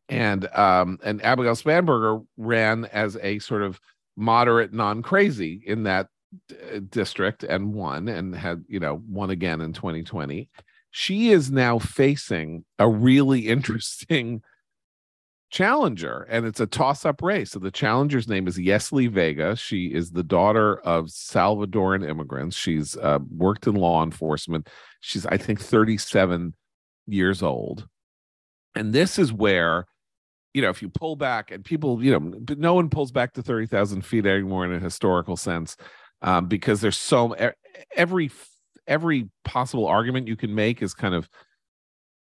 and 0.09 0.47
um, 0.55 0.97
and 1.03 1.23
Abigail 1.23 1.55
Spanberger 1.55 2.25
ran 2.37 2.85
as 2.85 3.17
a 3.21 3.39
sort 3.39 3.61
of 3.61 3.79
moderate, 4.15 4.73
non-crazy 4.73 5.63
in 5.65 5.83
that 5.83 6.07
d- 6.47 6.55
district 6.89 7.43
and 7.43 7.73
won, 7.73 8.07
and 8.07 8.35
had 8.35 8.63
you 8.67 8.79
know 8.79 9.01
won 9.07 9.29
again 9.29 9.61
in 9.61 9.73
2020 9.73 10.49
she 10.93 11.31
is 11.31 11.51
now 11.51 11.79
facing 11.79 12.63
a 12.77 12.87
really 12.87 13.47
interesting 13.49 14.41
challenger 15.49 16.25
and 16.29 16.45
it's 16.45 16.59
a 16.59 16.67
toss-up 16.67 17.21
race. 17.21 17.51
So 17.51 17.59
the 17.59 17.71
challenger's 17.71 18.27
name 18.27 18.47
is 18.47 18.57
Yesli 18.57 19.09
Vega. 19.09 19.55
She 19.55 19.87
is 19.87 20.11
the 20.11 20.23
daughter 20.23 20.79
of 20.81 21.07
salvadoran 21.07 22.07
immigrants. 22.07 22.55
She's 22.55 22.95
uh, 22.97 23.19
worked 23.29 23.67
in 23.67 23.75
law 23.75 24.03
enforcement. 24.03 24.69
She's 25.01 25.25
i 25.25 25.35
think 25.35 25.59
37 25.59 26.53
years 27.07 27.43
old. 27.43 27.87
And 28.75 28.93
this 28.93 29.19
is 29.19 29.33
where 29.33 29.87
you 30.53 30.61
know 30.61 30.69
if 30.69 30.83
you 30.83 30.89
pull 30.89 31.15
back 31.15 31.49
and 31.49 31.65
people 31.65 32.03
you 32.03 32.11
know 32.11 32.19
but 32.19 32.59
no 32.59 32.75
one 32.75 32.89
pulls 32.89 33.11
back 33.11 33.33
to 33.33 33.41
30,000 33.41 34.03
feet 34.05 34.27
anymore 34.27 34.63
in 34.65 34.73
a 34.73 34.79
historical 34.79 35.35
sense 35.37 35.75
um, 36.21 36.47
because 36.47 36.81
there's 36.81 36.97
so 36.97 37.35
every 37.95 38.29
every 38.87 39.29
possible 39.43 39.87
argument 39.87 40.27
you 40.27 40.35
can 40.35 40.53
make 40.53 40.81
is 40.81 40.93
kind 40.93 41.15
of 41.15 41.29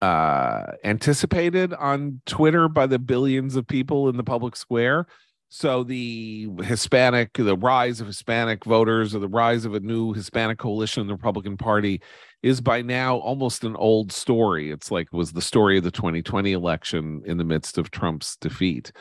uh 0.01 0.72
anticipated 0.86 1.74
on 1.74 2.22
Twitter 2.26 2.70
by 2.70 2.88
the 2.88 2.99
billions 2.99 3.55
of 3.55 3.68
people 3.68 4.07
in 4.10 4.18
the 4.18 4.24
public 4.24 4.55
square. 4.55 5.05
So 5.49 5.84
the 5.84 6.47
Hispanic, 6.62 7.34
the 7.34 7.57
rise 7.57 7.99
of 7.99 8.07
Hispanic 8.07 8.64
voters, 8.66 9.16
or 9.16 9.20
the 9.20 9.28
rise 9.28 9.66
of 9.66 9.74
a 9.74 9.80
new 9.80 10.14
Hispanic 10.14 10.60
coalition 10.60 11.01
in 11.01 11.07
the 11.07 11.16
Republican 11.16 11.57
Party 11.57 12.01
is 12.43 12.62
by 12.62 12.84
now 12.84 13.18
almost 13.18 13.64
an 13.64 13.76
old 13.76 14.12
story. 14.12 14.70
It's 14.70 14.91
like 14.91 15.12
was 15.12 15.34
the 15.34 15.41
story 15.41 15.80
of 15.80 15.84
the 15.84 15.91
2020 15.91 16.53
election 16.53 17.24
in 17.26 17.38
the 17.38 17.43
midst 17.43 17.80
of 17.80 17.89
Trump's 17.89 18.38
defeat. 18.38 18.91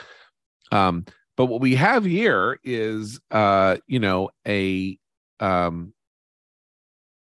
Um, 0.72 1.04
but 1.36 1.46
what 1.46 1.60
we 1.60 1.74
have 1.76 2.04
here 2.04 2.58
is, 2.64 3.20
uh, 3.30 3.76
you 3.86 4.00
know, 4.00 4.30
a 4.46 4.98
um, 5.40 5.92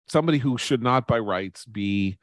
somebody 0.07 0.37
who 0.37 0.57
should 0.57 0.81
not 0.81 1.07
by 1.07 1.19
rights 1.19 1.65
be 1.65 2.17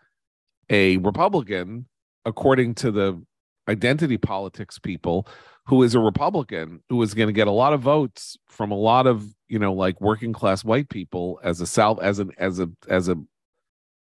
a 0.70 0.96
Republican, 0.98 1.86
according 2.24 2.74
to 2.76 2.90
the 2.90 3.22
identity 3.68 4.18
politics 4.18 4.78
people, 4.78 5.26
who 5.66 5.82
is 5.82 5.94
a 5.94 6.00
Republican, 6.00 6.82
who 6.88 7.02
is 7.02 7.14
going 7.14 7.28
to 7.28 7.32
get 7.32 7.46
a 7.46 7.52
lot 7.52 7.72
of 7.72 7.80
votes 7.80 8.36
from 8.48 8.70
a 8.70 8.76
lot 8.76 9.06
of 9.06 9.24
you 9.48 9.58
know 9.58 9.72
like 9.72 10.00
working 10.00 10.32
class 10.32 10.64
white 10.64 10.88
people 10.88 11.40
as 11.44 11.60
a 11.60 11.66
sal 11.66 12.00
as 12.00 12.18
an 12.18 12.30
as 12.38 12.58
a 12.58 12.68
as 12.88 13.08
a 13.08 13.16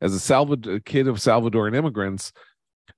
as 0.00 0.14
a 0.14 0.20
Salvador 0.20 0.80
kid 0.80 1.08
of 1.08 1.16
Salvadoran 1.16 1.76
immigrants. 1.76 2.32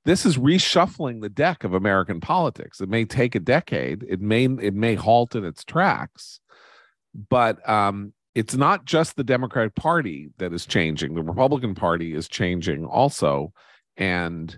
This 0.04 0.24
is 0.24 0.38
reshuffling 0.38 1.20
the 1.20 1.28
deck 1.28 1.64
of 1.64 1.74
American 1.74 2.20
politics. 2.20 2.80
It 2.80 2.88
may 2.88 3.04
take 3.04 3.34
a 3.34 3.40
decade. 3.40 4.04
It 4.08 4.20
may 4.20 4.44
it 4.44 4.74
may 4.74 4.94
halt 4.94 5.34
in 5.34 5.44
its 5.44 5.64
tracks, 5.64 6.40
but 7.28 7.66
um, 7.68 8.12
it's 8.34 8.54
not 8.54 8.84
just 8.84 9.16
the 9.16 9.24
Democratic 9.24 9.74
Party 9.74 10.30
that 10.38 10.52
is 10.52 10.66
changing. 10.66 11.14
The 11.14 11.22
Republican 11.22 11.74
Party 11.74 12.14
is 12.14 12.28
changing 12.28 12.84
also. 12.84 13.52
And 13.96 14.56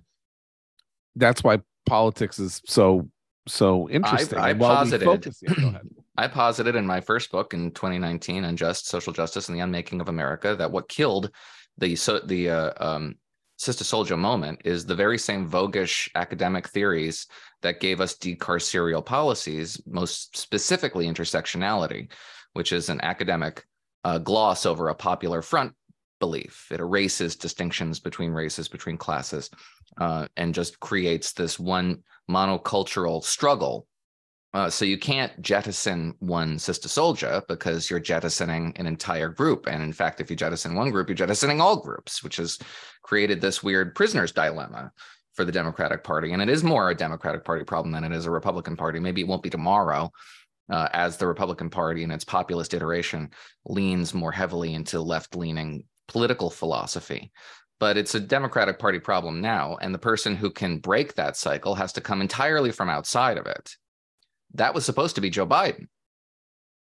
that's 1.16 1.42
why 1.42 1.60
politics 1.86 2.38
is 2.38 2.60
so 2.66 3.08
so 3.48 3.90
interesting. 3.90 4.38
I, 4.38 4.50
I 4.50 4.54
posited 4.54 5.04
focus, 5.04 5.42
yeah, 5.42 5.78
I 6.16 6.28
posited 6.28 6.76
in 6.76 6.86
my 6.86 7.00
first 7.00 7.32
book 7.32 7.54
in 7.54 7.72
2019 7.72 8.44
Unjust 8.44 8.86
Social 8.86 9.12
Justice 9.12 9.48
and 9.48 9.56
the 9.56 9.62
Unmaking 9.62 10.00
of 10.00 10.08
America 10.08 10.54
that 10.54 10.70
what 10.70 10.88
killed 10.88 11.30
the 11.78 11.96
so 11.96 12.20
the 12.20 12.50
uh, 12.50 12.72
um, 12.76 13.16
Sister 13.56 13.84
Souljah 13.84 14.18
moment 14.18 14.60
is 14.64 14.84
the 14.84 14.94
very 14.94 15.18
same 15.18 15.48
voguish 15.48 16.08
academic 16.14 16.68
theories 16.68 17.26
that 17.62 17.80
gave 17.80 18.00
us 18.00 18.16
decarceral 18.16 19.04
policies, 19.04 19.80
most 19.86 20.36
specifically 20.36 21.06
intersectionality 21.06 22.10
which 22.52 22.72
is 22.72 22.88
an 22.88 23.00
academic 23.02 23.64
uh, 24.04 24.18
gloss 24.18 24.66
over 24.66 24.88
a 24.88 24.94
popular 24.94 25.42
front 25.42 25.74
belief. 26.20 26.68
It 26.70 26.80
erases 26.80 27.36
distinctions 27.36 27.98
between 28.00 28.30
races, 28.30 28.68
between 28.68 28.96
classes, 28.96 29.50
uh, 29.98 30.28
and 30.36 30.54
just 30.54 30.80
creates 30.80 31.32
this 31.32 31.58
one 31.58 32.02
monocultural 32.30 33.22
struggle. 33.24 33.86
Uh, 34.54 34.68
so 34.68 34.84
you 34.84 34.98
can't 34.98 35.40
jettison 35.40 36.14
one 36.18 36.58
Sister 36.58 36.88
Souljah 36.88 37.42
because 37.48 37.88
you're 37.88 37.98
jettisoning 37.98 38.72
an 38.76 38.86
entire 38.86 39.30
group. 39.30 39.66
And 39.66 39.82
in 39.82 39.92
fact, 39.92 40.20
if 40.20 40.30
you 40.30 40.36
jettison 40.36 40.74
one 40.74 40.90
group, 40.90 41.08
you're 41.08 41.16
jettisoning 41.16 41.60
all 41.60 41.80
groups, 41.80 42.22
which 42.22 42.36
has 42.36 42.58
created 43.02 43.40
this 43.40 43.62
weird 43.62 43.94
prisoner's 43.94 44.30
dilemma 44.30 44.92
for 45.32 45.46
the 45.46 45.52
Democratic 45.52 46.04
Party. 46.04 46.32
And 46.32 46.42
it 46.42 46.50
is 46.50 46.62
more 46.62 46.90
a 46.90 46.94
Democratic 46.94 47.44
Party 47.44 47.64
problem 47.64 47.92
than 47.92 48.04
it 48.04 48.12
is 48.12 48.26
a 48.26 48.30
Republican 48.30 48.76
Party. 48.76 49.00
Maybe 49.00 49.22
it 49.22 49.26
won't 49.26 49.42
be 49.42 49.50
tomorrow, 49.50 50.12
uh, 50.70 50.88
as 50.92 51.16
the 51.16 51.26
Republican 51.26 51.70
Party 51.70 52.02
in 52.02 52.10
its 52.10 52.24
populist 52.24 52.74
iteration 52.74 53.30
leans 53.66 54.14
more 54.14 54.32
heavily 54.32 54.74
into 54.74 55.00
left 55.00 55.36
leaning 55.36 55.84
political 56.08 56.50
philosophy. 56.50 57.32
But 57.80 57.96
it's 57.96 58.14
a 58.14 58.20
Democratic 58.20 58.78
Party 58.78 59.00
problem 59.00 59.40
now. 59.40 59.76
And 59.80 59.92
the 59.92 59.98
person 59.98 60.36
who 60.36 60.50
can 60.50 60.78
break 60.78 61.14
that 61.14 61.36
cycle 61.36 61.74
has 61.74 61.92
to 61.94 62.00
come 62.00 62.20
entirely 62.20 62.70
from 62.70 62.88
outside 62.88 63.38
of 63.38 63.46
it. 63.46 63.74
That 64.54 64.74
was 64.74 64.84
supposed 64.84 65.16
to 65.16 65.20
be 65.20 65.30
Joe 65.30 65.46
Biden. 65.46 65.88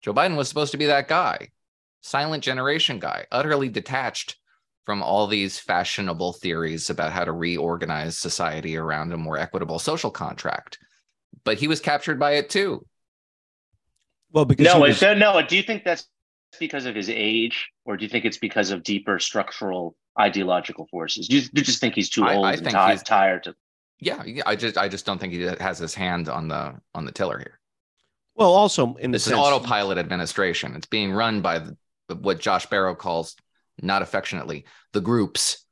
Joe 0.01 0.13
Biden 0.13 0.37
was 0.37 0.47
supposed 0.47 0.71
to 0.71 0.77
be 0.77 0.85
that 0.85 1.07
guy, 1.07 1.49
silent 2.01 2.43
generation 2.43 2.99
guy, 2.99 3.25
utterly 3.31 3.69
detached 3.69 4.37
from 4.85 5.03
all 5.03 5.27
these 5.27 5.59
fashionable 5.59 6.33
theories 6.33 6.89
about 6.89 7.11
how 7.11 7.25
to 7.25 7.31
reorganize 7.33 8.17
society 8.17 8.77
around 8.77 9.11
a 9.11 9.17
more 9.17 9.37
equitable 9.37 9.79
social 9.79 10.09
contract. 10.09 10.79
But 11.43 11.57
he 11.57 11.67
was 11.67 11.81
captured 11.81 12.19
by 12.19 12.35
it 12.35 12.49
too. 12.49 12.85
Well, 14.31 14.45
because 14.45 14.65
No, 14.65 14.83
he 14.83 14.89
is 14.89 14.95
was- 14.95 14.99
there, 14.99 15.15
no. 15.15 15.41
Do 15.41 15.55
you 15.55 15.63
think 15.63 15.83
that's 15.83 16.07
because 16.59 16.85
of 16.85 16.95
his 16.95 17.09
age, 17.09 17.69
or 17.85 17.97
do 17.97 18.03
you 18.03 18.09
think 18.09 18.25
it's 18.25 18.37
because 18.37 18.71
of 18.71 18.83
deeper 18.83 19.19
structural 19.19 19.95
ideological 20.19 20.87
forces? 20.87 21.27
Do 21.27 21.37
you, 21.37 21.43
you 21.53 21.61
just 21.63 21.79
think 21.79 21.95
he's 21.95 22.09
too 22.09 22.27
old 22.27 22.45
I 22.45 22.53
and 22.53 22.63
think 22.63 22.75
ti- 22.75 22.83
he's- 22.87 23.03
tired 23.03 23.43
to? 23.43 23.55
Yeah, 23.99 24.23
yeah, 24.25 24.43
I 24.45 24.55
just 24.55 24.77
I 24.77 24.87
just 24.89 25.05
don't 25.07 25.17
think 25.19 25.33
he 25.33 25.41
has 25.41 25.79
his 25.79 25.95
hand 25.95 26.29
on 26.29 26.47
the 26.47 26.75
on 26.93 27.05
the 27.05 27.11
tiller 27.11 27.39
here. 27.39 27.59
well, 28.35 28.53
also 28.53 28.93
in 28.95 29.09
the 29.11 29.15
This 29.15 29.23
is 29.25 29.33
sense, 29.33 29.39
autopilot 29.39 29.97
administration. 29.97 30.75
It's 30.75 30.85
being 30.85 31.11
run 31.11 31.41
by 31.41 31.59
the, 32.07 32.15
what 32.15 32.39
Josh 32.39 32.67
Barro 32.67 32.95
calls, 32.95 33.35
not 33.81 34.03
affectionately, 34.03 34.65
the 34.93 35.01
groups, 35.01 35.65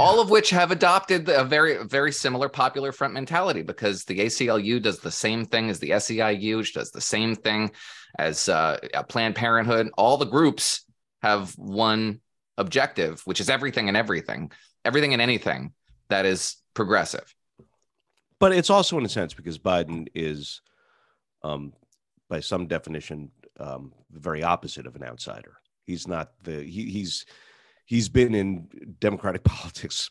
all 0.00 0.20
of 0.20 0.30
which 0.30 0.50
have 0.50 0.70
adopted 0.70 1.28
a 1.28 1.44
very, 1.44 1.84
very 1.84 2.12
similar 2.12 2.48
popular 2.48 2.92
front 2.92 3.12
mentality 3.12 3.62
because 3.62 4.04
the 4.04 4.20
ACLU 4.20 4.80
does 4.80 5.00
the 5.00 5.10
same 5.10 5.44
thing 5.44 5.68
as 5.68 5.78
the 5.78 5.90
SEIU, 5.90 6.56
which 6.58 6.74
does 6.74 6.90
the 6.90 7.00
same 7.00 7.34
thing 7.34 7.70
as 8.18 8.48
uh, 8.48 8.78
Planned 9.08 9.34
Parenthood. 9.34 9.90
All 9.98 10.16
the 10.16 10.24
groups 10.24 10.84
have 11.22 11.52
one 11.58 12.20
objective, 12.56 13.20
which 13.26 13.40
is 13.40 13.50
everything 13.50 13.88
and 13.88 13.96
everything, 13.96 14.50
everything 14.84 15.12
and 15.12 15.22
anything 15.22 15.72
that 16.08 16.24
is 16.24 16.56
progressive. 16.74 17.34
but 18.38 18.52
it's 18.52 18.70
also 18.70 18.98
in 18.98 19.04
a 19.04 19.08
sense 19.08 19.34
because 19.34 19.58
Biden 19.58 20.08
is, 20.14 20.62
um, 21.44 21.72
by 22.28 22.40
some 22.40 22.66
definition, 22.66 23.30
um, 23.60 23.92
the 24.10 24.20
very 24.20 24.42
opposite 24.42 24.86
of 24.86 24.96
an 24.96 25.04
outsider. 25.04 25.58
He's 25.86 26.08
not 26.08 26.32
the 26.42 26.62
he, 26.64 26.90
he's 26.90 27.24
he's 27.92 28.08
been 28.08 28.34
in 28.34 28.66
Democratic 29.00 29.42
politics, 29.56 30.08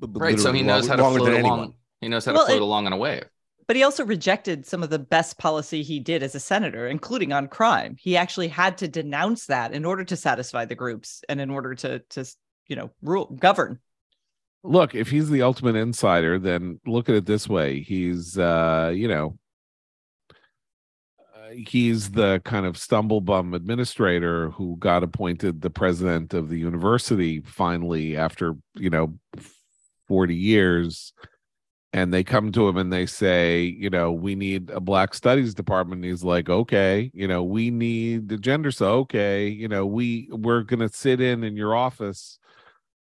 b- 0.00 0.06
b- 0.06 0.20
Right. 0.20 0.38
So 0.38 0.52
he 0.52 0.62
knows 0.62 0.82
long- 0.82 0.90
how 0.90 0.96
to 0.96 1.02
longer 1.02 1.18
float 1.20 1.30
than 1.32 1.40
along. 1.44 1.58
anyone. 1.60 1.74
He 2.02 2.08
knows 2.08 2.24
how 2.26 2.32
Well, 2.34 2.42
to 2.44 2.46
float 2.52 2.62
it- 2.62 2.62
along 2.62 2.86
on 2.86 2.92
a 2.92 2.96
wave. 2.96 3.24
But 3.68 3.74
he 3.74 3.82
also 3.82 4.04
rejected 4.04 4.64
some 4.64 4.84
of 4.84 4.90
the 4.90 4.98
best 5.00 5.38
policy 5.38 5.82
he 5.82 5.98
did 5.98 6.22
as 6.22 6.36
a 6.36 6.40
senator, 6.40 6.86
including 6.86 7.32
on 7.32 7.48
crime. 7.48 7.96
He 7.98 8.16
actually 8.16 8.46
had 8.46 8.78
to 8.78 8.86
denounce 8.86 9.46
that 9.46 9.72
in 9.72 9.84
order 9.84 10.04
to 10.04 10.14
satisfy 10.14 10.66
the 10.66 10.76
groups 10.76 11.24
and 11.28 11.40
in 11.40 11.50
order 11.50 11.74
to 11.76 11.98
to 12.10 12.24
you 12.68 12.76
know 12.76 12.90
rule 13.02 13.26
govern. 13.40 13.80
look 14.62 14.94
if 14.94 15.10
he's 15.10 15.30
the 15.30 15.42
ultimate 15.42 15.74
insider 15.76 16.38
then 16.38 16.80
look 16.86 17.08
at 17.08 17.14
it 17.14 17.24
this 17.26 17.48
way 17.48 17.80
he's 17.82 18.36
uh 18.36 18.90
you 18.94 19.06
know 19.08 19.38
he's 21.52 22.10
the 22.10 22.40
kind 22.44 22.66
of 22.66 22.76
stumble 22.76 23.20
bum 23.20 23.54
administrator 23.54 24.50
who 24.50 24.76
got 24.78 25.02
appointed 25.02 25.60
the 25.60 25.70
president 25.70 26.34
of 26.34 26.48
the 26.48 26.58
university 26.58 27.40
finally 27.40 28.16
after 28.16 28.54
you 28.74 28.90
know 28.90 29.18
40 30.08 30.34
years. 30.34 31.12
And 31.92 32.12
they 32.12 32.24
come 32.24 32.52
to 32.52 32.68
him 32.68 32.76
and 32.76 32.92
they 32.92 33.06
say 33.06 33.62
you 33.62 33.90
know 33.90 34.12
we 34.12 34.34
need 34.34 34.70
a 34.70 34.80
black 34.80 35.14
studies 35.14 35.54
department. 35.54 36.02
And 36.02 36.10
he's 36.10 36.24
like 36.24 36.48
okay 36.48 37.10
you 37.14 37.26
know 37.26 37.42
we 37.42 37.70
need 37.70 38.28
the 38.28 38.36
gender. 38.36 38.70
So 38.70 38.98
okay 39.00 39.48
you 39.48 39.68
know 39.68 39.86
we 39.86 40.28
we're 40.30 40.62
going 40.62 40.80
to 40.80 40.88
sit 40.88 41.20
in 41.20 41.44
in 41.44 41.56
your 41.56 41.74
office 41.74 42.38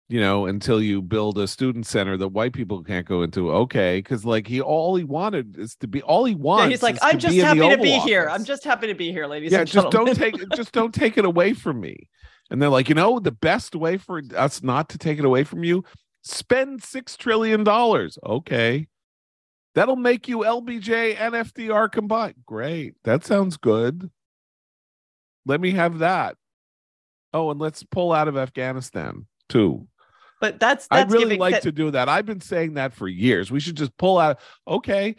you 0.09 0.19
know, 0.19 0.45
until 0.45 0.81
you 0.81 1.01
build 1.01 1.37
a 1.37 1.47
student 1.47 1.85
center 1.85 2.17
that 2.17 2.27
white 2.29 2.53
people 2.53 2.83
can't 2.83 3.07
go 3.07 3.23
into. 3.23 3.51
Okay, 3.51 3.97
because 3.97 4.25
like 4.25 4.47
he 4.47 4.61
all 4.61 4.95
he 4.95 5.03
wanted 5.03 5.57
is 5.57 5.75
to 5.77 5.87
be 5.87 6.01
all 6.01 6.25
he 6.25 6.35
wants. 6.35 6.63
Yeah, 6.63 6.69
he's 6.69 6.83
like, 6.83 6.97
I'm 7.01 7.19
just 7.19 7.33
be 7.33 7.39
in 7.39 7.57
the 7.57 7.65
happy 7.65 7.75
to 7.75 7.81
be 7.81 7.99
here. 7.99 8.29
I'm 8.29 8.43
just 8.43 8.63
happy 8.63 8.87
to 8.87 8.95
be 8.95 9.11
here, 9.11 9.27
ladies 9.27 9.51
yeah, 9.51 9.59
and 9.59 9.67
just 9.67 9.91
gentlemen. 9.91 10.15
don't 10.15 10.31
take 10.31 10.49
just 10.55 10.71
don't 10.71 10.93
take 10.93 11.17
it 11.17 11.25
away 11.25 11.53
from 11.53 11.79
me. 11.79 12.09
And 12.49 12.61
they're 12.61 12.69
like, 12.69 12.89
you 12.89 12.95
know, 12.95 13.19
the 13.19 13.31
best 13.31 13.75
way 13.75 13.97
for 13.97 14.21
us 14.35 14.61
not 14.61 14.89
to 14.89 14.97
take 14.97 15.17
it 15.17 15.25
away 15.25 15.43
from 15.43 15.63
you, 15.63 15.83
spend 16.23 16.83
six 16.83 17.17
trillion 17.17 17.63
dollars. 17.63 18.17
Okay. 18.25 18.87
That'll 19.75 19.95
make 19.95 20.27
you 20.27 20.39
LBJ 20.39 21.15
and 21.19 21.33
FDR 21.33 21.91
combined. 21.91 22.35
Great. 22.45 22.93
That 23.05 23.25
sounds 23.25 23.57
good. 23.57 24.11
Let 25.47 25.59
me 25.59 25.71
have 25.71 25.99
that. 25.99 26.37
Oh, 27.33 27.49
and 27.49 27.59
let's 27.59 27.83
pull 27.83 28.11
out 28.11 28.27
of 28.27 28.37
Afghanistan 28.37 29.25
too. 29.49 29.87
But 30.43 30.59
that's 30.59 30.87
that's 30.89 31.05
I'd 31.05 31.11
really 31.11 31.37
like 31.37 31.53
that- 31.53 31.63
to 31.63 31.71
do 31.71 31.89
that. 31.91 32.09
I've 32.09 32.25
been 32.25 32.41
saying 32.41 32.73
that 32.73 32.91
for 32.93 33.07
years. 33.07 33.49
We 33.49 33.61
should 33.61 33.77
just 33.77 33.95
pull 33.97 34.17
out. 34.17 34.39
Okay, 34.67 35.15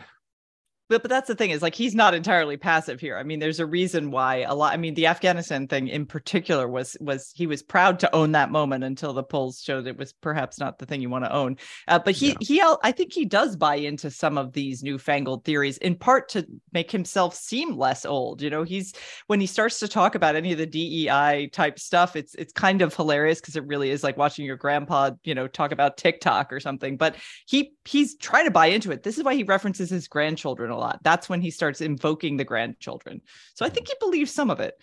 but 0.89 1.03
but 1.03 1.09
that's 1.09 1.29
the 1.29 1.35
thing 1.35 1.51
is 1.51 1.63
like 1.63 1.75
he's 1.75 1.95
not 1.95 2.15
entirely 2.15 2.57
passive 2.57 3.01
here. 3.01 3.17
I 3.17 3.23
mean, 3.23 3.39
there's 3.39 3.61
a 3.61 3.67
reason 3.67 4.11
why 4.11 4.43
a 4.43 4.55
lot. 4.55 4.73
I 4.73 4.77
mean, 4.77 4.95
the 4.95 5.07
Afghanistan 5.07 5.67
thing 5.67 5.89
in 5.89 6.07
particular 6.07 6.69
was 6.69 6.97
was 7.01 7.33
he 7.35 7.47
was 7.47 7.63
proud 7.63 8.01
to 8.01 8.15
own 8.15 8.33
that 8.33 8.51
moment 8.51 8.85
until 8.85 9.13
the 9.13 9.23
polls 9.23 9.63
showed 9.63 9.87
it 9.87 9.97
was 9.97 10.13
perhaps 10.13 10.59
not 10.59 10.79
the 10.79 10.87
thing 10.87 11.01
you 11.01 11.09
want 11.09 11.25
to 11.25 11.33
own. 11.33 11.57
Uh, 11.89 11.99
but 11.99 12.15
he 12.15 12.29
Yeah. 12.29 12.37
he 12.41 12.63
I 12.83 12.93
think 12.93 13.13
he 13.13 13.25
does 13.25 13.57
buy 13.57 13.77
into 13.77 14.11
some 14.11 14.37
of 14.37 14.53
these 14.53 14.83
newfangled 14.83 15.45
theories 15.45 15.79
in 15.79 15.97
part 15.97 16.29
to 16.31 16.47
make 16.73 16.91
himself 16.91 17.35
seem 17.35 17.77
less 17.77 18.05
old. 18.05 18.43
You 18.43 18.51
know, 18.51 18.63
he's 18.63 18.93
when 19.27 19.41
he 19.41 19.47
starts 19.47 19.79
to 19.81 19.89
talk 19.89 20.15
about 20.15 20.37
any 20.37 20.53
of 20.53 20.59
the 20.59 20.67
DEI 20.67 21.49
type 21.53 21.79
stuff, 21.79 22.15
it's 22.15 22.35
it's 22.35 22.53
kind 22.53 22.83
of 22.83 22.95
hilarious 22.95 23.41
because 23.41 23.57
it 23.57 23.67
really 23.67 23.91
is 23.91 24.03
like 24.03 24.17
watching 24.17 24.45
your 24.45 24.57
grandpa, 24.57 25.13
you 25.25 25.35
know, 25.35 25.47
talk 25.47 25.73
about 25.73 25.97
TikTok 25.97 26.53
or 26.53 26.61
something. 26.61 26.97
But 26.97 27.17
he 27.47 27.73
he's 27.85 28.17
trying 28.17 28.45
to 28.45 28.51
buy 28.51 28.67
into 28.67 28.91
it. 28.91 29.03
This 29.03 29.17
is 29.17 29.25
why 29.25 29.35
he 29.35 29.45
references 29.45 29.89
his 29.91 30.09
grandchildren 30.09 30.74
a 30.75 30.79
lot. 30.79 31.01
That's 31.03 31.29
when 31.29 31.41
he 31.41 31.51
starts 31.51 31.81
invoking 31.81 32.37
the 32.37 32.45
grandchildren. 32.45 33.23
So 33.55 33.65
I 33.65 33.69
think 33.69 33.89
he 33.89 33.95
believes 34.01 34.31
some 34.33 34.51
of 34.51 34.61
it. 34.61 34.75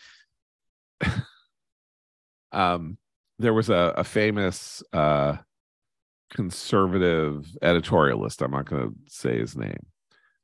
um, 2.51 2.97
there 3.39 3.53
was 3.53 3.69
a, 3.69 3.93
a 3.97 4.03
famous 4.03 4.81
uh, 4.93 5.37
conservative 6.31 7.47
editorialist. 7.61 8.41
I'm 8.41 8.51
not 8.51 8.65
going 8.65 8.89
to 8.89 8.95
say 9.07 9.39
his 9.39 9.55
name, 9.55 9.85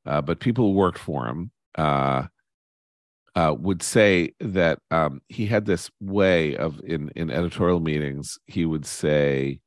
uh, 0.06 0.22
but 0.22 0.40
people 0.40 0.66
who 0.66 0.74
worked 0.74 0.98
for 1.00 1.28
him 1.28 1.52
uh, 1.78 2.28
uh, 3.36 3.56
would 3.58 3.84
say 3.84 4.34
that 4.40 4.80
um, 4.92 5.22
he 5.30 5.46
had 5.46 5.66
this 5.66 5.90
way 6.00 6.56
of 6.58 6.82
in 6.84 7.10
in 7.16 7.30
editorial 7.30 7.80
meetings. 7.80 8.38
He 8.46 8.66
would 8.66 8.86
say. 8.86 9.62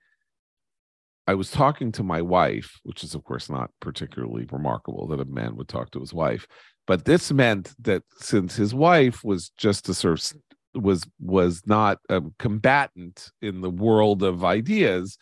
I 1.31 1.35
was 1.35 1.53
talking 1.53 1.93
to 1.93 2.03
my 2.03 2.21
wife, 2.21 2.81
which 2.83 3.05
is, 3.05 3.15
of 3.15 3.23
course, 3.23 3.49
not 3.49 3.71
particularly 3.81 4.49
remarkable 4.51 5.07
that 5.07 5.21
a 5.21 5.25
man 5.25 5.55
would 5.55 5.69
talk 5.69 5.93
to 5.93 6.01
his 6.01 6.13
wife. 6.13 6.45
But 6.89 7.05
this 7.05 7.31
meant 7.31 7.73
that 7.79 8.03
since 8.19 8.57
his 8.57 8.75
wife 8.75 9.23
was 9.23 9.51
just 9.51 9.89
a 9.89 9.95
sort 9.95 10.19
of 10.19 10.83
was 10.83 11.07
was 11.21 11.63
not 11.67 11.99
a 12.09 12.21
combatant 12.41 13.31
in 13.41 13.61
the 13.61 13.71
world 13.71 14.25
of 14.25 14.45
ideas 14.45 15.19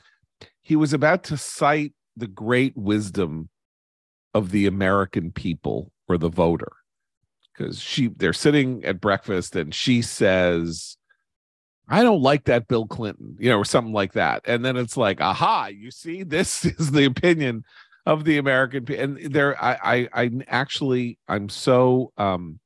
he 0.60 0.76
was 0.76 0.92
about 0.92 1.24
to 1.24 1.38
cite 1.38 1.94
the 2.18 2.26
great 2.26 2.76
wisdom 2.76 3.48
of 4.34 4.50
the 4.50 4.66
american 4.66 5.32
people 5.32 5.90
or 6.06 6.18
the 6.18 6.28
voter 6.28 6.72
because 7.56 7.80
she 7.80 8.08
they're 8.08 8.34
sitting 8.34 8.84
at 8.84 9.00
breakfast 9.00 9.56
and 9.56 9.74
she 9.74 10.02
says 10.02 10.98
i 11.88 12.02
don't 12.02 12.22
like 12.22 12.44
that 12.44 12.68
bill 12.68 12.86
clinton 12.86 13.36
you 13.38 13.48
know 13.48 13.58
or 13.58 13.64
something 13.64 13.92
like 13.92 14.12
that 14.12 14.42
and 14.46 14.64
then 14.64 14.76
it's 14.76 14.96
like 14.96 15.20
aha 15.20 15.66
you 15.66 15.90
see 15.90 16.22
this 16.22 16.64
is 16.64 16.90
the 16.90 17.04
opinion 17.04 17.64
of 18.06 18.24
the 18.24 18.38
american 18.38 18.84
people 18.84 19.02
and 19.02 19.32
there 19.32 19.62
i 19.62 19.78
i, 19.82 20.22
I 20.24 20.30
actually 20.48 21.18
i'm 21.28 21.48
so 21.48 22.12
um 22.16 22.58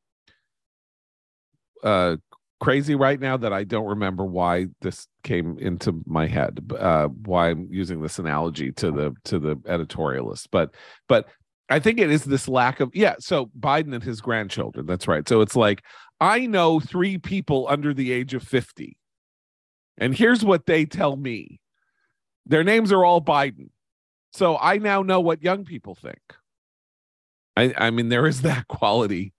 uh 1.83 2.17
crazy 2.63 2.95
right 2.95 3.19
now 3.19 3.37
that 3.37 3.53
I 3.53 3.65
don't 3.65 3.89
remember 3.89 4.25
why 4.25 4.67
this 4.83 5.09
came 5.25 5.59
into 5.59 6.01
my 6.07 6.29
head. 6.29 6.61
Uh, 6.79 7.09
why 7.09 7.51
I'm 7.51 7.67
using 7.69 8.01
this 8.01 8.21
analogy 8.21 8.71
to 8.73 8.93
the 8.93 9.13
to 9.25 9.41
the 9.41 9.57
editorialist, 9.57 10.47
but 10.53 10.73
but 11.09 11.27
I 11.69 11.81
think 11.81 11.99
it 11.99 12.11
is 12.11 12.25
this 12.25 12.47
lack 12.47 12.79
of 12.79 12.91
yeah. 12.95 13.17
So 13.19 13.47
Biden 13.59 13.93
and 13.93 14.03
his 14.03 14.21
grandchildren. 14.21 14.87
That's 14.87 15.09
right. 15.09 15.29
So 15.29 15.41
it's 15.41 15.57
like 15.57 15.83
I 16.21 16.47
know 16.47 16.79
three 16.79 17.19
people 17.19 17.67
under 17.69 17.93
the 17.93 18.13
age 18.13 18.33
of 18.33 18.45
fifty, 18.45 18.97
and 19.99 20.15
here's 20.15 20.45
what 20.45 20.67
they 20.67 20.85
tell 20.85 21.17
me. 21.17 21.61
Their 22.47 22.65
names 22.65 22.93
are 22.93 23.05
all 23.05 23.21
Biden, 23.21 23.71
so 24.33 24.59
I 24.59 24.79
now 24.79 25.03
know 25.03 25.21
what 25.21 25.43
young 25.43 25.65
people 25.65 25.95
think. 25.95 26.21
I 27.57 27.73
I 27.77 27.91
mean 27.91 28.09
there 28.09 28.27
is 28.27 28.43
that 28.43 28.69
quality 28.69 29.33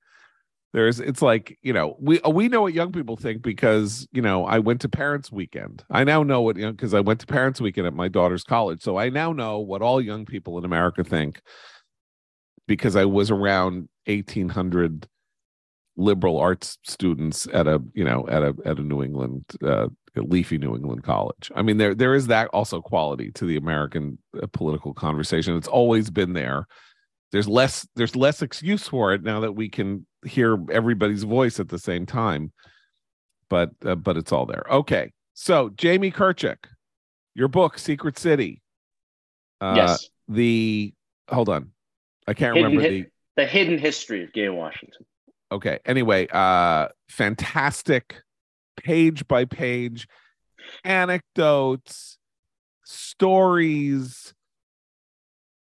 there's 0.74 1.00
it's 1.00 1.22
like 1.22 1.58
you 1.62 1.72
know 1.72 1.96
we 2.00 2.20
we 2.32 2.50
know 2.50 2.62
what 2.62 2.74
young 2.74 2.92
people 2.92 3.16
think 3.16 3.42
because 3.42 4.08
you 4.12 4.22
know 4.22 4.46
i 4.46 4.60
went 4.60 4.82
to 4.82 4.90
parents 4.90 5.32
weekend 5.32 5.84
i 5.92 6.04
now 6.04 6.24
know 6.24 6.42
what 6.42 6.58
you 6.58 6.66
know 6.66 6.72
because 6.72 6.94
i 6.94 7.00
went 7.00 7.20
to 7.20 7.28
parents 7.28 7.62
weekend 7.62 7.88
at 7.88 7.94
my 7.94 8.08
daughter's 8.08 8.44
college 8.44 8.82
so 8.82 8.98
i 8.98 9.08
now 9.10 9.32
know 9.32 9.60
what 9.60 9.82
all 9.82 10.02
young 10.02 10.26
people 10.26 10.58
in 10.58 10.66
america 10.66 11.04
think 11.04 11.42
because 12.68 12.96
i 12.96 13.06
was 13.06 13.30
around 13.30 13.88
1800 14.08 15.08
liberal 15.96 16.40
arts 16.40 16.80
students 16.84 17.48
at 17.54 17.68
a 17.68 17.80
you 17.94 18.04
know 18.04 18.26
at 18.28 18.42
a 18.42 18.56
at 18.66 18.80
a 18.80 18.84
new 18.84 19.04
england 19.04 19.46
uh, 19.64 19.88
leafy 20.16 20.58
new 20.58 20.76
england 20.76 21.04
college 21.04 21.52
i 21.56 21.62
mean 21.62 21.78
there 21.78 21.96
there 21.96 22.14
is 22.14 22.28
that 22.28 22.48
also 22.50 22.82
quality 22.82 23.32
to 23.32 23.46
the 23.46 23.58
american 23.58 24.18
uh, 24.42 24.48
political 24.54 24.94
conversation 24.94 25.58
it's 25.58 25.68
always 25.68 26.10
been 26.10 26.34
there 26.34 26.68
there's 27.32 27.48
less 27.48 27.88
there's 27.96 28.16
less 28.16 28.42
excuse 28.42 28.88
for 28.88 29.14
it 29.14 29.24
now 29.24 29.40
that 29.40 29.54
we 29.54 29.68
can 29.68 30.06
hear 30.26 30.58
everybody's 30.72 31.24
voice 31.24 31.60
at 31.60 31.70
the 31.70 31.80
same 31.80 32.06
time 32.06 32.52
but 33.50 33.72
uh, 33.86 33.96
but 33.96 34.18
it's 34.18 34.32
all 34.32 34.46
there 34.46 34.66
okay 34.70 35.12
so 35.34 35.70
jamie 35.70 36.12
kirchick 36.12 36.58
your 37.36 37.48
book, 37.48 37.78
Secret 37.78 38.18
City. 38.18 38.62
Uh, 39.60 39.74
yes. 39.76 40.10
The 40.28 40.94
hold 41.30 41.50
on, 41.50 41.72
I 42.28 42.34
can't 42.34 42.56
Hidden 42.56 42.72
remember 42.72 42.90
the. 42.90 43.06
The 43.36 43.46
hidden 43.48 43.80
history 43.80 44.24
of 44.24 44.32
Gay 44.32 44.50
Washington. 44.50 45.06
Okay. 45.52 45.80
Anyway, 45.86 46.28
uh, 46.28 46.90
fantastic 47.10 48.22
page 48.78 49.28
by 49.28 49.46
page 49.46 50.08
anecdotes, 50.84 52.18
stories, 52.84 54.34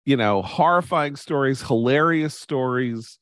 you 0.05 0.17
know, 0.17 0.43
horrifying 0.43 1.17
stories, 1.17 1.63
hilarious 1.63 2.39
stories. 2.39 3.19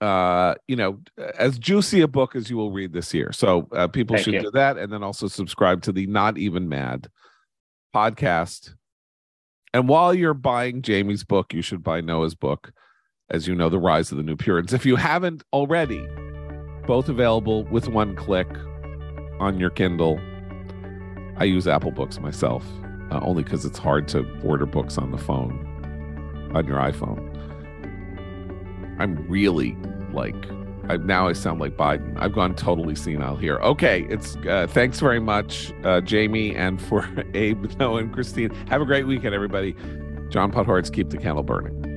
Uh, 0.00 0.54
you 0.68 0.76
know, 0.76 1.00
as 1.38 1.58
juicy 1.58 2.02
a 2.02 2.06
book 2.06 2.36
as 2.36 2.48
you 2.48 2.56
will 2.56 2.70
read 2.70 2.92
this 2.92 3.12
year. 3.12 3.32
So 3.32 3.66
uh, 3.72 3.88
people 3.88 4.14
Thank 4.14 4.24
should 4.24 4.34
you. 4.34 4.42
do 4.42 4.50
that, 4.52 4.78
and 4.78 4.92
then 4.92 5.02
also 5.02 5.26
subscribe 5.26 5.82
to 5.82 5.92
the 5.92 6.06
Not 6.06 6.38
Even 6.38 6.68
Mad 6.68 7.08
podcast. 7.92 8.74
And 9.74 9.88
while 9.88 10.14
you're 10.14 10.34
buying 10.34 10.82
Jamie's 10.82 11.24
book, 11.24 11.52
you 11.52 11.62
should 11.62 11.82
buy 11.82 12.00
Noah's 12.00 12.36
book, 12.36 12.70
as 13.28 13.48
you 13.48 13.56
know, 13.56 13.68
The 13.68 13.80
Rise 13.80 14.12
of 14.12 14.18
the 14.18 14.22
New 14.22 14.36
Puritans. 14.36 14.72
If 14.72 14.86
you 14.86 14.94
haven't 14.94 15.42
already, 15.52 16.06
both 16.86 17.08
available 17.08 17.64
with 17.64 17.88
one 17.88 18.14
click 18.14 18.48
on 19.40 19.58
your 19.58 19.70
Kindle. 19.70 20.20
I 21.36 21.44
use 21.44 21.66
Apple 21.66 21.90
Books 21.90 22.18
myself, 22.20 22.64
uh, 23.10 23.20
only 23.22 23.42
because 23.42 23.64
it's 23.64 23.78
hard 23.78 24.08
to 24.08 24.26
order 24.42 24.66
books 24.66 24.98
on 24.98 25.10
the 25.10 25.18
phone, 25.18 26.50
on 26.54 26.66
your 26.66 26.78
iPhone. 26.78 27.24
I'm 28.98 29.16
really 29.28 29.76
like, 30.12 30.34
I 30.88 30.96
now 30.96 31.28
I 31.28 31.32
sound 31.32 31.60
like 31.60 31.76
Biden. 31.76 32.16
I've 32.18 32.32
gone 32.32 32.54
totally 32.54 32.96
senile 32.96 33.36
here. 33.36 33.58
Okay, 33.58 34.06
it's 34.08 34.36
uh, 34.48 34.66
thanks 34.68 34.98
very 34.98 35.20
much, 35.20 35.72
uh, 35.84 36.00
Jamie, 36.00 36.56
and 36.56 36.82
for 36.82 37.08
Abe, 37.34 37.70
Noah, 37.78 38.00
and 38.00 38.12
Christine. 38.12 38.50
Have 38.68 38.80
a 38.80 38.86
great 38.86 39.06
weekend, 39.06 39.34
everybody. 39.34 39.76
John 40.30 40.52
Podhoretz, 40.52 40.92
keep 40.92 41.10
the 41.10 41.18
candle 41.18 41.42
burning. 41.42 41.87